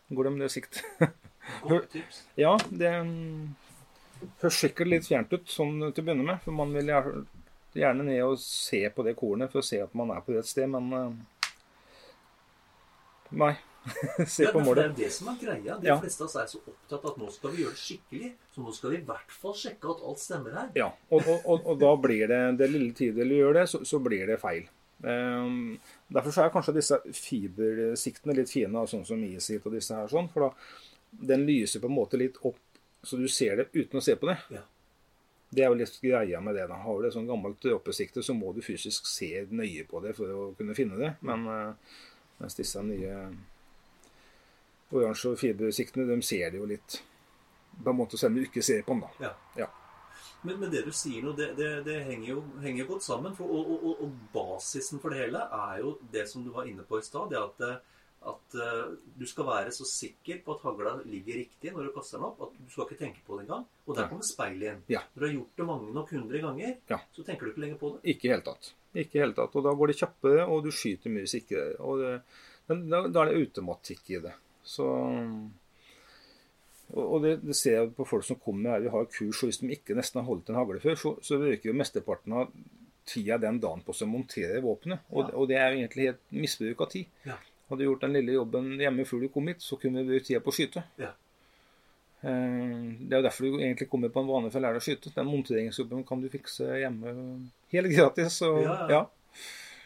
Glem 0.09 0.39
det 0.41 0.49
siktet. 0.53 0.83
Godt 1.69 1.91
tips. 1.93 2.23
ja, 2.39 2.55
det 2.69 2.91
mm, 3.05 3.55
høres 4.41 4.59
sikkert 4.63 4.89
litt 4.89 5.07
fjernt 5.07 5.33
ut 5.33 5.49
sånn 5.51 5.77
til 5.91 6.01
å 6.01 6.05
begynne 6.07 6.25
med. 6.25 6.41
For 6.45 6.57
man 6.57 6.73
vil 6.73 6.89
gjerne- 6.89 8.05
ned 8.07 8.23
og 8.23 8.39
se 8.41 8.81
på 8.89 9.03
det 9.05 9.17
kornet 9.19 9.51
for 9.51 9.61
å 9.61 9.67
se 9.67 9.81
at 9.83 9.93
man 9.97 10.13
er 10.15 10.23
på 10.25 10.33
rett 10.33 10.47
sted, 10.47 10.69
men 10.71 10.93
eh, 10.95 11.15
Nei. 13.35 13.55
se 14.35 14.47
på 14.51 14.61
målet. 14.63 14.81
Det 14.81 14.85
er 14.85 14.95
det 15.03 15.11
som 15.13 15.29
er 15.31 15.41
greia. 15.41 15.77
De 15.81 15.97
fleste 16.03 16.23
av 16.23 16.29
oss 16.29 16.37
er 16.41 16.47
så 16.49 16.61
opptatt 16.61 17.03
av 17.03 17.11
at 17.11 17.19
nå 17.21 17.29
skal 17.33 17.53
vi 17.53 17.63
gjøre 17.63 17.75
det 17.75 17.81
skikkelig. 17.81 18.31
Så 18.55 18.63
nå 18.63 18.73
skal 18.77 18.95
vi 18.95 19.01
i 19.01 19.05
hvert 19.09 19.35
fall 19.43 19.57
sjekke 19.59 19.91
at 19.93 20.07
alt 20.09 20.23
stemmer 20.23 20.57
her. 20.59 20.71
Ja, 20.79 20.89
og, 21.09 21.21
og, 21.21 21.37
og, 21.43 21.69
og 21.73 21.83
da 21.83 21.91
blir 22.07 22.25
det 22.31 22.41
det 22.61 22.71
lille 22.71 22.95
tiden 22.97 23.31
du 23.31 23.37
gjør 23.37 23.59
det, 23.59 23.67
så, 23.71 23.83
så 23.87 24.01
blir 24.03 24.25
det 24.31 24.39
feil. 24.41 24.67
Um, 25.05 25.75
derfor 26.07 26.31
så 26.31 26.45
er 26.45 26.53
kanskje 26.53 26.77
disse 26.77 26.97
fibersiktene 27.13 28.35
litt 28.37 28.49
fine, 28.49 28.85
sånn 28.89 29.03
som 29.05 29.23
ISIT 29.27 29.65
og 29.67 29.75
disse 29.75 29.97
her, 29.97 30.07
sånn, 30.09 30.29
for 30.31 30.47
da 30.47 31.27
den 31.29 31.43
lyser 31.45 31.83
på 31.83 31.89
en 31.91 31.97
måte 31.97 32.19
litt 32.19 32.39
opp, 32.47 32.57
så 33.05 33.19
du 33.19 33.27
ser 33.29 33.59
det 33.59 33.67
uten 33.75 33.99
å 33.99 34.03
se 34.03 34.15
på 34.17 34.29
det. 34.31 34.37
Ja. 34.55 34.63
Det 35.55 35.63
er 35.63 35.69
jo 35.69 35.77
litt 35.77 35.99
greia 36.01 36.41
med 36.43 36.57
det. 36.57 36.65
da. 36.67 36.79
Har 36.83 36.99
du 36.99 37.07
et 37.07 37.13
sånn 37.15 37.27
gammelt 37.29 37.63
oppesikte, 37.71 38.23
så 38.25 38.33
må 38.35 38.51
du 38.55 38.63
fysisk 38.65 39.05
se 39.07 39.45
nøye 39.51 39.85
på 39.87 40.01
det 40.03 40.15
for 40.17 40.31
å 40.31 40.47
kunne 40.57 40.75
finne 40.75 40.97
det. 40.99 41.11
Men 41.27 41.45
uh, 41.47 41.99
mens 42.41 42.57
disse 42.57 42.81
nye 42.83 43.19
oransje 45.01 45.31
og 45.33 45.39
fibersiktene, 45.39 46.07
de 46.09 46.21
ser 46.25 46.51
det 46.51 46.59
jo 46.61 46.65
litt 46.69 47.01
på 47.83 47.91
en 47.91 47.97
måte 47.97 48.17
selv 48.17 48.31
om 48.31 48.39
du 48.39 48.45
ikke 48.47 48.63
ser 48.63 48.83
på 48.87 48.95
den, 48.95 49.01
da. 49.03 49.33
Ja. 49.59 49.67
Men, 50.45 50.59
men 50.61 50.69
det 50.71 50.83
du 50.85 50.91
sier 50.93 51.23
nå, 51.25 51.33
det, 51.35 51.55
det, 51.57 51.69
det 51.87 51.97
henger 52.05 52.29
jo 52.35 52.43
henger 52.61 52.85
godt 52.87 53.03
sammen. 53.03 53.33
For, 53.35 53.49
og, 53.49 53.71
og, 53.79 54.03
og, 54.05 54.11
basisen 54.33 55.01
for 55.01 55.09
det 55.11 55.23
hele 55.25 55.41
er 55.41 55.79
jo 55.81 55.95
det 56.13 56.27
som 56.29 56.43
du 56.45 56.51
var 56.53 56.69
inne 56.69 56.85
på 56.85 56.99
i 56.99 57.05
stad. 57.05 57.31
Det 57.33 57.39
at, 57.41 57.63
eh, 57.65 57.79
at 58.29 58.57
eh, 58.61 58.93
du 59.17 59.25
skal 59.29 59.47
være 59.49 59.73
så 59.73 59.87
sikker 59.89 60.43
på 60.45 60.53
at 60.55 60.63
hagla 60.67 60.93
ligger 61.09 61.39
riktig 61.41 61.73
når 61.73 61.89
du 61.89 61.95
kaster 61.97 62.21
den 62.21 62.27
opp. 62.29 62.45
at 62.45 62.55
Du 62.61 62.69
skal 62.69 62.85
ikke 62.87 62.99
tenke 63.01 63.25
på 63.25 63.39
det 63.39 63.47
engang. 63.47 63.65
Og 63.87 63.95
der 63.97 64.05
Ja. 64.05 64.11
kommer 64.13 64.29
speilet 64.29 64.67
igjen. 64.67 64.83
Ja. 64.93 65.01
Når 65.15 65.19
du 65.19 65.27
har 65.27 65.35
gjort 65.39 65.57
det 65.63 65.69
mange 65.73 65.93
nok 65.97 66.13
hundre 66.19 66.43
ganger, 66.45 66.77
Ja. 66.93 66.99
så 67.17 67.25
tenker 67.25 67.45
du 67.45 67.51
ikke 67.51 67.65
lenger 67.65 67.81
på 67.81 67.93
det. 67.95 68.03
Ikke 68.15 68.29
i 68.29 68.33
hele 68.35 68.45
tatt. 68.45 68.71
Ikke 68.93 69.17
i 69.17 69.23
hele 69.25 69.33
tatt. 69.33 69.55
Og 69.55 69.63
da 69.65 69.73
går 69.73 69.87
det 69.91 69.97
kjappere, 69.99 70.45
og 70.47 70.63
du 70.63 70.71
skyter 70.71 71.09
mye 71.11 71.27
sikrere. 71.27 71.75
Og 71.81 71.99
det, 72.05 72.15
da, 72.69 73.01
da 73.09 73.25
er 73.25 73.33
det 73.33 73.41
automatikk 73.41 74.13
i 74.13 74.21
det. 74.29 74.37
Så 74.65 74.85
Og 76.95 77.17
det, 77.23 77.39
det 77.41 77.55
ser 77.57 77.79
jeg 77.79 77.93
på 77.97 78.05
folk 78.05 78.23
som 78.27 78.37
kommer 78.37 78.75
her. 78.75 78.83
Vi 78.85 78.91
har 78.93 79.07
kurs, 79.09 79.39
og 79.41 79.49
hvis 79.49 79.57
de 79.61 79.71
ikke 79.73 79.95
nesten 79.97 80.21
har 80.21 80.27
holdt 80.27 80.49
en 80.51 80.57
hagle 80.59 80.79
før, 80.83 80.95
så, 81.01 81.15
så 81.25 81.39
bruker 81.41 81.71
jo 81.71 81.73
mesteparten 81.77 82.35
av 82.37 82.51
tida 83.09 83.39
den 83.41 83.57
dagen 83.61 83.81
på 83.85 83.93
å 83.93 84.07
montere 84.09 84.61
våpenet. 84.63 85.01
Og, 85.11 85.25
Ja. 85.25 85.33
og 85.37 85.47
det 85.49 85.57
er 85.57 85.71
jo 85.73 85.79
egentlig 85.81 86.05
helt 86.11 86.21
misbruk 86.31 86.81
av 86.85 86.89
tid. 86.93 87.09
Ja. 87.25 87.37
Hadde 87.69 87.81
du 87.81 87.87
gjort 87.87 88.05
den 88.05 88.13
lille 88.13 88.35
jobben 88.37 88.69
hjemme 88.81 89.05
før 89.09 89.21
du 89.25 89.29
kom 89.33 89.47
hit, 89.49 89.61
så 89.65 89.77
kunne 89.81 90.03
vi 90.03 90.13
brukt 90.13 90.27
tida 90.29 90.39
på 90.45 90.53
å 90.53 90.57
skyte. 90.59 90.83
Ja. 91.01 91.11
Eh, 92.21 92.85
Det 93.01 93.13
er 93.13 93.21
jo 93.21 93.25
derfor 93.27 93.45
du 93.49 93.57
egentlig 93.59 93.89
kommer 93.89 94.09
på 94.13 94.21
en 94.21 94.29
vane 94.29 94.51
for 94.53 94.59
å 94.59 94.63
lære 94.65 94.77
deg 94.77 94.81
å 94.81 94.85
skyte. 94.85 95.13
Den 95.17 95.29
monteringsjobben 95.33 96.05
kan 96.07 96.21
du 96.21 96.29
fikse 96.29 96.69
hjemme 96.81 97.15
helt 97.73 97.91
gratis. 97.97 98.41
Og, 98.45 98.61
ja. 98.93 99.03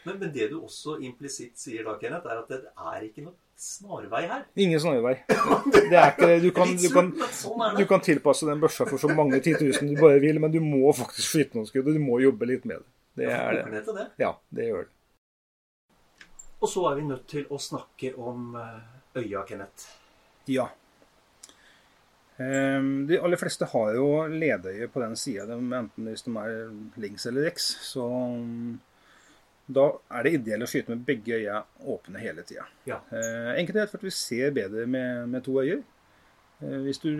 Men, 0.04 0.18
men 0.18 0.32
det 0.32 0.48
du 0.50 0.58
også 0.60 0.96
implisitt 1.04 1.58
sier 1.60 1.84
da, 1.84 1.96
Kenneth, 2.00 2.26
er 2.26 2.40
at 2.40 2.52
det 2.52 2.60
er 2.70 3.06
ikke 3.06 3.24
noe 3.26 3.36
snarvei 3.60 4.22
her. 4.30 4.46
Ingen 4.64 4.80
snarvei. 4.80 5.16
Det 5.74 5.96
er 5.98 6.14
ikke 6.14 6.28
det. 6.30 6.38
Du 6.46 6.50
kan, 6.56 6.70
du, 6.80 6.86
kan, 6.94 7.10
sånn 7.36 7.76
du 7.76 7.82
kan 7.90 8.00
tilpasse 8.04 8.48
den 8.48 8.62
børsa 8.62 8.86
for 8.88 9.02
så 9.02 9.10
mange 9.12 9.42
titusen 9.44 9.90
du 9.90 9.98
bare 10.00 10.22
vil, 10.22 10.40
men 10.40 10.54
du 10.54 10.62
må 10.64 10.94
faktisk 10.96 11.34
skyte 11.34 11.58
noen 11.58 11.68
skudd, 11.68 11.90
og 11.90 11.98
du 11.98 12.00
må 12.00 12.22
jobbe 12.24 12.48
litt 12.48 12.64
med 12.68 12.80
det. 12.80 12.88
Det 13.20 13.28
er 13.34 13.60
det. 13.60 14.06
Ja, 14.22 14.32
det 14.54 14.70
gjør 14.70 14.86
det. 14.86 14.94
Og 16.60 16.68
så 16.68 16.84
er 16.90 16.98
vi 17.00 17.08
nødt 17.08 17.26
til 17.28 17.48
å 17.52 17.58
snakke 17.60 18.12
om 18.20 18.54
eh, 18.60 19.20
øya, 19.20 19.44
Kenneth. 19.48 19.88
Ja. 20.48 20.66
Ehm, 22.40 23.06
De 23.08 23.18
aller 23.20 23.40
fleste 23.40 23.68
har 23.72 23.94
jo 23.96 24.08
ledøye 24.28 24.88
på 24.92 25.02
den 25.02 25.16
sida, 25.16 25.46
enten 25.56 26.08
hvis 26.08 26.24
de 26.26 26.34
er 26.40 26.60
links 27.00 27.26
eller 27.28 27.48
rex. 27.48 27.70
Så 27.84 28.06
da 29.70 29.86
er 30.18 30.26
det 30.26 30.32
ideelt 30.38 30.66
å 30.66 30.68
skyte 30.70 30.92
med 30.92 31.04
begge 31.06 31.36
øya 31.38 31.60
åpne 31.94 32.20
hele 32.22 32.42
tida. 32.46 32.66
Ja. 32.88 33.00
Eh, 33.14 33.52
Enkelt 33.60 33.76
og 33.76 33.80
greit 33.80 33.92
for 33.92 34.00
at 34.02 34.06
vi 34.08 34.12
ser 34.14 34.52
bedre 34.56 34.86
med, 34.90 35.28
med 35.30 35.44
to 35.46 35.56
øyer. 35.62 35.82
Eh, 36.60 36.78
Hvis 36.86 37.00
du, 37.02 37.12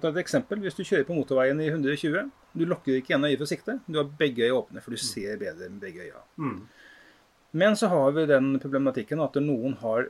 ta 0.00 0.12
et 0.12 0.20
eksempel. 0.22 0.62
Hvis 0.64 0.78
du 0.78 0.84
kjører 0.84 1.08
på 1.08 1.16
motorveien 1.16 1.60
i 1.60 1.68
120, 1.72 2.30
du 2.54 2.64
lukker 2.68 2.98
ikke 3.00 3.14
igjen 3.14 3.28
øyet 3.28 3.42
for 3.42 3.50
sikte. 3.50 3.78
Du 3.88 3.98
har 4.00 4.10
begge 4.20 4.46
øyne 4.46 4.58
åpne, 4.60 4.82
for 4.84 4.94
du 4.94 5.00
ser 5.00 5.36
bedre 5.40 5.68
med 5.68 5.80
begge 5.82 6.06
øyne. 6.08 6.24
Mm. 6.36 6.58
Men 7.62 7.76
så 7.76 7.88
har 7.92 8.12
vi 8.16 8.26
den 8.30 8.54
problematikken 8.60 9.20
at 9.20 9.34
noen 9.44 9.74
har 9.82 10.06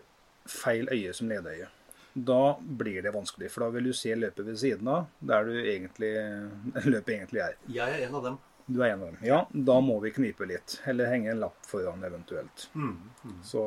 feil 0.47 0.87
øye 0.93 1.15
som 1.15 1.31
ledeøye. 1.31 1.69
Da 2.13 2.59
blir 2.61 3.01
det 3.03 3.15
vanskelig, 3.15 3.49
for 3.51 3.65
da 3.65 3.71
vil 3.73 3.89
du 3.89 3.93
se 3.97 4.13
løpet 4.15 4.45
ved 4.45 4.59
siden 4.61 4.89
av, 4.93 5.07
der 5.25 5.47
du 5.49 5.55
egentlig, 5.63 6.11
løpet 6.93 7.15
egentlig 7.17 7.41
er. 7.47 7.55
Jeg 7.73 7.97
er 7.97 8.07
en 8.07 8.19
av 8.21 8.27
dem. 8.29 8.41
Du 8.67 8.81
er 8.83 8.93
en 8.93 9.03
av 9.03 9.11
dem. 9.13 9.19
Ja, 9.27 9.41
da 9.53 9.79
må 9.85 9.99
vi 10.03 10.13
knipe 10.15 10.47
litt. 10.49 10.79
Eller 10.89 11.11
henge 11.11 11.33
en 11.33 11.43
lapp 11.43 11.67
foran 11.67 12.05
eventuelt. 12.07 12.69
Mm. 12.75 12.95
Mm. 13.25 13.41
Så, 13.47 13.65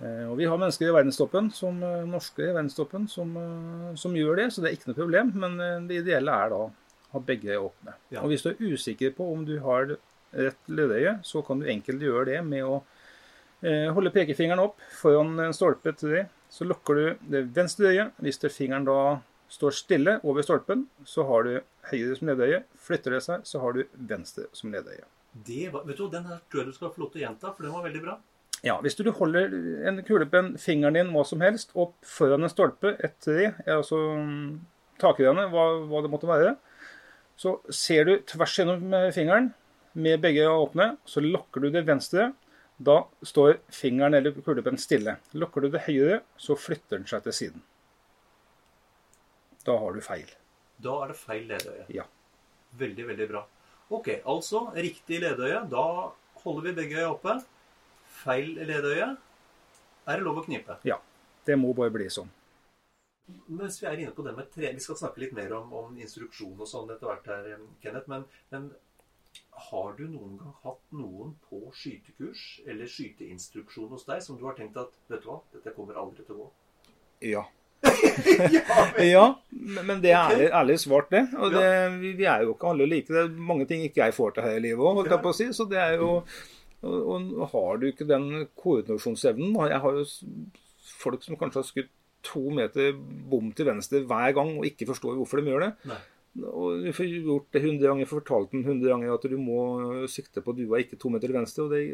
eh, 0.00 0.24
og 0.30 0.36
vi 0.40 0.48
har 0.48 0.58
mennesker 0.60 0.88
i 0.88 0.96
verdenstoppen, 0.96 1.52
som, 1.52 1.82
eh, 1.82 2.08
norske 2.08 2.42
i 2.46 2.52
verdenstoppen, 2.52 3.08
som, 3.08 3.36
eh, 3.36 3.94
som 3.94 4.16
gjør 4.16 4.36
det, 4.36 4.50
så 4.52 4.62
det 4.62 4.70
er 4.70 4.76
ikke 4.78 4.92
noe 4.92 5.00
problem. 5.02 5.32
Men 5.34 5.86
det 5.88 6.02
ideelle 6.02 6.32
er 6.32 6.50
da 6.50 6.64
ha 7.12 7.20
begge 7.20 7.56
åpne. 7.56 7.94
Ja. 8.10 8.22
Og 8.22 8.32
hvis 8.32 8.44
du 8.44 8.50
er 8.50 8.60
usikker 8.60 9.14
på 9.16 9.32
om 9.32 9.44
du 9.46 9.58
har 9.64 9.96
rett 10.36 10.68
ledeøye, 10.68 11.18
så 11.24 11.42
kan 11.46 11.60
du 11.60 11.70
enkelt 11.70 12.02
gjøre 12.02 12.26
det 12.32 12.40
med 12.44 12.64
å 12.66 12.80
eh, 13.62 13.88
holde 13.94 14.12
pekefingeren 14.14 14.62
opp 14.62 14.82
foran 15.00 15.38
en 15.40 15.56
stolpe 15.56 15.94
til 15.96 16.16
deg. 16.16 16.34
Så 16.52 16.66
lukker 16.68 16.98
du 16.98 17.30
det 17.32 17.46
venstre 17.56 17.92
øyet. 17.92 18.12
Hvis 18.22 18.40
det 18.42 18.52
fingeren 18.54 18.86
da 18.86 19.00
står 19.52 19.74
stille 19.78 20.18
over 20.26 20.42
stolpen, 20.42 20.86
så 21.06 21.24
har 21.28 21.46
du 21.46 21.54
høyre 21.90 22.16
som 22.18 22.30
ledeøye. 22.30 22.62
Flytter 22.86 23.16
det 23.16 23.22
seg, 23.26 23.44
så 23.48 23.60
har 23.62 23.76
du 23.76 23.84
venstre 24.10 24.46
som 24.56 24.72
ledeøye. 24.74 25.04
Det 25.46 25.66
var, 25.72 25.84
vet 25.84 25.98
du, 26.00 26.08
Den 26.10 26.24
her 26.24 26.40
tror 26.50 26.62
jeg 26.62 26.70
du 26.70 26.76
skal 26.78 26.94
få 26.94 27.04
lov 27.04 27.12
til 27.12 27.22
å 27.22 27.26
gjenta, 27.26 27.52
for 27.52 27.66
den 27.66 27.74
var 27.76 27.84
veldig 27.86 28.02
bra. 28.04 28.16
Ja, 28.64 28.78
Hvis 28.80 28.96
du 28.96 29.04
holder 29.12 29.52
en 29.86 30.00
kulepenn, 30.02 30.54
fingeren 30.58 30.96
din, 30.96 31.12
hva 31.12 31.26
som 31.28 31.42
helst, 31.44 31.74
opp 31.76 31.94
foran 32.08 32.46
en 32.46 32.50
stolpe, 32.52 32.94
et 33.04 33.18
tre, 33.22 33.52
altså 33.68 33.98
takrenne, 34.98 35.44
hva, 35.52 35.66
hva 35.90 36.00
det 36.02 36.10
måtte 36.10 36.30
være, 36.30 36.56
så 37.36 37.58
ser 37.68 38.08
du 38.08 38.14
tvers 38.24 38.56
gjennom 38.56 38.96
fingeren, 39.12 39.52
med 39.96 40.20
begge 40.20 40.44
åpne, 40.48 40.96
så 41.08 41.22
lokker 41.24 41.64
du 41.64 41.70
det 41.72 41.86
venstre. 41.88 42.30
Da 42.76 42.98
står 43.24 43.62
fingeren 43.72 44.16
eller 44.18 44.34
kulepennen 44.44 44.80
stille. 44.80 45.14
Lokker 45.32 45.64
du 45.64 45.70
det 45.72 45.86
høyre, 45.86 46.18
så 46.36 46.56
flytter 46.60 46.98
den 46.98 47.08
seg 47.08 47.24
til 47.24 47.36
siden. 47.38 47.62
Da 49.64 49.78
har 49.80 49.96
du 49.96 50.04
feil. 50.04 50.28
Da 50.82 50.94
er 51.02 51.12
det 51.12 51.18
feil 51.18 51.46
ledeøye. 51.50 51.86
Ja. 51.94 52.06
Veldig, 52.76 53.06
veldig 53.10 53.28
bra. 53.30 53.42
Ok, 53.96 54.10
altså 54.26 54.66
riktig 54.74 55.20
ledeøye. 55.22 55.62
Da 55.72 55.84
holder 56.42 56.68
vi 56.68 56.74
begge 56.80 56.98
øya 57.00 57.12
oppe. 57.12 57.36
Feil 58.22 58.56
ledeøye. 58.58 59.12
Er 60.06 60.18
det 60.18 60.26
lov 60.26 60.42
å 60.42 60.46
knipe? 60.46 60.78
Ja. 60.86 60.98
Det 61.46 61.56
må 61.58 61.72
bare 61.78 61.94
bli 61.94 62.08
sånn. 62.10 62.30
Mens 63.50 63.80
vi 63.82 63.88
er 63.90 63.98
inne 63.98 64.14
på 64.14 64.22
det 64.22 64.36
med 64.36 64.50
tre, 64.54 64.70
Vi 64.74 64.82
skal 64.82 64.98
snakke 64.98 65.20
litt 65.22 65.32
mer 65.34 65.52
om, 65.56 65.72
om 65.74 65.96
instruksjon 65.98 66.60
og 66.60 66.68
sånn 66.70 66.90
etter 66.94 67.10
hvert 67.10 67.26
her, 67.30 67.48
Kenneth. 67.82 68.10
Men, 68.10 68.26
men 68.52 68.68
har 69.70 69.96
du 69.98 70.04
noen 70.08 70.36
gang 70.40 70.54
hatt 70.62 70.92
noen 70.94 71.34
på 71.48 71.60
skytekurs 71.74 72.44
eller 72.66 72.90
skyteinstruksjon 72.90 73.90
hos 73.94 74.06
deg 74.08 74.22
som 74.24 74.38
du 74.38 74.44
har 74.46 74.56
tenkt 74.58 74.78
at 74.80 74.94
vet 75.10 75.24
du 75.24 75.30
hva, 75.30 75.40
dette 75.54 75.74
kommer 75.76 75.98
aldri 76.00 76.26
til 76.26 76.36
å 76.36 76.44
gå? 76.44 76.48
Ja. 77.32 77.44
ja, 79.14 79.26
men 79.50 80.02
det 80.02 80.12
er 80.12 80.18
ærlig, 80.20 80.50
ærlig 80.60 80.76
svart, 80.82 81.10
det. 81.12 81.24
Og 81.38 81.54
det, 81.54 81.64
vi, 82.02 82.24
er 82.24 82.44
jo 82.44 82.54
ikke 82.54 82.70
alle 82.72 82.88
like. 82.90 83.12
Det 83.12 83.24
er 83.24 83.48
mange 83.52 83.66
ting 83.68 83.84
ikke 83.86 84.04
jeg 84.04 84.16
får 84.16 84.36
til 84.36 84.46
her 84.46 84.58
i 84.58 84.62
livet 84.68 84.82
òg, 84.82 85.00
holdt 85.00 85.14
jeg 85.14 85.24
på 85.24 85.32
å 85.32 85.38
si. 85.38 85.48
Så 85.56 85.68
det 85.70 85.80
er 85.82 85.98
jo 86.00 86.10
og, 86.86 87.30
og 87.40 87.46
har 87.54 87.78
du 87.80 87.86
ikke 87.88 88.06
den 88.06 88.46
koordinasjonsevnen 88.58 89.54
Jeg 89.70 89.80
har 89.82 89.96
jo 89.96 90.04
folk 91.00 91.24
som 91.24 91.38
kanskje 91.40 91.62
har 91.62 91.70
skutt 91.70 91.94
to 92.26 92.42
meter 92.50 92.92
bom 93.30 93.48
til 93.54 93.68
venstre 93.68 94.02
hver 94.06 94.34
gang 94.36 94.56
og 94.58 94.66
ikke 94.66 94.88
forstår 94.90 95.16
hvorfor 95.18 95.40
de 95.40 95.52
gjør 95.52 95.66
det. 95.66 95.72
Nei. 95.90 95.98
Og 96.46 96.82
du 96.84 96.90
får 96.92 97.08
gjort 97.08 97.46
det 97.54 97.62
100 97.62 97.86
ganger, 97.86 98.08
fortalt 98.10 98.50
den 98.52 98.64
100 98.66 98.90
ganger 98.90 99.14
at 99.14 99.24
du 99.30 99.36
må 99.40 99.60
sikte 100.10 100.42
på 100.44 100.52
dua, 100.56 100.82
ikke 100.82 100.98
to 101.00 101.08
meter 101.12 101.30
til 101.30 101.38
venstre. 101.38 101.64
og 101.64 101.72
det 101.72 101.84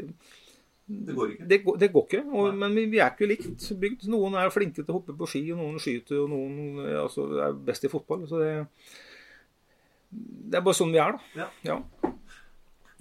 Det 0.93 1.15
går 1.17 1.31
ikke. 1.35 1.47
det 1.49 1.59
går, 1.65 1.79
det 1.81 1.89
går 1.93 2.05
ikke, 2.09 2.23
og, 2.33 2.59
men 2.59 2.75
vi, 2.77 2.85
vi 2.93 3.01
er 3.01 3.15
ikke 3.15 3.29
likt 3.31 3.69
bygd. 3.85 4.09
Noen 4.13 4.37
er 4.39 4.53
flinke 4.55 4.83
til 4.83 4.93
å 4.93 4.99
hoppe 4.99 5.17
på 5.19 5.29
ski, 5.31 5.43
og 5.55 5.63
noen 5.63 5.81
skyter, 5.83 6.21
og 6.23 6.31
noen 6.33 6.85
eh, 6.85 6.99
altså, 7.01 7.27
er 7.47 7.57
best 7.69 7.87
i 7.89 7.93
fotball. 7.93 8.27
Så 8.31 8.43
det, 8.43 8.53
det 10.13 10.61
er 10.61 10.67
bare 10.67 10.79
sånn 10.79 10.93
vi 10.95 11.01
er, 11.03 11.17
da. 11.17 11.45
Ja. 11.45 11.49
Ja. 11.67 12.13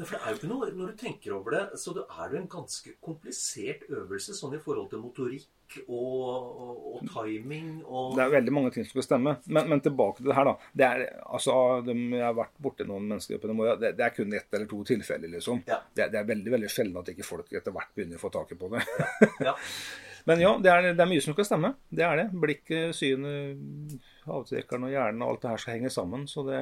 For 0.06 0.18
det 0.18 0.22
er 0.22 0.34
jo 0.34 0.40
ikke 0.40 0.52
noe, 0.52 0.70
Når 0.76 0.92
du 0.92 1.00
tenker 1.00 1.34
over 1.38 1.56
det, 1.56 1.64
så 1.80 1.94
det 1.96 2.06
er 2.10 2.30
det 2.32 2.40
en 2.42 2.52
ganske 2.52 2.94
komplisert 3.04 3.88
øvelse 3.90 4.36
sånn 4.38 4.56
i 4.58 4.62
forhold 4.62 4.90
til 4.92 5.04
motorikk 5.04 5.50
og, 5.88 5.96
og, 5.96 6.80
og 6.92 7.04
timing 7.14 7.78
og 7.86 8.18
Det 8.18 8.24
er 8.26 8.34
veldig 8.34 8.54
mange 8.54 8.74
ting 8.76 8.84
som 8.84 8.98
skal 8.98 9.08
stemme. 9.08 9.36
Men, 9.48 9.70
men 9.72 9.84
tilbake 9.84 10.20
til 10.20 10.32
det 10.32 10.38
her, 10.38 10.50
da. 10.50 10.70
Det 10.82 10.88
er, 10.88 11.04
altså, 11.24 11.56
de, 11.88 11.96
jeg 12.18 12.26
har 12.26 12.38
vært 12.38 12.56
borti 12.62 12.88
noen 12.88 13.08
mennesker 13.08 13.40
oppe 13.40 13.52
i 13.52 13.74
det, 13.86 13.94
det 14.00 14.08
er 14.08 14.16
kun 14.16 14.38
ett 14.38 14.58
eller 14.58 14.70
to 14.72 14.84
tilfeller, 14.92 15.32
liksom. 15.38 15.64
Ja. 15.70 15.82
Det, 15.96 16.10
det 16.14 16.22
er 16.22 16.32
veldig 16.32 16.56
veldig 16.58 16.72
sjelden 16.72 17.02
at 17.02 17.12
ikke 17.14 17.28
folk 17.28 17.52
etter 17.56 17.76
hvert 17.76 17.94
begynner 17.96 18.20
å 18.20 18.24
få 18.26 18.34
taket 18.34 18.60
på 18.60 18.72
det. 18.76 18.86
Ja. 19.48 19.56
Men 20.30 20.42
ja, 20.42 20.52
det 20.62 20.70
er, 20.70 20.88
det 20.94 21.02
er 21.02 21.10
mye 21.10 21.22
som 21.24 21.34
skal 21.34 21.48
stemme. 21.48 21.72
Det 21.90 22.04
er 22.06 22.20
det. 22.20 22.28
Blikket, 22.44 22.94
synet, 22.94 23.96
avtrekkeren 24.30 24.86
og 24.86 24.94
hjernen 24.94 25.24
og 25.26 25.34
alt 25.34 25.46
det 25.46 25.54
her 25.54 25.64
skal 25.64 25.78
henge 25.78 25.94
sammen. 25.94 26.28
Så 26.30 26.44
det, 26.46 26.60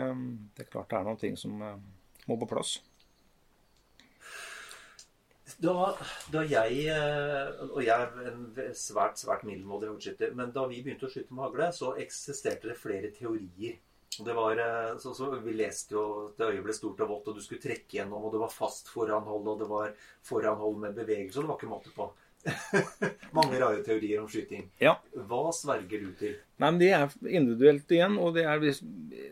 det 0.55 0.63
er 0.63 0.71
klart 0.71 0.91
det 0.91 0.99
er 0.99 1.09
noen 1.09 1.19
ting 1.19 1.35
som 1.39 1.59
eh, 1.65 1.75
må 2.29 2.37
på 2.39 2.47
plass. 2.49 2.77
Da, 5.59 5.91
da 6.31 6.45
jeg 6.47 6.85
eh, 6.87 7.49
Og 7.67 7.81
jeg 7.83 7.91
er 7.91 8.29
en 8.31 8.45
svært 8.77 9.19
svært 9.19 9.43
middelmådig 9.47 9.91
hodedskytter. 9.91 10.33
Men 10.37 10.53
da 10.55 10.65
vi 10.69 10.81
begynte 10.85 11.09
å 11.09 11.11
skyte 11.11 11.35
med 11.35 11.49
hagle, 11.49 11.69
så 11.75 11.93
eksisterte 11.99 12.71
det 12.71 12.79
flere 12.79 13.11
teorier. 13.15 13.75
Det 14.19 14.35
var, 14.35 14.57
eh, 14.63 14.95
så, 15.03 15.13
så 15.13 15.29
Vi 15.43 15.57
leste 15.59 15.95
jo 15.95 16.05
at 16.29 16.41
øyet 16.47 16.63
ble 16.65 16.75
stort 16.75 17.03
og 17.03 17.11
vått, 17.11 17.29
og 17.29 17.37
du 17.37 17.43
skulle 17.43 17.63
trekke 17.63 17.99
gjennom, 17.99 18.23
og 18.25 18.33
det 18.33 18.41
var 18.41 18.55
fast 18.55 18.89
foranhold, 18.93 19.51
og 19.51 19.61
det 19.61 19.69
var 19.69 19.93
foranhold 20.27 20.81
med 20.85 20.97
bevegelse, 20.97 21.39
og 21.39 21.45
det 21.45 21.51
var 21.51 21.59
ikke 21.59 21.71
måte 21.75 21.93
på. 21.95 22.09
Mange 23.37 23.59
rare 23.59 23.83
teorier 23.83 24.21
om 24.23 24.29
skyting. 24.31 24.69
Ja. 24.79 24.95
Hva 25.11 25.49
sverger 25.55 26.05
du 26.05 26.13
til? 26.19 26.37
Nei, 26.59 26.71
men 26.71 26.79
Det 26.79 26.91
er 26.95 27.11
individuelt 27.27 27.91
igjen. 27.91 28.15
og 28.17 28.39
det 28.39 28.45
er, 28.47 28.63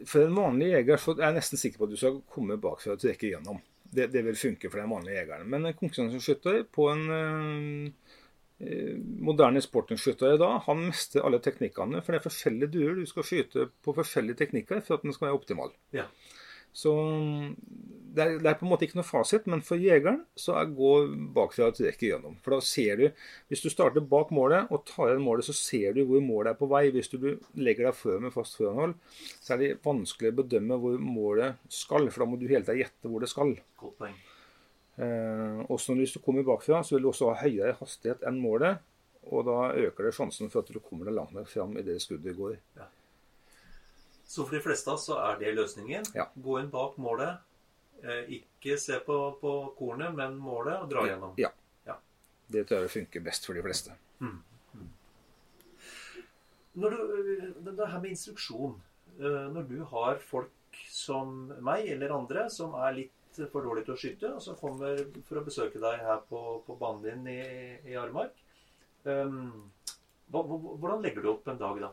For 0.06 0.28
en 0.28 0.36
vanlig 0.36 0.74
jeger 0.74 1.00
så 1.02 1.16
er 1.16 1.30
jeg 1.30 1.40
nesten 1.40 1.62
sikker 1.62 1.82
på 1.82 1.88
at 1.88 1.96
du 1.96 2.00
skal 2.04 2.22
komme 2.36 2.60
bakfra 2.62 2.98
og 2.98 3.04
trekke 3.04 3.32
igjennom. 3.32 3.64
Det, 3.98 4.10
det 4.14 4.24
vil 4.28 4.38
funke 4.40 4.70
for 4.70 4.82
den 4.82 4.94
vanlige 4.94 5.18
jegeren. 5.18 5.50
Men 5.52 5.66
en 5.66 5.78
konkurranseskytter 5.78 6.64
på 6.74 6.88
en 6.92 7.04
eh, 7.18 8.12
eh, 8.64 8.96
moderne 9.26 9.64
sportsskytter 9.64 10.36
i 10.36 10.42
dag, 10.42 10.60
han 10.68 10.86
mestrer 10.90 11.26
alle 11.28 11.42
teknikkene. 11.44 12.04
For 12.04 12.14
det 12.14 12.22
er 12.22 12.28
forskjellige 12.30 12.74
duer. 12.78 12.96
Du 13.00 13.10
skal 13.10 13.26
skyte 13.28 13.70
på 13.86 13.96
forskjellige 13.98 14.44
teknikker 14.44 14.84
for 14.86 15.00
at 15.00 15.08
den 15.08 15.16
skal 15.18 15.32
være 15.32 15.40
optimal. 15.42 15.74
Ja. 15.98 16.06
Så 16.76 16.94
det 18.18 18.24
er, 18.24 18.38
det 18.42 18.50
er 18.50 18.58
på 18.58 18.66
en 18.66 18.72
måte 18.72 18.88
ikke 18.88 18.98
noe 19.00 19.08
fasit, 19.08 19.46
men 19.50 19.62
for 19.66 19.82
jegeren 19.82 20.24
så 20.40 20.56
er 20.60 20.72
gå 20.74 20.92
bakfra 21.36 21.70
og 21.70 21.78
trekke 21.78 22.10
gjennom. 22.10 22.38
For 22.44 22.56
da 22.56 22.60
ser 22.66 23.02
du, 23.02 23.06
hvis 23.50 23.64
du 23.64 23.70
starter 23.72 24.06
bak 24.14 24.32
målet 24.36 24.72
og 24.74 24.86
tar 24.90 25.12
igjen 25.12 25.26
målet, 25.26 25.48
så 25.48 25.56
ser 25.58 25.98
du 25.98 26.04
hvor 26.10 26.24
målet 26.26 26.54
er 26.54 26.60
på 26.60 26.70
vei. 26.72 26.88
Hvis 26.94 27.12
du 27.14 27.20
legger 27.58 27.90
deg 27.90 27.98
før 27.98 28.24
med 28.26 28.34
fast 28.36 28.58
foranhold, 28.60 28.98
så 29.38 29.54
er 29.56 29.62
det 29.64 29.72
vanskelig 29.86 30.34
å 30.34 30.40
bedømme 30.42 30.80
hvor 30.82 30.98
målet 31.02 31.62
skal, 31.74 32.10
for 32.10 32.24
da 32.24 32.30
må 32.32 32.42
du 32.42 32.48
hele 32.50 32.66
tiden 32.66 32.84
gjette 32.84 33.12
hvor 33.12 33.24
det 33.24 33.32
skal. 33.32 33.54
Godt 33.84 34.02
poeng. 34.02 34.20
Eh, 34.98 35.64
også 35.70 35.94
når 35.94 36.06
hvis 36.06 36.18
du 36.18 36.22
kommer 36.26 36.46
bakfra, 36.48 36.82
så 36.82 36.98
vil 36.98 37.06
du 37.06 37.12
også 37.12 37.32
ha 37.32 37.42
høyere 37.44 37.78
hastighet 37.82 38.26
enn 38.28 38.42
målet. 38.42 38.82
Og 39.28 39.44
da 39.46 39.74
øker 39.76 40.08
det 40.08 40.16
sjansen 40.16 40.50
for 40.50 40.64
at 40.64 40.72
du 40.72 40.80
kommer 40.80 41.10
deg 41.10 41.18
langt 41.18 41.36
nok 41.36 41.50
fram 41.52 41.76
idet 41.78 42.00
skuddet 42.02 42.38
går. 42.38 42.56
Så 44.28 44.44
for 44.44 44.58
de 44.58 44.64
fleste 44.64 44.92
av 44.92 44.98
oss 45.00 45.06
så 45.08 45.18
er 45.24 45.38
det 45.40 45.54
løsningen. 45.56 46.10
Ja. 46.18 46.28
Gå 46.36 46.60
inn 46.60 46.72
bak 46.72 46.98
målet. 47.00 47.40
Eh, 48.04 48.42
ikke 48.42 48.76
se 48.82 49.00
på, 49.06 49.16
på 49.42 49.54
kornet, 49.78 50.12
men 50.18 50.36
målet, 50.42 50.82
og 50.82 50.92
dra 50.92 51.06
gjennom. 51.08 51.38
Ja. 51.40 51.54
Ja. 51.88 51.96
Det 52.52 52.68
tror 52.68 52.86
jeg 52.86 52.94
funker 52.98 53.24
best 53.26 53.48
for 53.48 53.58
de 53.58 53.64
fleste. 53.66 53.96
Når 56.78 56.94
du, 56.94 56.98
det 57.66 57.74
det 57.78 57.90
her 57.90 58.02
med 58.02 58.14
instruksjon 58.14 58.76
eh, 59.18 59.46
Når 59.54 59.64
du 59.70 59.80
har 59.90 60.20
folk 60.22 60.82
som 60.94 61.48
meg 61.66 61.88
eller 61.90 62.14
andre 62.14 62.44
som 62.54 62.76
er 62.78 63.00
litt 63.00 63.40
for 63.52 63.66
dårlige 63.66 63.88
til 63.88 63.96
å 63.96 64.02
skyte, 64.02 64.30
og 64.34 64.44
som 64.44 64.58
kommer 64.58 65.00
for 65.28 65.40
å 65.40 65.46
besøke 65.46 65.82
deg 65.82 66.04
her 66.06 66.22
på, 66.30 66.42
på 66.66 66.78
banen 66.78 67.04
din 67.06 67.28
i, 67.34 67.42
i 67.92 67.98
Armark 67.98 68.38
um, 69.06 69.70
Hvordan 70.34 71.04
legger 71.06 71.24
du 71.24 71.32
opp 71.32 71.50
en 71.50 71.60
dag 71.62 71.82
da? 71.82 71.92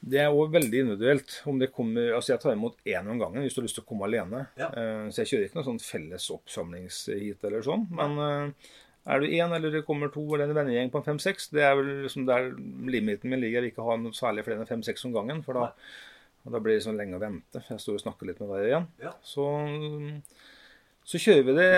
Det 0.00 0.16
er 0.22 0.30
også 0.32 0.52
veldig 0.54 0.78
individuelt. 0.80 1.42
om 1.46 1.58
det 1.60 1.72
kommer, 1.76 2.14
altså 2.16 2.32
Jeg 2.32 2.40
tar 2.40 2.54
imot 2.56 2.76
én 2.88 3.08
om 3.10 3.18
gangen 3.20 3.42
hvis 3.44 3.52
du 3.54 3.60
har 3.60 3.66
lyst 3.66 3.76
til 3.76 3.84
å 3.84 3.88
komme 3.90 4.06
alene. 4.08 4.46
Ja. 4.56 4.70
Eh, 4.72 5.08
Så 5.12 5.20
jeg 5.24 5.28
kjører 5.32 5.48
ikke 5.48 5.58
noe 5.60 5.68
sånn 5.68 5.82
felles 5.84 6.30
oppsamlingsheat 6.32 7.44
eller 7.44 7.62
sånn. 7.66 7.84
Men 7.92 8.16
eh, 8.24 8.70
er 9.12 9.20
du 9.20 9.26
én, 9.28 9.52
eller 9.56 9.70
det 9.74 9.84
kommer 9.84 10.08
to, 10.12 10.22
eller 10.34 10.48
en 10.48 10.56
vennegjeng 10.56 10.90
på 10.92 11.04
fem-seks, 11.04 11.50
det 11.52 11.62
er 11.64 11.74
vel 11.76 11.90
liksom 12.06 12.24
der 12.28 12.50
limiten 12.88 13.28
min 13.32 13.40
ligger. 13.40 13.66
Ikke 13.68 13.84
ha 13.84 13.96
noe 14.00 14.12
særlig 14.16 14.44
flere 14.46 14.60
enn 14.64 14.68
fem-seks 14.68 15.04
om 15.08 15.12
gangen, 15.12 15.42
for 15.44 15.56
da, 15.56 15.70
da 16.48 16.60
blir 16.60 16.78
det 16.78 16.84
sånn 16.86 16.96
lenge 17.00 17.16
å 17.16 17.22
vente. 17.22 17.62
Jeg 17.68 17.80
står 17.80 17.98
og 18.00 18.04
snakker 18.06 18.28
litt 18.30 18.40
med 18.40 18.52
hver 18.52 18.68
igjen. 18.68 18.86
Ja. 19.04 19.12
Så, 19.24 19.44
så 21.04 21.20
kjører 21.20 21.44
vi 21.48 21.56
det, 21.56 21.68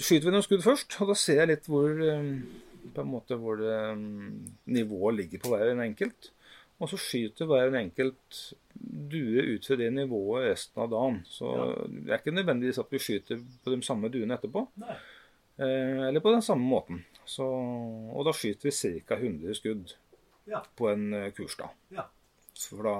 skyter 0.00 0.28
vi 0.28 0.34
noen 0.34 0.44
skudd 0.46 0.64
først, 0.64 0.96
og 1.00 1.12
da 1.12 1.16
ser 1.20 1.42
jeg 1.42 1.50
litt 1.52 1.68
hvor 1.70 1.88
eh, 2.04 2.28
på 2.94 3.04
en 3.04 3.12
måte 3.12 3.36
hvor 3.38 3.60
det, 3.60 3.76
nivået 4.72 5.16
ligger 5.20 5.42
på 5.44 5.52
hver 5.52 5.72
en 5.72 5.84
enkelt. 5.84 6.30
Og 6.80 6.88
så 6.88 6.96
skyter 6.96 7.44
hver 7.46 7.68
en 7.68 7.74
enkelt 7.82 8.54
due 9.12 9.42
ut 9.54 9.66
fra 9.68 9.76
det 9.76 9.90
nivået 9.92 10.46
resten 10.50 10.80
av 10.82 10.90
dagen. 10.90 11.18
Så 11.28 11.50
Ja. 11.52 11.86
det 11.88 12.10
er 12.14 12.18
ikke 12.22 12.32
nødvendigvis 12.34 12.78
at 12.80 12.90
vi 12.90 12.98
skyter 12.98 13.40
på 13.64 13.74
de 13.74 13.82
samme 13.82 14.08
duene 14.08 14.34
etterpå. 14.38 14.66
Nei. 14.80 14.96
Eh, 15.60 16.08
eller 16.08 16.20
på 16.24 16.32
den 16.32 16.40
samme 16.42 16.64
måten. 16.64 17.04
Så, 17.26 17.44
og 17.44 18.24
da 18.24 18.32
skyter 18.32 18.70
vi 18.70 19.00
ca. 19.06 19.16
100 19.20 19.54
skudd 19.54 19.92
Ja. 20.48 20.62
på 20.76 20.88
en 20.88 21.10
kurs. 21.32 21.54
kursdag. 21.54 21.70
Ja. 21.90 22.06
For 22.58 22.82
da, 22.82 22.94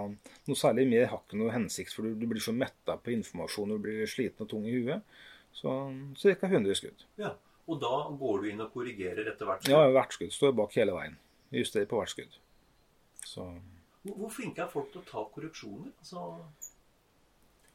noe 0.48 0.56
særlig 0.56 0.86
mer 0.88 1.06
har 1.06 1.18
ikke 1.24 1.36
noe 1.38 1.50
hensikt, 1.52 1.92
for 1.92 2.02
du, 2.02 2.26
blir 2.26 2.40
så 2.40 2.52
metta 2.52 2.96
på 2.96 3.12
informasjon 3.12 3.72
og 3.72 3.78
du 3.82 3.88
blir 3.88 4.06
sliten 4.06 4.40
og 4.44 4.48
tung 4.48 4.66
i 4.66 4.72
huet. 4.76 5.02
Så 5.52 5.68
ca. 6.16 6.46
100 6.46 6.74
skudd. 6.74 7.04
ja. 7.18 7.32
Og 7.68 7.78
da 7.80 8.08
går 8.18 8.42
du 8.42 8.48
inn 8.50 8.60
og 8.60 8.72
korrigerer 8.72 9.28
etter 9.30 9.46
hvert. 9.46 9.62
skudd? 9.62 9.70
Ja, 9.70 9.90
hvert 9.92 10.12
skudd. 10.12 10.32
Står 10.32 10.52
bak 10.56 10.72
hele 10.74 10.90
veien. 10.92 11.16
Justerer 11.52 11.86
på 11.86 11.96
hvert 12.00 12.08
skudd. 12.08 12.32
Så 13.30 13.46
Hvor, 14.02 14.14
hvor 14.16 14.32
flinke 14.32 14.64
er 14.64 14.70
folk 14.72 14.92
til 14.92 15.02
å 15.02 15.08
ta 15.08 15.24
korrupsjoner? 15.34 15.90
Altså, 16.02 16.22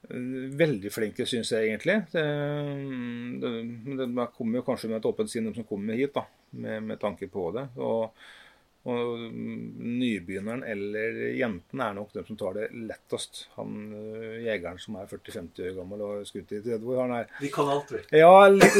eh, 0.09 0.55
Veldig 0.59 0.91
flinke, 0.93 1.27
syns 1.29 1.53
jeg 1.53 1.69
egentlig. 1.69 1.99
Det, 2.11 3.51
det, 3.99 4.07
man 4.09 4.33
kommer 4.35 4.59
jo 4.59 4.65
kanskje 4.67 4.89
med 4.91 4.99
et 4.99 5.07
åpent 5.11 5.31
sinn, 5.31 5.47
de 5.47 5.53
som 5.55 5.67
kommer 5.69 5.97
hit, 5.99 6.15
da, 6.17 6.25
med, 6.57 6.83
med 6.91 7.01
tanke 7.01 7.29
på 7.31 7.51
det. 7.55 7.67
Og, 7.77 8.09
og 8.85 9.21
nybegynneren 9.33 10.61
eller 10.69 11.15
jenten 11.33 11.81
er 11.81 11.93
nok 11.97 12.11
dem 12.13 12.25
som 12.27 12.37
tar 12.37 12.53
det 12.53 12.67
lettest. 12.77 13.47
Han 13.55 13.71
øh, 13.97 14.35
jegeren 14.45 14.77
som 14.81 14.99
er 14.99 15.07
40-50 15.09 15.71
år 15.71 15.77
gammel 15.79 16.03
og 16.05 16.11
har 16.11 16.27
skutt 16.29 16.53
i 16.53 16.59
30 16.61 16.91
år, 16.93 16.99
han 17.01 17.13
er 17.17 17.31
vi 17.41 17.49
kan 17.53 17.71
alt, 17.73 17.89
vel. 17.95 18.03
ja, 18.13 18.29
litt, 18.53 18.77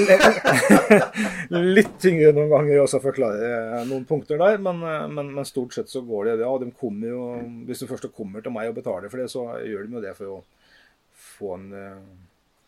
litt 1.49 1.97
tyngre 2.05 2.35
noen 2.37 2.53
ganger 2.53 2.83
også 2.83 3.01
å 3.01 3.05
forklare 3.07 3.49
eh, 3.49 3.81
noen 3.89 4.05
punkter 4.05 4.37
der, 4.41 4.61
men, 4.61 4.85
eh, 4.85 5.07
men, 5.09 5.33
men 5.39 5.49
stort 5.49 5.73
sett 5.73 5.89
så 5.89 6.05
går 6.05 6.29
det. 6.29 6.37
Ja, 6.45 6.53
de 6.61 6.69
kommer 6.77 7.09
jo, 7.09 7.25
Hvis 7.65 7.81
de 7.81 7.89
først 7.89 8.11
kommer 8.13 8.45
til 8.45 8.53
meg 8.53 8.69
og 8.69 8.77
betaler 8.77 9.09
for 9.09 9.23
det, 9.23 9.31
så 9.33 9.47
gjør 9.65 9.89
de 9.89 9.97
jo 9.97 10.05
det 10.05 10.15
for 10.21 10.37
å 10.37 10.39
få 11.33 11.57
en 11.57 11.69
eh, 11.73 12.01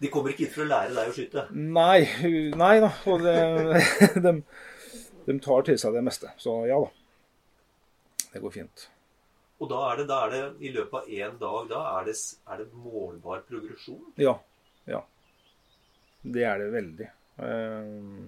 De 0.01 0.09
kommer 0.13 0.33
ikke 0.33 0.47
hit 0.47 0.57
for 0.57 0.65
å 0.65 0.71
lære 0.73 0.97
deg 0.97 1.11
å 1.11 1.17
skyte. 1.21 1.47
Nei, 1.53 2.01
nei 2.57 2.75
da. 2.81 2.95
Og 3.13 3.21
det, 3.21 3.38
de, 4.25 4.39
de 5.29 5.41
tar 5.45 5.69
til 5.69 5.77
seg 5.77 5.93
det 5.93 6.07
meste. 6.09 6.33
Så 6.41 6.63
ja 6.65 6.81
da. 6.81 6.95
Det 8.38 8.43
går 8.43 8.53
fint. 8.53 8.81
Og 9.57 9.69
da 9.71 9.77
er 9.89 9.95
det, 9.97 10.03
da 10.11 10.17
er 10.27 10.33
det 10.35 10.41
i 10.61 10.69
løpet 10.75 10.97
av 10.99 11.07
én 11.09 11.38
dag 11.41 11.69
da 11.71 11.79
er 11.97 12.03
det, 12.05 12.13
er 12.45 12.59
det 12.61 12.67
målbar 12.77 13.39
progresjon? 13.47 14.03
Ja. 14.21 14.35
Ja. 14.85 14.99
Det 16.21 16.43
er 16.45 16.61
det 16.61 16.67
veldig. 16.75 17.07
Uh... 17.41 18.27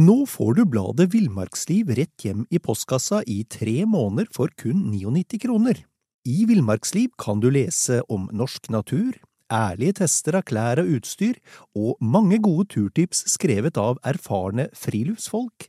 Nå 0.00 0.14
får 0.24 0.54
du 0.56 0.62
bladet 0.72 1.10
Villmarksliv 1.12 1.90
rett 1.98 2.24
hjem 2.24 2.46
i 2.48 2.60
postkassa 2.64 3.20
i 3.28 3.42
tre 3.44 3.82
måneder 3.84 4.30
for 4.32 4.48
kun 4.56 4.86
99 4.88 5.42
kroner. 5.42 5.82
I 6.24 6.46
Villmarksliv 6.48 7.12
kan 7.20 7.44
du 7.44 7.50
lese 7.52 8.00
om 8.08 8.24
norsk 8.32 8.70
natur, 8.72 9.18
ærlige 9.52 9.98
tester 10.00 10.40
av 10.40 10.46
klær 10.48 10.80
og 10.80 10.88
utstyr, 10.96 11.36
og 11.76 12.00
mange 12.00 12.40
gode 12.40 12.70
turtips 12.72 13.26
skrevet 13.34 13.76
av 13.76 14.00
erfarne 14.08 14.70
friluftsfolk, 14.72 15.68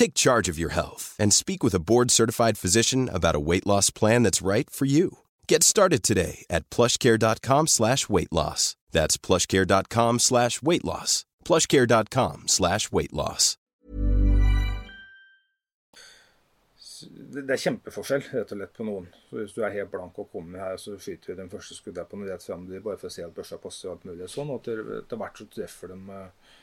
Take 0.00 0.14
charge 0.14 0.48
of 0.48 0.58
your 0.58 0.70
health 0.70 1.14
and 1.18 1.30
speak 1.30 1.62
with 1.62 1.74
a 1.74 1.78
board-certified 1.78 2.56
physician 2.56 3.10
about 3.12 3.36
a 3.36 3.46
weight 3.48 3.66
loss 3.66 3.90
plan 3.90 4.22
that's 4.22 4.40
right 4.40 4.70
for 4.70 4.86
you. 4.86 5.18
Get 5.46 5.62
started 5.62 6.02
today 6.02 6.46
at 6.48 6.70
plushcare.com 6.70 7.66
slash 7.66 8.08
weight 8.08 8.32
loss. 8.32 8.76
That's 8.92 9.18
plushcare.com 9.18 10.18
slash 10.18 10.62
weight 10.62 10.84
loss. 10.86 11.26
plushcare.com 11.44 12.48
slash 12.48 12.90
weight 12.90 13.12
loss. 13.12 13.56
det 17.34 17.52
er 17.52 17.60
kjempeforskjell 17.60 18.24
rett 18.30 18.54
og 18.54 18.58
slett 18.58 18.72
på 18.76 18.86
noen. 18.88 19.10
Så 19.28 19.36
Hvis 19.36 19.52
du 19.56 19.60
er 19.64 19.74
helt 19.74 19.90
blank 19.92 20.16
og 20.20 20.30
kommer 20.32 20.64
her, 20.64 20.78
så 20.80 20.96
skyter 20.96 21.32
vi 21.34 21.36
den 21.42 21.52
første 21.52 21.76
skuddet 21.76 22.08
på 22.08 22.16
noe 22.20 22.30
rett 22.30 22.44
frem 22.44 22.64
de, 22.68 22.80
bare 22.80 22.96
for 23.00 23.08
å 23.10 23.14
se 23.14 23.24
at 23.24 23.36
børsa 23.36 23.60
passer 23.60 23.90
og 23.90 23.98
alt 23.98 24.08
mulig 24.08 24.30
sånn. 24.32 24.52
Og 24.52 24.64
etter 24.64 25.20
hvert 25.20 25.40
så 25.40 25.48
treffer 25.58 25.92
de 25.92 26.16
eh, 26.16 26.56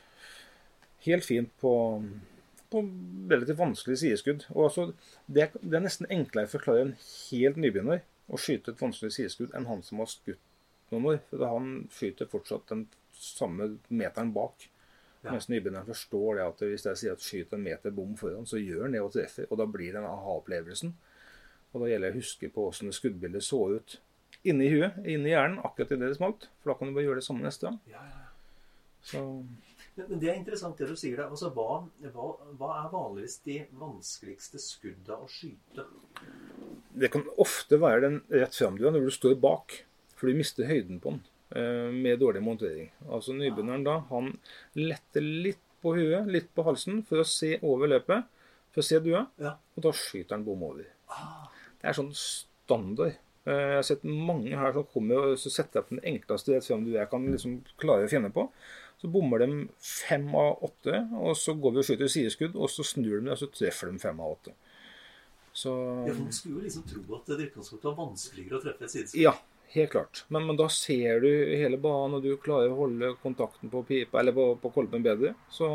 helt 1.06 1.26
fint 1.26 1.54
på, 1.62 1.72
på 2.72 2.82
relativt 3.30 3.58
vanskelige 3.58 4.02
sideskudd. 4.02 4.46
Og 4.54 4.68
altså, 4.68 4.86
det, 5.26 5.42
er, 5.46 5.58
det 5.62 5.78
er 5.78 5.84
nesten 5.84 6.08
enklere 6.12 6.50
å 6.50 6.54
forklare 6.54 6.86
en 6.86 6.94
helt 7.00 7.60
nybegynner 7.60 8.02
å 8.28 8.40
skyte 8.40 8.74
et 8.74 8.82
vanskelig 8.82 9.14
sideskudd 9.16 9.54
enn 9.56 9.68
han 9.70 9.84
som 9.86 10.02
har 10.02 10.10
skutt 10.12 10.42
noen 10.92 11.06
år. 11.14 11.20
For 11.30 11.44
han 11.48 11.70
skyter 11.92 12.28
fortsatt 12.30 12.68
den 12.72 12.88
samme 13.18 13.74
meteren 13.88 14.34
bak. 14.36 14.68
Ja. 15.22 15.32
Mens 15.32 15.48
nybegynneren 15.50 15.88
forstår 15.88 16.38
det 16.38 16.44
at 16.46 16.60
hvis 16.62 16.86
jeg 16.86 17.00
sier 17.00 17.16
at 17.16 17.24
skyt 17.24 17.54
en 17.56 17.64
meter 17.64 17.94
bom 17.94 18.12
foran, 18.18 18.46
så 18.46 18.60
gjør 18.60 18.84
han 18.86 18.94
det 18.94 19.02
og 19.02 19.14
treffer. 19.16 19.48
Og 19.48 19.60
da 19.60 19.66
blir 19.68 19.90
det 19.90 19.98
den 19.98 20.10
aha-opplevelsen. 20.10 20.92
Og 21.72 21.82
da 21.82 21.90
gjelder 21.90 22.12
det 22.12 22.16
å 22.16 22.22
huske 22.22 22.52
på 22.52 22.68
hvordan 22.68 22.94
skuddbildet 22.96 23.44
så 23.44 23.64
ut 23.76 23.98
inni 24.46 24.68
huet, 24.70 24.96
inni 25.02 25.32
hjernen, 25.32 25.58
akkurat 25.66 25.96
idet 25.96 26.12
det 26.12 26.18
smalt. 26.20 26.46
For 26.60 26.70
da 26.70 26.78
kan 26.78 26.88
du 26.88 26.96
bare 26.96 27.08
gjøre 27.08 27.20
det 27.20 27.26
samme 27.26 27.44
neste 27.44 27.66
gang. 27.66 27.80
Ja, 27.90 28.04
ja. 28.06 28.24
Så 29.08 29.24
Men, 29.98 30.20
det 30.22 30.28
er 30.30 30.38
interessant 30.38 30.78
det 30.78 30.88
du 30.88 30.96
sier 30.98 31.16
der. 31.18 31.28
Altså, 31.32 31.50
hva, 31.54 31.80
hva, 32.14 32.28
hva 32.60 32.68
er 32.84 32.90
vanligvis 32.92 33.38
de 33.46 33.58
vanskeligste 33.80 34.60
skudda 34.62 35.18
å 35.18 35.26
skyte? 35.30 35.86
det 36.98 37.10
kan 37.14 37.22
ofte 37.38 37.78
være 37.78 38.00
den 38.06 38.16
rett 38.32 38.56
fram-dua 38.58 38.90
når 38.90 39.04
du 39.06 39.10
står 39.14 39.36
bak, 39.42 39.74
for 40.18 40.26
du 40.30 40.38
mister 40.38 40.66
høyden 40.66 40.98
på 41.02 41.12
den 41.12 41.20
eh, 41.54 41.92
med 41.94 42.18
dårlig 42.18 42.42
montering. 42.42 42.88
Altså 43.06 43.36
Nybegynneren 43.36 43.84
da, 43.86 44.00
han 44.10 44.32
letter 44.74 45.22
litt 45.22 45.60
på 45.82 45.92
huet, 45.94 46.26
litt 46.26 46.48
på 46.56 46.64
halsen, 46.66 47.04
for 47.06 47.22
å 47.22 47.26
se 47.28 47.52
over 47.62 47.92
løpet, 47.92 48.26
for 48.74 48.82
å 48.82 48.86
se 48.88 48.98
dua, 49.04 49.26
Ja. 49.38 49.54
og 49.76 49.84
da 49.86 49.92
skyter 49.94 50.34
han 50.34 50.44
bom 50.48 50.64
over. 50.66 50.88
Det 51.78 51.86
er 51.86 51.94
sånn 51.94 52.10
standard. 52.18 53.14
Eh, 53.46 53.52
Jeg 53.54 53.78
har 53.78 53.86
sett 53.86 54.02
mange 54.04 54.58
her 54.58 54.74
som 54.74 54.88
kommer 54.90 55.30
og 55.32 55.38
så 55.38 55.52
setter 55.54 55.78
jeg 55.80 55.86
på 55.88 55.94
den 56.00 56.04
enkleste 56.16 56.56
rett 56.56 56.66
fram-dua 56.66 56.98
jeg 57.04 57.10
kan 57.14 57.30
liksom 57.30 57.60
klare 57.78 58.08
å 58.08 58.10
finne 58.10 58.32
på. 58.34 58.48
Så 58.98 59.08
bommer 59.14 59.38
de 59.44 59.68
fem 59.78 60.24
av 60.34 60.64
åtte, 60.66 61.04
og 61.14 61.36
så 61.38 61.54
går 61.54 61.76
vi 61.76 61.82
og 61.82 61.86
skyter 61.86 62.10
sideskudd, 62.10 62.56
og 62.58 62.70
så 62.72 62.82
snur 62.86 63.20
de 63.20 63.28
det, 63.28 63.34
og 63.36 63.38
så 63.38 63.46
treffer 63.54 63.92
de 63.92 64.00
fem 64.02 64.18
av 64.24 64.32
åtte. 64.34 64.54
Så 65.54 65.70
Ja, 66.06 66.14
Man 66.14 66.32
skulle 66.34 66.58
jo 66.58 66.64
liksom 66.66 66.82
tro 66.86 67.04
at 67.16 67.30
det 67.30 67.38
i 67.38 67.46
utgangspunktet 67.48 67.86
var 67.88 67.94
vanskeligere 68.00 68.58
å 68.58 68.64
treffe 68.64 68.84
et 68.88 68.94
sideskudd. 68.94 69.22
Ja, 69.22 69.34
helt 69.74 69.92
klart. 69.94 70.24
Men, 70.34 70.48
men 70.50 70.58
da 70.58 70.66
ser 70.70 71.22
du 71.22 71.28
hele 71.30 71.78
banen, 71.78 72.18
og 72.18 72.26
du 72.26 72.34
klarer 72.42 72.74
å 72.74 72.80
holde 72.82 73.12
kontakten 73.22 73.70
på 73.70 73.84
pipa, 73.86 74.18
eller 74.20 74.34
på, 74.34 74.48
på 74.62 74.72
kolben 74.74 75.06
bedre. 75.06 75.34
Så 75.50 75.70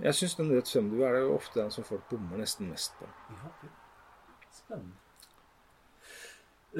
jeg 0.00 0.16
syns 0.16 0.38
den 0.40 0.52
rett 0.54 0.68
frem 0.72 0.88
du 0.88 1.00
er 1.04 1.18
det 1.18 1.22
ofte 1.28 1.60
den 1.60 1.72
som 1.76 1.84
folk 1.84 2.08
bommer 2.08 2.40
nesten 2.40 2.72
mest 2.72 2.96
på. 2.96 3.08
Ja. 3.36 3.52
Spennende. 4.50 4.96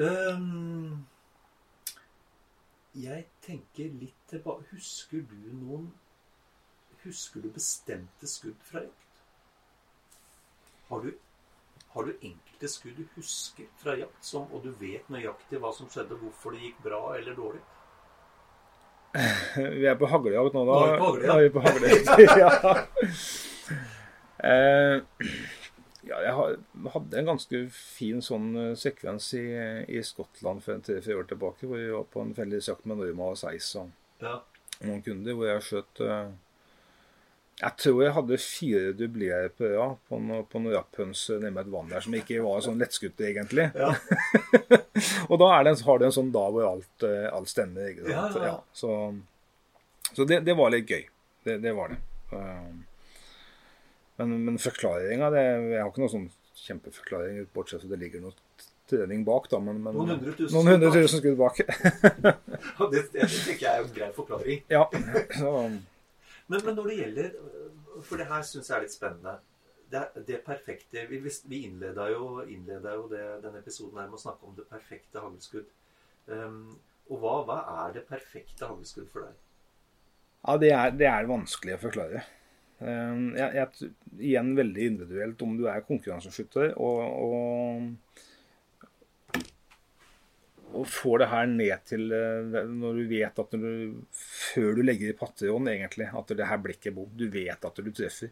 Ehm, 0.01 1.05
jeg 2.97 3.25
tenker 3.45 3.91
litt 4.01 4.23
tilbake 4.29 4.67
Husker 4.73 5.23
du 5.27 5.51
noen 5.55 5.91
Husker 7.05 7.41
du 7.41 7.49
bestemte 7.49 8.27
skudd 8.29 8.59
fra 8.67 8.83
jakt? 8.83 9.21
Har 10.91 11.05
du, 11.05 11.13
har 11.95 12.05
du 12.05 12.11
enkelte 12.19 12.69
skudd 12.69 12.99
du 12.99 13.05
husker 13.15 13.69
fra 13.81 13.95
jakt, 13.97 14.19
som, 14.27 14.43
og 14.51 14.61
du 14.67 14.69
vet 14.77 15.07
nøyaktig 15.09 15.57
hva 15.63 15.71
som 15.73 15.89
skjedde, 15.89 16.19
hvorfor 16.19 16.53
det 16.53 16.61
gikk 16.67 16.83
bra 16.83 16.99
eller 17.17 17.37
dårlig? 17.37 17.63
Vi 19.79 19.87
er 19.89 19.97
på 19.97 20.11
haglejakt 20.11 20.53
nå, 20.55 20.65
da. 20.67 20.75
Nå 20.99 21.09
er 21.15 21.41
vi 21.47 21.49
på 21.55 21.65
haglejakt. 21.65 22.07
Ja. 22.41 22.51
Eh, 26.11 26.27
ja, 26.27 26.35
jeg 26.51 26.91
hadde 26.93 27.17
en 27.21 27.29
ganske 27.31 27.63
fin 27.71 28.21
sånn 28.25 28.51
eh, 28.57 28.71
sekvens 28.75 29.31
i, 29.39 29.45
i 29.87 30.01
Skottland 30.03 30.63
for 30.65 30.79
tre-fire 30.83 31.21
år 31.23 31.27
tilbake, 31.31 31.65
hvor 31.67 31.77
vi 31.81 31.89
var 31.93 32.03
på 32.11 32.21
en 32.25 32.33
fellesjakt 32.37 32.85
med 32.89 32.97
Norma 33.01 33.31
og 33.33 33.37
Seis 33.41 33.71
og 33.81 33.89
Ja. 34.21 34.39
noen 34.83 35.01
kunder, 35.05 35.33
hvor 35.37 35.47
jeg 35.49 35.63
skjøt 35.67 36.01
eh, 36.05 36.31
Jeg 37.61 37.75
tror 37.77 37.99
jeg 38.03 38.13
hadde 38.15 38.37
fire 38.41 38.93
dublerer 38.97 39.49
på 39.53 39.67
rad 39.69 39.97
på, 40.09 40.17
noe- 40.21 40.45
på 40.49 40.59
noen 40.61 40.73
rapphøns 40.75 41.27
nede 41.29 41.51
med 41.53 41.65
et 41.67 41.71
vann 41.73 41.89
der 41.91 42.01
som 42.01 42.13
ikke 42.17 42.39
var 42.41 42.61
sånn 42.65 42.79
lettskutte, 42.81 43.27
egentlig. 43.27 43.67
Ja. 43.77 43.91
og 45.29 45.35
da 45.41 45.49
er 45.59 45.63
det, 45.67 45.75
en- 45.75 45.83
har 45.85 45.99
du 46.01 46.05
en 46.07 46.15
sånn 46.15 46.31
dag 46.33 46.51
hvor 46.55 46.65
alt, 46.71 47.03
eh, 47.05 47.27
alt 47.29 47.51
stemmer. 47.51 47.91
Ikke 47.91 48.07
sant? 48.07 48.15
Ja, 48.15 48.45
ja, 48.45 48.47
ja. 48.47 48.55
så 48.73 48.95
så 50.15 50.25
det, 50.27 50.41
det 50.43 50.55
var 50.57 50.71
litt 50.73 50.89
gøy. 50.89 51.05
Det, 51.45 51.59
det 51.63 51.71
var 51.77 51.93
det. 51.93 51.99
Um, 52.33 52.81
Men, 54.21 54.45
men 54.47 54.61
forklaringa 54.61 55.31
Jeg 55.35 55.81
har 55.81 55.89
ikke 55.89 56.03
noen 56.03 56.13
sånn 56.15 56.29
kjempeforklaring, 56.61 57.39
bortsett 57.55 57.83
fra 57.83 57.91
det 57.91 57.99
ligger 58.01 58.23
noe 58.25 58.35
trening 58.91 59.23
bak. 59.25 59.47
da, 59.51 59.59
men, 59.59 59.79
men 59.83 59.95
Noen 59.95 60.13
hundre 60.15 60.33
tusen 60.37 60.57
noen 60.57 60.73
hundre 60.75 60.91
tusen 60.95 61.21
skudd 61.21 61.39
bak. 61.39 61.61
Det, 62.91 63.01
det 63.13 63.27
tenker 63.29 63.63
jeg 63.65 63.71
er 63.71 63.85
en 63.85 63.93
grei 63.95 64.09
forklaring. 64.15 64.65
ja, 64.75 64.83
så, 65.37 65.51
Men, 66.51 66.59
men 66.65 66.75
når 66.75 66.89
det 66.89 66.97
gjelder 66.97 67.29
For 68.03 68.19
det 68.19 68.27
her 68.29 68.43
syns 68.45 68.69
jeg 68.69 68.77
er 68.77 68.85
litt 68.85 68.93
spennende. 68.93 69.35
Det, 69.91 70.01
det 70.27 70.39
perfekte 70.45 71.05
Vi, 71.09 71.19
vi 71.51 71.61
innleda 71.67 72.07
jo, 72.13 72.41
innleda 72.47 72.95
jo 72.95 73.07
det, 73.11 73.23
denne 73.43 73.59
episoden 73.59 73.99
her 73.99 74.09
med 74.11 74.19
å 74.19 74.23
snakke 74.23 74.47
om 74.47 74.55
det 74.57 74.67
perfekte 74.69 75.23
hagelskudd. 75.23 75.71
Um, 76.31 76.77
og 77.11 77.23
hva, 77.23 77.33
hva 77.47 77.57
er 77.85 77.97
det 77.97 78.05
perfekte 78.07 78.69
hagelskudd 78.69 79.09
for 79.11 79.27
deg? 79.27 79.39
ja 80.41 80.55
det, 80.61 80.69
er, 80.73 80.93
det 80.97 81.09
er 81.09 81.27
vanskelig 81.29 81.75
å 81.75 81.81
forklare. 81.81 82.23
Um, 82.81 83.35
jeg, 83.37 83.53
jeg, 83.59 83.91
igjen 84.17 84.55
veldig 84.57 84.85
individuelt 84.89 85.41
om 85.45 85.53
du 85.59 85.67
er 85.69 85.83
konkurranseskytter 85.85 86.71
og, 86.81 87.01
og, 87.27 87.83
og 90.71 90.87
får 90.89 91.21
det 91.21 91.27
her 91.29 91.51
ned 91.51 91.83
til 91.85 92.07
eh, 92.15 92.57
når 92.71 92.97
du 92.97 93.03
vet 93.11 93.41
at 93.43 93.53
du, 93.61 93.67
før 94.17 94.71
du 94.77 94.81
legger 94.85 95.11
i 95.11 95.17
patteånd, 95.19 95.69
egentlig, 95.69 96.07
at 96.09 96.33
det 96.37 96.47
her 96.49 96.61
blir 96.63 96.77
ikke 96.79 96.95
bom. 96.95 97.11
Du 97.13 97.27
vet 97.29 97.67
at 97.69 97.81
du 97.83 97.91
treffer. 97.93 98.31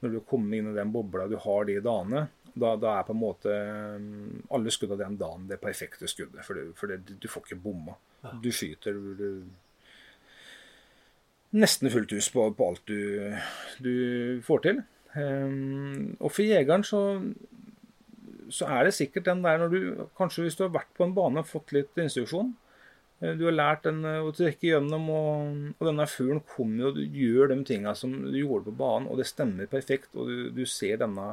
Når 0.00 0.14
du 0.14 0.20
kommer 0.28 0.56
inn 0.56 0.70
i 0.70 0.76
den 0.76 0.92
bobla 0.94 1.26
du 1.28 1.36
har 1.40 1.66
de 1.68 1.80
dagene, 1.84 2.28
da, 2.54 2.74
da 2.76 2.94
er 2.98 3.08
på 3.08 3.14
en 3.14 3.20
måte 3.20 3.56
um, 3.96 4.38
alle 4.54 4.72
skudd 4.74 4.94
av 4.94 5.02
den 5.02 5.18
dagen 5.20 5.48
det 5.50 5.60
perfekte 5.62 6.08
skuddet. 6.10 6.44
For, 6.46 6.58
det, 6.58 6.70
for 6.78 6.90
det, 6.90 7.18
du 7.20 7.28
får 7.30 7.48
ikke 7.48 7.62
bomma. 7.64 7.96
Du 8.42 8.50
skyter 8.52 8.96
du, 9.18 9.26
nesten 11.56 11.90
fullt 11.90 12.12
hus 12.14 12.30
på, 12.32 12.46
på 12.54 12.70
alt 12.70 12.82
du, 12.88 13.34
du, 13.82 13.92
får 14.46 14.64
til. 14.66 14.82
Um, 15.16 16.16
og 16.20 16.30
for 16.30 16.46
jegeren 16.46 16.84
så, 16.86 17.02
så 18.54 18.68
er 18.70 18.86
det 18.86 18.94
sikkert 18.94 19.26
den 19.26 19.42
der 19.42 19.58
når 19.58 19.72
du 19.72 19.78
Kanskje 20.18 20.44
hvis 20.44 20.58
du 20.58 20.62
har 20.68 20.76
vært 20.76 20.92
på 20.94 21.02
en 21.02 21.14
bane 21.16 21.42
og 21.42 21.50
fått 21.50 21.74
litt 21.74 21.98
instruksjon. 21.98 22.52
eh, 23.20 23.34
Du 23.34 23.48
har 23.48 23.56
lært 23.56 23.88
den 23.88 24.04
eh, 24.06 24.22
å 24.22 24.30
trekke 24.36 24.68
gjennom, 24.68 25.08
og, 25.10 25.60
og 25.78 25.88
denne 25.88 26.06
fuglen 26.10 26.42
kommer 26.54 26.90
og 26.90 27.00
du 27.00 27.02
gjør 27.02 27.50
de 27.50 27.58
tinga 27.66 27.96
som 27.98 28.14
du 28.14 28.38
gjorde 28.38 28.68
på 28.70 28.76
banen, 28.84 29.10
og 29.10 29.18
det 29.18 29.26
stemmer 29.30 29.70
perfekt. 29.70 30.12
Og 30.14 30.30
du, 30.30 30.36
du 30.54 30.62
ser 30.66 31.02
denne 31.02 31.32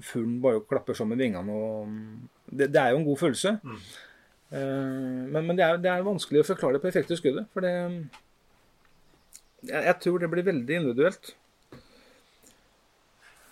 fuglen 0.00 0.40
bare 0.42 0.64
klapper 0.66 0.96
sammen 0.98 1.20
vingene. 1.20 1.52
og 1.52 2.50
det, 2.50 2.72
det, 2.72 2.80
er 2.80 2.90
jo 2.90 3.02
en 3.02 3.06
god 3.06 3.22
følelse. 3.22 3.54
Mm. 3.62 3.78
Uh, 4.52 5.22
men, 5.30 5.46
men 5.46 5.56
det, 5.56 5.64
er, 5.64 5.78
det, 5.80 5.88
er, 5.88 6.04
vanskelig 6.04 6.42
å 6.42 6.50
forklare 6.50 6.76
det 6.76 6.84
perfekte 6.84 7.16
skuddet. 7.16 7.46
For 7.54 7.64
det 7.64 7.72
jeg, 9.68 9.84
jeg 9.88 9.96
tror 10.02 10.22
det 10.22 10.30
blir 10.32 10.46
veldig 10.46 10.78
individuelt. 10.80 11.34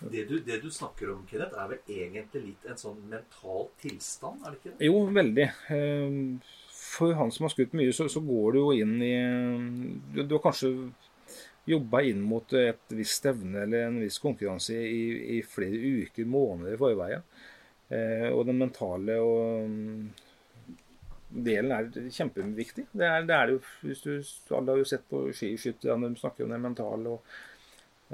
Det 0.01 0.23
du, 0.25 0.39
det 0.39 0.57
du 0.63 0.71
snakker 0.73 1.11
om, 1.13 1.21
Kenneth, 1.29 1.53
er 1.53 1.69
vel 1.69 1.93
egentlig 1.93 2.41
litt 2.47 2.65
en 2.65 2.79
sånn 2.79 2.97
mental 3.09 3.67
tilstand? 3.83 4.41
er 4.41 4.55
det 4.55 4.59
ikke 4.59 4.73
det? 4.73 4.87
Jo, 4.87 5.03
veldig. 5.13 5.47
Uh, 5.69 6.57
for 6.81 7.13
han 7.19 7.31
som 7.33 7.45
har 7.45 7.53
skutt 7.53 7.75
mye, 7.77 7.93
så, 7.93 8.07
så 8.09 8.23
går 8.25 8.55
du 8.55 8.59
jo 8.63 8.71
inn 8.81 8.97
i 9.05 9.13
Du, 10.11 10.23
du 10.25 10.35
har 10.35 10.43
kanskje 10.47 10.73
jobba 11.69 12.01
inn 12.09 12.23
mot 12.25 12.53
et 12.57 12.95
visst 12.97 13.19
stevne 13.21 13.61
eller 13.67 13.85
en 13.85 13.99
viss 14.01 14.17
konkurranse 14.19 14.73
i, 14.73 15.37
i 15.37 15.39
flere 15.45 15.77
uker, 16.01 16.25
måneder 16.25 16.73
i 16.73 16.81
forveien. 16.81 17.29
Uh, 17.91 18.29
og 18.33 18.47
den 18.49 18.57
mentale 18.57 19.19
og 19.21 19.77
delen 21.31 21.71
er 21.71 22.09
kjempeviktig. 22.11 22.87
Det 22.91 23.07
er 23.07 23.27
det, 23.27 23.35
er 23.35 23.53
jo, 23.55 23.59
hvis 23.87 24.03
du, 24.03 24.11
Alle 24.55 24.73
har 24.73 24.81
jo 24.81 24.87
sett 24.87 25.05
på 25.09 25.27
skiskyttere, 25.35 25.99
de 26.03 26.19
snakker 26.19 26.45
om 26.45 26.51
det 26.53 26.59
mentale. 26.61 27.15
Og, 27.15 27.37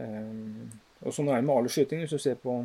eh, 0.02 0.78
og 1.04 1.14
sånn 1.14 1.32
er 1.32 1.42
det 1.42 1.48
med 1.50 1.56
all 1.56 1.72
skyting. 1.72 2.04
Hvis 2.06 2.16
du 2.18 2.22
ser 2.22 2.38
på 2.42 2.62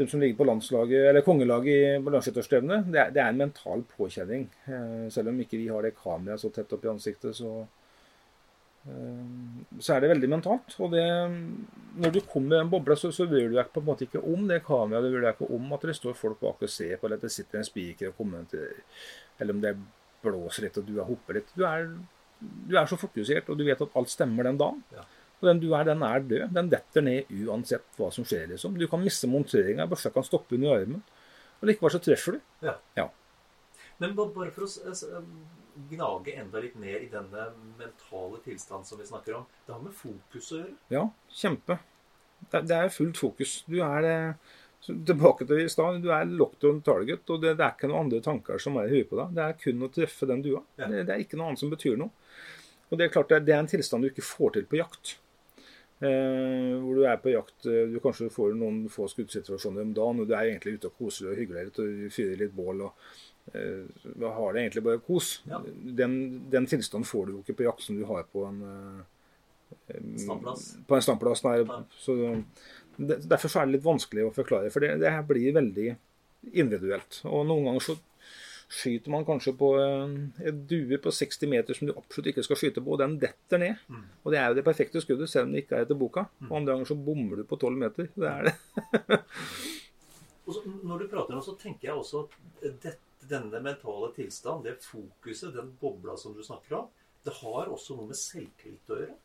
de 0.00 0.06
som 0.08 0.20
ligger 0.20 0.38
på 0.38 0.46
landslaget, 0.48 1.08
eller 1.10 1.24
kongelaget 1.24 2.04
på 2.04 2.12
landsskytterstevnet, 2.14 2.88
det, 2.88 3.10
det, 3.16 3.20
er 3.20 3.34
en 3.34 3.42
mental 3.42 3.84
påkjenning. 3.96 4.46
Eh, 4.64 5.04
selv 5.12 5.32
om 5.32 5.42
ikke 5.42 5.60
vi 5.60 5.68
har 5.68 5.84
det 5.84 5.96
kameraet 5.98 6.40
så 6.40 6.52
tett 6.54 6.72
opp 6.72 6.86
i 6.86 6.92
ansiktet, 6.92 7.36
så, 7.36 7.50
uh, 8.86 9.76
så 9.76 9.94
er 9.94 10.00
det 10.00 10.12
veldig 10.14 10.30
mentalt. 10.32 10.76
Og 10.80 10.94
det, 10.94 11.04
når 12.00 12.14
du 12.16 12.20
kommer 12.28 12.56
i 12.56 12.62
en 12.64 12.72
boble, 12.72 12.96
så, 12.96 13.12
så 13.12 13.28
bryr 13.28 13.50
du 13.50 13.58
deg 13.58 13.72
på 13.74 13.82
en 13.82 13.90
måte 13.90 14.06
ikke 14.06 14.24
om 14.24 14.48
det 14.48 14.62
kameraet. 14.64 15.04
Du 15.04 15.16
bryr 15.16 15.26
deg 15.26 15.36
ikke 15.36 15.50
om 15.58 15.74
at 15.76 15.88
det 15.90 15.98
står 15.98 16.16
folk 16.16 16.40
bak 16.40 16.64
og 16.64 16.72
ser 16.72 16.96
på, 16.96 17.08
eller 17.08 17.20
at 17.20 17.26
det 17.28 17.34
sitter 17.36 17.60
en 17.60 17.68
spiker 17.68 18.12
og 18.12 18.22
kommenterer 18.22 18.80
eller 19.40 19.56
om 19.56 19.62
det 19.62 19.74
blåser 20.20 20.66
litt 20.66 20.76
og 20.80 20.88
du 20.88 20.98
har 20.98 21.08
hoppet 21.08 21.40
litt. 21.40 21.54
Du 21.56 21.64
er, 21.68 21.88
du 22.40 22.74
er, 22.76 22.86
så 22.88 22.98
fokusert, 23.00 23.48
og 23.50 23.58
du 23.58 23.64
vet 23.68 23.80
at 23.80 23.96
alt 23.96 24.12
stemmer 24.12 24.48
den 24.48 24.60
dagen. 24.60 24.82
Ja. 24.94 25.06
Og 25.40 25.48
den 25.48 25.62
du 25.62 25.70
er, 25.72 25.86
den 25.88 26.04
er 26.04 26.20
død. 26.20 26.50
Den 26.56 26.68
detter 26.72 27.04
ned 27.04 27.30
uansett 27.46 27.96
hva 27.96 28.10
som 28.12 28.26
skjer. 28.28 28.50
liksom. 28.52 28.76
Du 28.76 28.84
kan 28.90 29.00
miste 29.00 29.30
monteringa, 29.30 29.88
børsa 29.88 30.12
kan 30.12 30.26
stoppe 30.26 30.58
under 30.58 30.76
armen. 30.76 31.00
Og 31.60 31.68
likevel 31.68 31.94
så 31.94 32.02
treffer 32.04 32.36
du. 32.36 32.42
Ja. 32.66 32.76
ja. 32.98 33.06
Men 34.00 34.12
bare 34.16 34.52
for 34.52 34.68
å 34.68 35.22
gnage 35.90 36.34
enda 36.36 36.60
litt 36.60 36.76
mer 36.80 37.00
i 37.00 37.08
denne 37.12 37.46
mentale 37.78 38.40
tilstanden 38.44 38.88
som 38.88 39.00
vi 39.00 39.08
snakker 39.08 39.38
om. 39.38 39.46
Det 39.66 39.74
har 39.74 39.82
med 39.84 39.96
fokus 39.96 40.50
å 40.52 40.60
gjøre? 40.60 40.76
Ja, 40.92 41.06
kjempe. 41.32 41.78
Det, 42.50 42.64
det 42.68 42.76
er 42.76 42.92
fullt 42.92 43.20
fokus. 43.20 43.60
Du 43.68 43.78
er 43.84 44.04
det 44.04 44.16
så 44.80 44.94
tilbake 45.06 45.44
til 45.44 45.60
i 45.60 45.68
stad. 45.68 46.00
Du 46.00 46.10
er 46.14 46.28
locked 46.28 46.64
on 46.68 46.80
target, 46.84 47.24
og 47.28 47.42
det, 47.42 47.56
det, 47.58 47.64
er 47.66 47.74
ikke 47.76 47.90
noen 47.90 48.06
andre 48.06 48.20
tanker 48.24 48.60
som 48.62 48.78
er 48.80 48.88
i 48.88 48.94
huet 49.00 49.10
på 49.10 49.18
deg. 49.18 49.34
Det 49.36 49.46
er 49.46 49.58
kun 49.60 49.84
å 49.84 49.90
treffe 49.92 50.28
den 50.30 50.44
dua. 50.44 50.62
Ja. 50.80 50.88
Det, 50.88 51.02
det, 51.04 51.16
er 51.16 51.24
ikke 51.24 51.40
noe 51.40 51.50
annet 51.50 51.62
som 51.62 51.72
betyr 51.72 51.98
noe. 52.00 52.14
Og 52.90 52.98
Det 52.98 53.06
er 53.06 53.12
klart 53.14 53.34
det, 53.34 53.42
er 53.52 53.60
en 53.60 53.70
tilstand 53.70 54.02
du 54.02 54.10
ikke 54.10 54.24
får 54.26 54.56
til 54.56 54.70
på 54.70 54.80
jakt. 54.80 55.18
Eh, 56.00 56.72
hvor 56.80 56.96
du 56.96 57.04
er 57.04 57.18
på 57.20 57.28
jakt 57.28 57.66
eh, 57.68 57.90
Du 57.92 57.98
kanskje 58.00 58.30
får 58.32 58.54
noen 58.56 58.86
få 58.88 59.04
skuddsituasjoner 59.12 59.84
om 59.84 59.92
dagen, 59.94 60.22
og 60.22 60.30
du 60.30 60.32
er 60.32 60.48
egentlig 60.48 60.78
ute 60.78 60.88
og 60.88 60.96
koser 60.96 61.28
og 61.28 61.36
hygger 61.36 61.58
deg 61.58 61.68
litt 61.68 61.80
og 61.84 62.14
fyrer 62.16 62.40
litt 62.40 62.56
bål. 62.56 62.86
og 62.88 63.52
eh, 63.52 64.24
har 64.24 64.56
det 64.56 64.64
egentlig 64.64 64.86
bare 64.88 65.04
kos. 65.04 65.34
Ja. 65.50 65.60
Den, 66.00 66.14
den, 66.50 66.66
tilstanden 66.72 67.06
får 67.06 67.28
du 67.28 67.34
jo 67.36 67.42
ikke 67.44 67.58
på 67.60 67.68
jakt 67.68 67.84
som 67.84 68.00
du 68.00 68.06
har 68.08 68.24
på 68.32 68.48
en 68.48 68.62
eh, 68.64 69.08
Standplass. 70.18 70.64
På 70.86 70.96
en 70.96 71.02
standplass. 71.04 71.44
Nei, 71.46 71.60
så 71.94 72.14
Derfor 73.00 73.56
er 73.56 73.66
det 73.68 73.78
litt 73.78 73.86
vanskelig 73.86 74.26
å 74.26 74.36
forklare, 74.36 74.70
for 74.72 74.84
det, 74.84 74.96
det 75.00 75.12
her 75.14 75.26
blir 75.26 75.56
veldig 75.56 75.88
individuelt. 76.52 77.20
Og 77.28 77.44
noen 77.48 77.68
ganger 77.68 77.84
så 77.84 77.96
skyter 78.70 79.10
man 79.10 79.24
kanskje 79.26 79.52
på 79.58 79.72
en, 79.82 80.12
due 80.70 80.98
på 81.02 81.10
60 81.12 81.50
meter 81.50 81.74
som 81.74 81.88
du 81.88 81.94
absolutt 81.96 82.30
ikke 82.30 82.44
skal 82.46 82.58
skyte 82.60 82.82
på, 82.84 82.94
og 82.94 83.00
den 83.02 83.16
detter 83.22 83.58
ned. 83.58 83.82
Mm. 83.90 84.04
Og 84.22 84.32
det 84.32 84.38
er 84.38 84.50
jo 84.50 84.58
det 84.60 84.66
perfekte 84.66 85.02
skuddet, 85.02 85.30
selv 85.30 85.48
om 85.48 85.56
det 85.56 85.64
ikke 85.64 85.80
er 85.80 85.86
etter 85.86 85.98
boka. 85.98 86.28
Og 86.46 86.54
andre 86.60 86.76
ganger 86.76 86.90
så 86.92 86.98
bommer 87.08 87.40
du 87.40 87.46
på 87.50 87.58
12 87.58 87.80
meter. 87.82 88.10
Det 88.14 88.30
er 88.30 88.46
det. 88.46 89.20
så, 90.54 90.62
når 90.86 91.02
du 91.02 91.08
prater 91.10 91.34
nå, 91.34 91.42
så 91.44 91.56
tenker 91.58 91.90
jeg 91.90 91.98
også 91.98 92.22
at 92.22 92.38
dette, 92.62 92.94
denne 93.30 93.62
mentale 93.64 94.12
tilstand, 94.14 94.64
det 94.68 94.78
fokuset, 94.84 95.50
den 95.56 95.74
bobla 95.80 96.14
som 96.20 96.36
du 96.36 96.44
snakker 96.46 96.78
om, 96.78 96.88
det 97.26 97.34
har 97.42 97.68
også 97.68 97.98
noe 97.98 98.12
med 98.12 98.16
selvtillit 98.16 98.94
å 98.94 99.02
gjøre? 99.02 99.18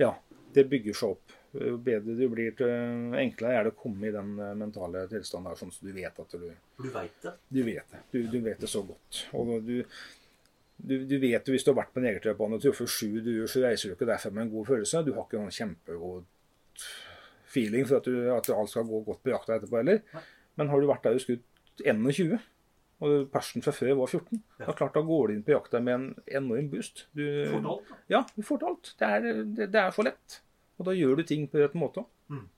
Ja, 0.00 0.14
det 0.54 0.68
bygger 0.70 0.96
seg 0.96 1.16
opp. 1.16 1.34
Jo 1.52 1.76
bedre 1.84 2.14
du 2.16 2.24
blir, 2.32 2.56
enklere 3.20 3.58
er 3.58 3.66
det 3.66 3.74
å 3.74 3.76
komme 3.76 4.08
i 4.08 4.14
den 4.14 4.32
eh, 4.40 4.54
mentale 4.56 5.04
tilstanden 5.10 5.50
der, 5.50 5.58
sånn 5.60 5.72
som 5.74 5.88
du 5.88 5.92
vet 5.92 6.20
at 6.22 6.32
du 6.32 6.46
Du 6.80 6.88
vet 6.88 7.18
det? 7.26 7.32
Du 7.52 7.62
vet 7.66 7.92
det. 7.92 8.00
Du, 8.14 8.18
du 8.32 8.38
vet 8.40 8.62
det 8.62 8.70
så 8.72 8.80
godt. 8.88 9.26
Og 9.36 9.52
du, 9.66 9.74
du, 10.80 10.94
du 11.06 11.16
vet 11.20 11.44
jo 11.44 11.54
hvis 11.54 11.66
du 11.66 11.72
har 11.74 11.82
vært 11.82 11.92
på 11.92 12.00
en 12.00 12.08
jegertrepane 12.08 12.56
og 12.56 12.64
truffet 12.64 12.88
sju 12.88 13.20
duer, 13.20 13.44
så 13.50 13.64
reiser 13.66 13.92
du 13.92 13.98
ikke 13.98 14.08
derfra 14.08 14.32
med 14.32 14.46
en 14.46 14.54
god 14.54 14.70
følelse. 14.70 15.04
Du 15.04 15.12
har 15.12 15.26
ikke 15.26 15.42
noen 15.42 15.56
kjempegod 15.58 16.24
feeling 17.52 17.84
for 17.84 18.00
at, 18.00 18.08
du, 18.08 18.30
at 18.32 18.48
alt 18.54 18.72
skal 18.72 18.88
gå 18.88 19.02
godt 19.10 19.20
på 19.20 19.34
jakta 19.34 19.58
etterpå 19.58 19.82
heller. 19.82 20.00
Men 20.56 20.72
har 20.72 20.80
du 20.80 20.88
vært 20.88 21.04
der 21.04 21.18
og 21.18 21.24
skutt 21.24 21.84
21, 21.84 22.38
og 23.02 23.26
persen 23.32 23.64
fra 23.64 23.74
før 23.74 23.96
var 23.98 24.08
14, 24.08 24.40
ja. 24.60 24.66
da 24.68 24.74
klart 24.78 24.96
da 24.96 25.02
går 25.04 25.28
du 25.28 25.34
inn 25.34 25.44
på 25.44 25.54
jakta 25.54 25.80
med 25.82 25.94
en 25.98 26.08
enorm 26.40 26.68
boost. 26.72 27.06
Du 27.16 27.24
får 27.50 27.60
til 27.60 27.70
alt? 27.74 27.92
Ja, 28.12 28.22
du 28.36 28.42
får 28.46 28.62
til 28.62 28.72
alt. 28.72 28.92
Det 29.00 29.12
er, 29.16 29.28
det, 29.42 29.68
det 29.74 29.80
er 29.82 29.94
for 29.94 30.08
lett. 30.08 30.38
Og 30.82 30.88
da 30.90 30.96
gjør 30.98 31.20
du 31.20 31.22
ting 31.22 31.46
på 31.46 31.60
rett 31.62 31.78
måte. 31.78 32.02
Mm. 32.32 32.48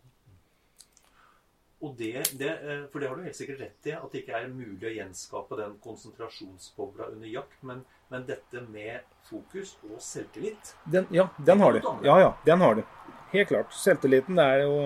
Og 1.85 1.93
det, 1.99 2.23
det, 2.41 2.49
eh, 2.65 2.85
for 2.89 3.03
det 3.03 3.11
har 3.11 3.19
du 3.19 3.27
helt 3.27 3.37
sikkert 3.37 3.61
rett 3.61 3.89
i, 3.91 3.93
at 3.93 4.07
det 4.09 4.23
ikke 4.23 4.39
er 4.39 4.47
mulig 4.49 4.87
å 4.89 4.93
gjenskape 4.95 5.59
den 5.59 5.75
konsentrasjonsbobla 5.85 7.11
under 7.13 7.29
jakt. 7.29 7.59
Men, 7.69 7.83
men, 8.09 8.25
dette 8.25 8.63
med 8.65 9.05
fokus 9.29 9.75
og 9.91 9.99
selvtillit 10.01 10.73
den, 10.89 11.11
Ja, 11.13 11.29
den 11.37 11.61
har 11.61 11.77
du. 11.77 11.83
Ja, 12.07 12.17
ja, 12.23 12.31
den 12.47 12.65
har 12.65 12.79
du. 12.79 12.83
Helt 13.35 13.51
klart. 13.51 13.77
Selvtilliten 13.77 14.39
er 14.41 14.63
jo 14.63 14.79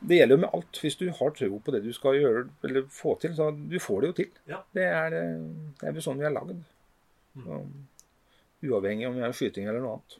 Det 0.00 0.16
gjelder 0.16 0.34
jo 0.34 0.42
med 0.46 0.56
alt. 0.56 0.80
Hvis 0.82 0.98
du 0.98 1.06
har 1.20 1.36
tro 1.36 1.60
på 1.62 1.74
det 1.76 1.84
du 1.84 1.92
skal 1.94 2.18
gjøre 2.18 2.46
eller 2.66 2.90
få 2.90 3.14
til, 3.22 3.36
så 3.36 3.52
du 3.52 3.78
får 3.78 4.00
det 4.00 4.10
jo 4.10 4.16
til. 4.22 4.42
Ja. 4.50 4.62
Det 4.74 4.88
er 4.88 5.14
det 5.14 5.86
er 5.86 5.94
jo 5.94 6.02
sånn 6.08 6.18
vi 6.18 6.26
er 6.26 6.34
lagd. 6.34 6.64
Mm. 7.36 7.70
Uavhengig 8.66 9.06
om 9.06 9.20
vi 9.20 9.22
er 9.28 9.36
skyting 9.36 9.68
eller 9.68 9.84
noe 9.84 10.00
annet. 10.00 10.18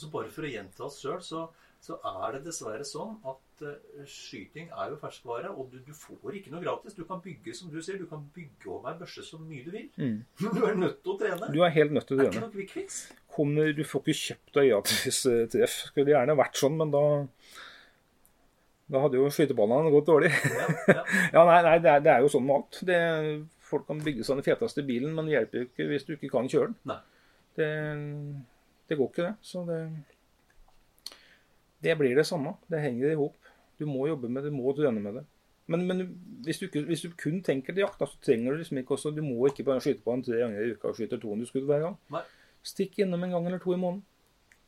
Og 0.00 0.06
så 0.06 0.12
Bare 0.14 0.32
for 0.32 0.48
å 0.48 0.50
gjenta 0.50 0.86
oss 0.86 0.96
sjøl, 1.02 1.20
så, 1.20 1.44
så, 1.84 1.98
er 2.08 2.38
det 2.38 2.46
dessverre 2.46 2.86
sånn 2.88 3.18
at 3.28 3.64
uh, 3.66 4.06
skyting 4.08 4.70
er 4.72 4.94
jo 4.94 4.98
ferskvare, 5.02 5.52
og 5.52 5.68
du, 5.74 5.78
du, 5.84 5.92
får 5.96 6.38
ikke 6.40 6.54
noe 6.54 6.64
gratis. 6.64 6.96
Du 6.96 7.04
kan 7.08 7.20
bygge 7.20 7.52
som 7.56 7.68
du 7.72 7.76
sier, 7.84 8.00
du 8.00 8.08
kan 8.08 8.22
bygge 8.34 8.72
om 8.72 8.88
ei 8.88 8.96
børse 8.96 9.24
så 9.26 9.40
mye 9.42 9.66
du 9.66 9.74
vil. 9.74 9.88
Mm. 10.00 10.22
du 10.56 10.62
er 10.64 10.78
nødt 10.80 11.02
til 11.04 11.14
å 11.14 11.18
trene. 11.20 11.50
Du 11.52 11.60
er 11.66 11.74
helt 11.76 11.92
nødt 11.96 12.08
til 12.08 12.16
å 12.16 12.22
trene. 12.22 12.30
Det 12.30 12.38
er 12.38 12.40
ikke 12.40 12.46
noe 12.48 12.56
quick 12.56 12.76
fix. 12.78 13.00
Kommer, 13.30 13.74
du 13.76 13.84
får 13.86 14.06
ikke 14.06 14.20
kjøpt 14.22 14.54
deg 14.56 14.70
IATS-treff. 14.70 15.76
Skulle 15.92 16.16
gjerne 16.16 16.38
vært 16.40 16.62
sånn, 16.64 16.80
men 16.80 16.96
da 16.96 17.04
da 18.90 19.04
hadde 19.04 19.20
jo 19.20 19.28
skytebanene 19.30 19.92
gått 19.94 20.08
dårlig. 20.08 20.32
Ja, 20.50 20.68
ja. 20.90 21.02
ja 21.36 21.42
nei, 21.46 21.58
nei 21.62 21.74
det, 21.78 21.92
er, 21.92 22.00
det, 22.02 22.10
er, 22.10 22.24
jo 22.24 22.30
sånn 22.32 22.46
med 22.48 22.56
alt. 22.56 22.80
Det, 22.88 22.96
folk 23.70 23.84
kan 23.86 24.00
bygge 24.02 24.26
seg 24.26 24.40
den 24.40 24.46
feteste 24.48 24.82
bilen, 24.86 25.12
men 25.14 25.28
det 25.28 25.36
hjelper 25.36 25.60
jo 25.60 25.68
ikke 25.68 25.86
hvis 25.92 26.06
du 26.08 26.16
ikke 26.16 26.30
kan 26.32 26.50
kjøre 26.50 26.72
den. 26.72 26.96
Det, 27.58 27.68
det, 28.90 28.98
går 28.98 29.12
ikke, 29.12 29.28
det. 29.28 29.34
Så 29.46 29.62
det, 29.68 29.80
det 31.86 31.96
blir 31.98 32.18
det 32.18 32.26
samme. 32.28 32.56
Det 32.70 32.82
henger 32.82 33.12
i 33.12 33.18
hop. 33.20 33.38
Du 33.80 33.86
må 33.88 34.08
jobbe 34.10 34.28
med 34.28 34.44
det, 34.44 34.52
du 34.52 34.58
må 34.58 34.74
trene 34.76 35.00
med 35.00 35.20
det. 35.20 35.24
Men, 35.70 35.86
men 35.86 36.02
hvis, 36.44 36.58
du, 36.58 36.66
hvis, 36.82 37.04
du, 37.06 37.12
kun 37.14 37.38
tenker 37.46 37.76
til 37.76 37.84
jakt, 37.84 38.02
så 38.02 38.18
trenger 38.26 38.52
du 38.52 38.60
liksom 38.60 38.80
ikke 38.80 38.96
også 38.96 39.12
Du 39.14 39.20
må 39.22 39.46
ikke 39.46 39.62
bare 39.68 39.82
skyte 39.84 40.02
på 40.02 40.16
en 40.16 40.24
tre 40.26 40.40
ganger 40.40 40.64
i 40.64 40.72
uka 40.74 40.90
og 40.90 40.98
skyte 40.98 41.20
200 41.22 41.46
skudd 41.46 41.68
hver 41.68 41.84
gang. 41.84 41.94
Nei. 42.10 42.24
Stikk 42.66 42.98
innom 43.04 43.22
en 43.24 43.36
gang 43.36 43.46
eller 43.46 43.62
to 43.62 43.76
i 43.76 43.78
måneden. 43.78 44.02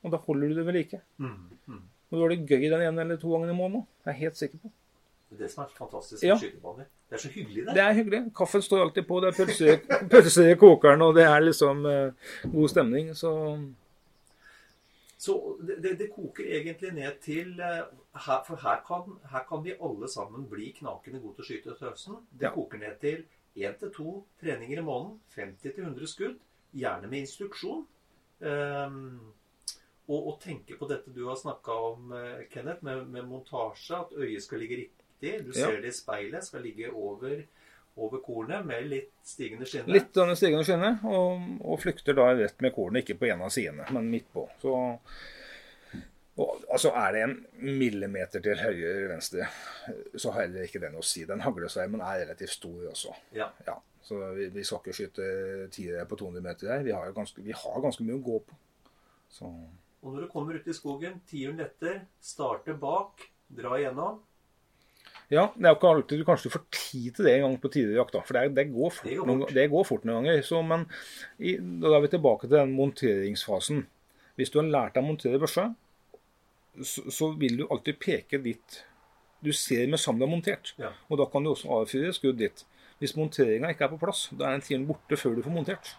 Og 0.02 0.14
da 0.14 0.20
holder 0.22 0.52
du 0.52 0.60
det 0.60 0.66
ved 0.66 0.78
like. 0.78 1.00
Mm, 1.18 1.34
mm. 1.66 1.82
Og 2.10 2.16
du 2.16 2.22
har 2.22 2.32
det 2.32 2.46
gøy 2.46 2.68
den 2.70 2.86
ene 2.86 3.04
eller 3.04 3.18
to 3.18 3.34
gangene 3.34 3.54
i 3.54 3.58
måneden. 3.58 3.84
Det 4.04 4.14
er 4.14 4.18
helt 4.20 4.38
sikker 4.38 4.62
på. 4.62 4.70
Det 5.32 5.38
er 5.38 5.44
det 5.46 5.50
som 5.50 5.64
er 5.64 5.74
fantastisk 5.74 6.22
med 6.22 6.28
ja. 6.28 6.38
skytebaner. 6.38 6.88
Det 7.08 7.18
er 7.18 7.22
så 7.22 7.28
hyggelig, 7.34 7.66
det. 7.66 7.74
Det 7.74 7.82
er 7.82 7.94
hyggelig. 7.98 8.22
Kaffen 8.36 8.62
står 8.62 8.86
alltid 8.86 9.06
på. 9.08 9.20
Det 9.20 9.30
er 9.32 10.08
pølser 10.12 10.50
i 10.52 10.58
kokeren, 10.60 11.02
og 11.02 11.14
det 11.16 11.24
er 11.24 11.40
liksom 11.40 11.86
uh, 11.86 12.32
god 12.52 12.68
stemning. 12.68 13.10
Så 13.16 13.32
så 15.22 15.56
det, 15.62 15.92
det, 16.00 16.08
koker 16.10 16.48
egentlig 16.50 16.88
ned 16.96 17.18
til 17.22 17.60
eh, 17.62 17.90
her, 18.24 18.40
For 18.42 18.58
her 18.58 18.80
kan, 18.86 19.20
her 19.30 19.44
kan, 19.46 19.60
vi 19.62 19.76
alle 19.78 20.08
sammen 20.10 20.48
bli 20.50 20.72
knakende 20.74 21.20
gode 21.22 21.36
til 21.36 21.44
å 21.44 21.46
skyte 21.46 21.74
tøsen. 21.78 22.16
Det 22.32 22.48
ja. 22.48 22.50
koker 22.56 22.80
ned 22.82 22.96
til 23.04 23.22
én 23.54 23.76
til 23.78 23.92
to 23.94 24.16
treninger 24.40 24.80
i 24.82 24.84
måneden. 24.88 25.20
50-100 25.36 26.10
skudd. 26.10 26.40
Gjerne 26.74 27.12
med 27.12 27.22
instruksjon. 27.22 27.84
Um, 28.42 28.98
og, 30.08 30.18
og, 30.18 30.34
tenke 30.42 30.74
på 30.80 30.90
dette 30.90 31.14
du 31.14 31.22
har 31.28 31.38
snakka 31.38 31.78
om, 31.92 32.10
eh, 32.18 32.42
Kenneth, 32.50 32.82
med, 32.82 33.06
med, 33.14 33.28
montasje. 33.30 34.02
At 34.02 34.18
øyet 34.18 34.42
skal 34.42 34.64
ligge 34.64 34.80
riktig. 34.82 35.36
Du 35.46 35.54
ser 35.54 35.78
det 35.78 35.92
i 35.92 36.00
speilet. 36.00 36.50
Skal 36.50 36.66
ligge 36.66 36.90
over, 36.90 37.44
over 37.96 38.22
kornet 38.24 38.64
med 38.66 38.88
litt 38.88 39.12
stigende 39.26 39.66
skinne. 39.68 39.92
Litt 39.92 40.16
stigende 40.38 40.64
skinne, 40.64 40.94
og, 41.04 41.44
og, 41.60 41.78
flykter 41.82 42.16
da 42.16 42.30
rett 42.38 42.64
med 42.64 42.74
kornet. 42.74 43.04
Ikke 43.04 43.18
på 43.20 43.28
en 43.28 43.44
av 43.44 43.52
sidene, 43.52 43.86
men 43.92 44.10
midt 44.12 44.30
på. 44.32 44.46
Så 44.62 44.74
og, 46.40 46.62
altså 46.72 46.88
Er 46.96 47.12
det 47.12 47.22
en 47.26 47.34
millimeter 47.60 48.40
til 48.40 48.56
høyre 48.56 48.88
eller 48.88 49.10
venstre, 49.12 49.48
så 50.16 50.32
har 50.32 50.46
heller 50.46 50.64
ikke 50.64 50.80
det 50.80 50.88
noe 50.94 51.04
å 51.04 51.06
si. 51.06 51.26
Den 51.28 51.44
haglesveimen 51.44 52.00
er 52.00 52.22
relativt 52.22 52.54
stor 52.54 52.86
også. 52.94 53.12
Ja. 53.36 53.50
ja. 53.66 53.76
Så 54.02 54.18
vi, 54.38 54.48
vi, 54.54 54.64
skal 54.64 54.80
ikke 54.80 54.96
skyte 54.96 55.26
tiere 55.74 56.06
på 56.08 56.16
200 56.18 56.44
meter 56.44 56.72
her. 56.72 56.86
Vi 56.86 56.94
har, 56.96 57.12
ganske, 57.14 57.44
vi 57.44 57.52
har 57.54 57.84
ganske 57.84 58.06
mye 58.06 58.16
å 58.16 58.24
gå 58.24 58.40
på. 58.48 58.58
Så. 59.32 59.50
Og 60.02 60.08
når 60.14 60.24
du 60.24 60.32
kommer 60.32 60.56
ut 60.56 60.66
i 60.68 60.76
skogen, 60.76 61.20
tiuren 61.28 61.60
letter, 61.60 62.00
starter 62.24 62.80
bak, 62.80 63.28
dra 63.52 63.76
igjennom. 63.76 64.22
Ja, 65.32 65.46
det 65.56 65.64
er 65.64 65.72
jo 65.72 65.78
ikke 65.78 65.90
alltid 65.94 66.20
du 66.20 66.26
kanskje 66.28 66.50
får 66.52 66.64
tid 66.76 67.14
til 67.16 67.24
det 67.24 67.32
en 67.38 67.46
gang 67.46 67.54
på 67.60 67.70
tidligere 67.72 68.02
jakta. 68.02 68.20
For 68.28 68.36
det, 68.36 68.52
det, 68.58 68.66
går 68.74 68.90
fort, 68.92 69.06
det, 69.08 69.16
går 69.16 69.28
noen, 69.30 69.44
det, 69.56 69.68
går 69.72 69.86
fort 69.88 70.02
noen 70.04 70.18
ganger. 70.20 70.42
Så, 70.44 70.58
men 70.66 70.84
i, 71.40 71.54
da 71.56 71.94
er 71.96 72.02
vi 72.04 72.10
tilbake 72.12 72.48
til 72.48 72.58
den 72.58 72.74
monteringsfasen. 72.76 73.86
Hvis 74.36 74.52
du 74.52 74.58
har 74.60 74.68
lært 74.68 74.96
deg 74.96 75.04
å 75.04 75.08
montere 75.08 75.40
børse, 75.40 75.70
så, 76.80 77.04
så, 77.12 77.30
vil 77.40 77.62
du 77.62 77.64
alltid 77.68 78.00
peke 78.00 78.40
dit 78.44 78.82
du 79.42 79.50
ser 79.56 79.88
med 79.90 79.98
sammen 79.98 80.30
montert. 80.30 80.74
Ja. 80.78 80.92
Og 81.08 81.18
da 81.18 81.26
kan 81.32 81.44
du 81.44 81.54
også 81.54 81.72
avfyre 81.80 82.12
skudd 82.14 82.38
dit. 82.40 82.62
Hvis 83.00 83.16
monteringa 83.18 83.72
ikke 83.72 83.88
er 83.88 83.90
på 83.94 83.98
plass, 84.04 84.26
da 84.36 84.46
er 84.50 84.58
den 84.58 84.66
tiden 84.68 84.84
borte 84.86 85.16
før 85.18 85.34
du 85.34 85.42
får 85.42 85.56
montert. 85.56 85.94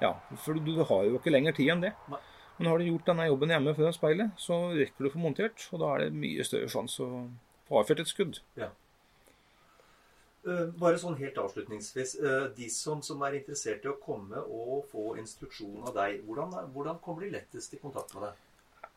Ja, 0.00 0.16
For 0.40 0.56
du, 0.56 0.64
du 0.64 0.82
har 0.88 1.04
jo 1.06 1.20
ikke 1.20 1.30
lenger 1.30 1.54
tid 1.54 1.70
enn 1.76 1.84
det. 1.84 1.92
Nei. 2.10 2.18
Men 2.58 2.72
har 2.72 2.80
du 2.80 2.88
gjort 2.88 3.06
denne 3.12 3.28
jobben 3.28 3.52
hjemme 3.54 3.76
foran 3.76 3.94
speilet, 3.96 4.40
så 4.40 4.56
rekker 4.76 5.04
du 5.04 5.08
å 5.08 5.14
få 5.14 5.22
montert, 5.22 5.62
og 5.70 5.80
da 5.80 5.94
er 5.94 6.02
det 6.02 6.18
mye 6.24 6.44
større 6.44 6.68
sjanse 6.68 7.06
å 7.06 7.22
få 7.70 7.80
avfyrt 7.80 8.04
et 8.04 8.10
skudd. 8.10 8.40
Ja. 8.58 8.68
Uh, 10.40 10.68
bare 10.80 10.98
sånn 11.00 11.18
helt 11.20 11.36
avslutningsvis. 11.40 12.14
Uh, 12.20 12.46
de 12.56 12.68
som, 12.72 13.02
som, 13.04 13.20
er 13.26 13.38
interessert 13.40 13.84
i 13.84 13.90
å 13.90 13.98
komme 14.00 14.40
og 14.40 14.86
få 14.92 15.14
instruksjon 15.20 15.82
av 15.88 15.96
deg, 15.96 16.22
hvordan, 16.28 16.56
hvordan 16.74 17.00
kommer 17.04 17.26
de 17.26 17.34
lettest 17.36 17.76
i 17.76 17.80
kontakt 17.82 18.14
med 18.16 18.28
deg? 18.28 18.46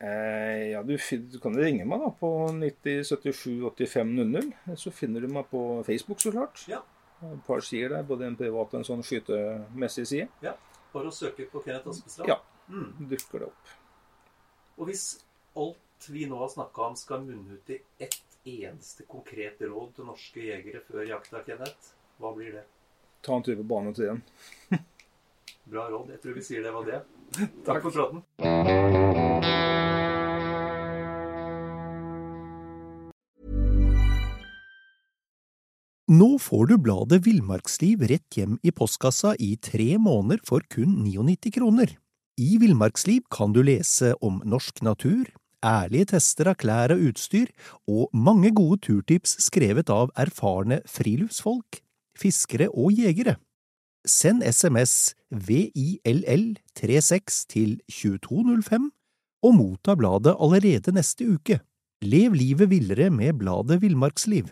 Uh, 0.04 0.64
ja, 0.74 0.84
du, 0.84 0.96
du, 0.98 1.38
kan 1.44 1.56
ringe 1.60 1.86
meg 1.88 2.02
da 2.04 2.10
på 2.20 2.32
9077 2.58 3.60
85 3.72 4.16
00. 4.20 4.50
Så 4.80 4.92
finner 4.96 5.24
du 5.24 5.32
meg 5.32 5.48
på 5.52 5.84
Facebook, 5.88 6.24
så 6.24 6.32
klart. 6.36 6.64
Ja. 6.72 6.82
Et 7.24 7.44
par 7.48 7.64
sider 7.64 7.94
der, 7.96 8.08
både 8.08 8.28
en 8.28 8.40
privat 8.40 8.74
og 8.74 8.82
en 8.82 8.88
sånn 8.88 9.04
skytemessig 9.06 10.10
side. 10.10 10.32
Ja, 10.44 10.58
Bare 10.94 11.10
å 11.10 11.16
søke 11.16 11.46
på 11.50 11.62
Kenneth 11.64 11.90
Aspestrand? 11.90 12.30
Ja 12.30 12.42
mm. 12.68 13.08
dukker 13.10 13.40
det 13.40 13.50
opp. 13.50 13.74
Og 14.78 14.90
hvis 14.90 15.06
alt 15.60 16.10
vi 16.10 16.28
nå 16.30 16.40
har 16.42 16.52
snakka 16.52 16.90
om, 16.90 16.96
skal 17.00 17.24
munne 17.26 17.58
ut 17.58 17.74
i 17.74 17.80
ett 18.02 18.33
eneste 18.46 19.06
konkret 19.08 19.62
råd 19.62 19.94
til 19.96 20.08
norske 20.08 20.42
jegere 20.44 20.82
før 20.88 21.06
jakta, 21.08 21.44
Kenneth, 21.48 21.94
hva 22.20 22.34
blir 22.36 22.52
det? 22.58 22.64
Ta 23.24 23.38
en 23.38 23.46
tur 23.46 23.56
på 23.56 23.68
bane 23.68 23.94
til 23.96 24.10
igjen. 24.10 24.24
Bra 25.72 25.88
råd. 25.88 26.12
Jeg 26.12 26.20
tror 26.24 26.36
vi 26.36 26.44
sier 26.44 26.64
det 26.66 26.74
var 26.76 26.88
det. 26.88 27.00
Takk 27.68 27.86
for 27.86 27.96
praten. 27.96 28.24
Nå 36.14 36.36
får 36.38 36.66
du 36.68 36.76
bladet 36.84 37.22
Villmarksliv 37.26 38.04
rett 38.12 38.36
hjem 38.36 38.58
i 38.62 38.74
postkassa 38.76 39.38
i 39.40 39.56
tre 39.56 39.96
måneder 39.98 40.44
for 40.46 40.62
kun 40.70 41.00
99 41.06 41.54
kroner. 41.56 41.96
I 42.38 42.58
Villmarksliv 42.60 43.24
kan 43.32 43.56
du 43.56 43.62
lese 43.64 44.12
om 44.20 44.42
norsk 44.44 44.84
natur, 44.84 45.32
ærlige 45.64 46.06
tester 46.14 46.48
av 46.52 46.56
klær 46.60 46.92
og 46.96 47.02
utstyr, 47.10 47.48
og 47.88 48.10
mange 48.14 48.52
gode 48.56 48.78
turtips 48.86 49.36
skrevet 49.48 49.90
av 49.90 50.12
erfarne 50.20 50.82
friluftsfolk, 50.90 51.82
fiskere 52.20 52.70
og 52.70 52.92
jegere. 52.98 53.36
Send 54.06 54.44
SMS 54.44 55.16
VILL36 55.32 57.46
til 57.50 57.82
2205 57.88 58.92
og 59.44 59.56
motta 59.56 59.96
bladet 59.96 60.36
allerede 60.40 60.92
neste 60.96 61.28
uke. 61.36 61.60
Lev 62.04 62.34
livet 62.36 62.70
villere 62.70 63.10
med 63.10 63.34
bladet 63.40 63.82
Villmarksliv. 63.82 64.44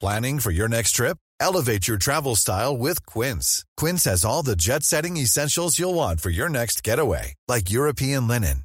Planning 0.00 0.40
for 0.40 0.50
your 0.50 0.68
next 0.68 0.96
trip? 0.96 1.18
Elevate 1.40 1.88
your 1.88 1.98
travel 1.98 2.36
style 2.36 2.76
with 2.76 3.04
Quince. 3.06 3.64
Quince 3.76 4.04
has 4.04 4.24
all 4.24 4.42
the 4.42 4.56
jet 4.56 4.84
setting 4.84 5.16
essentials 5.16 5.78
you'll 5.78 5.94
want 5.94 6.20
for 6.20 6.30
your 6.30 6.48
next 6.48 6.82
getaway, 6.82 7.34
like 7.48 7.70
European 7.70 8.28
linen, 8.28 8.64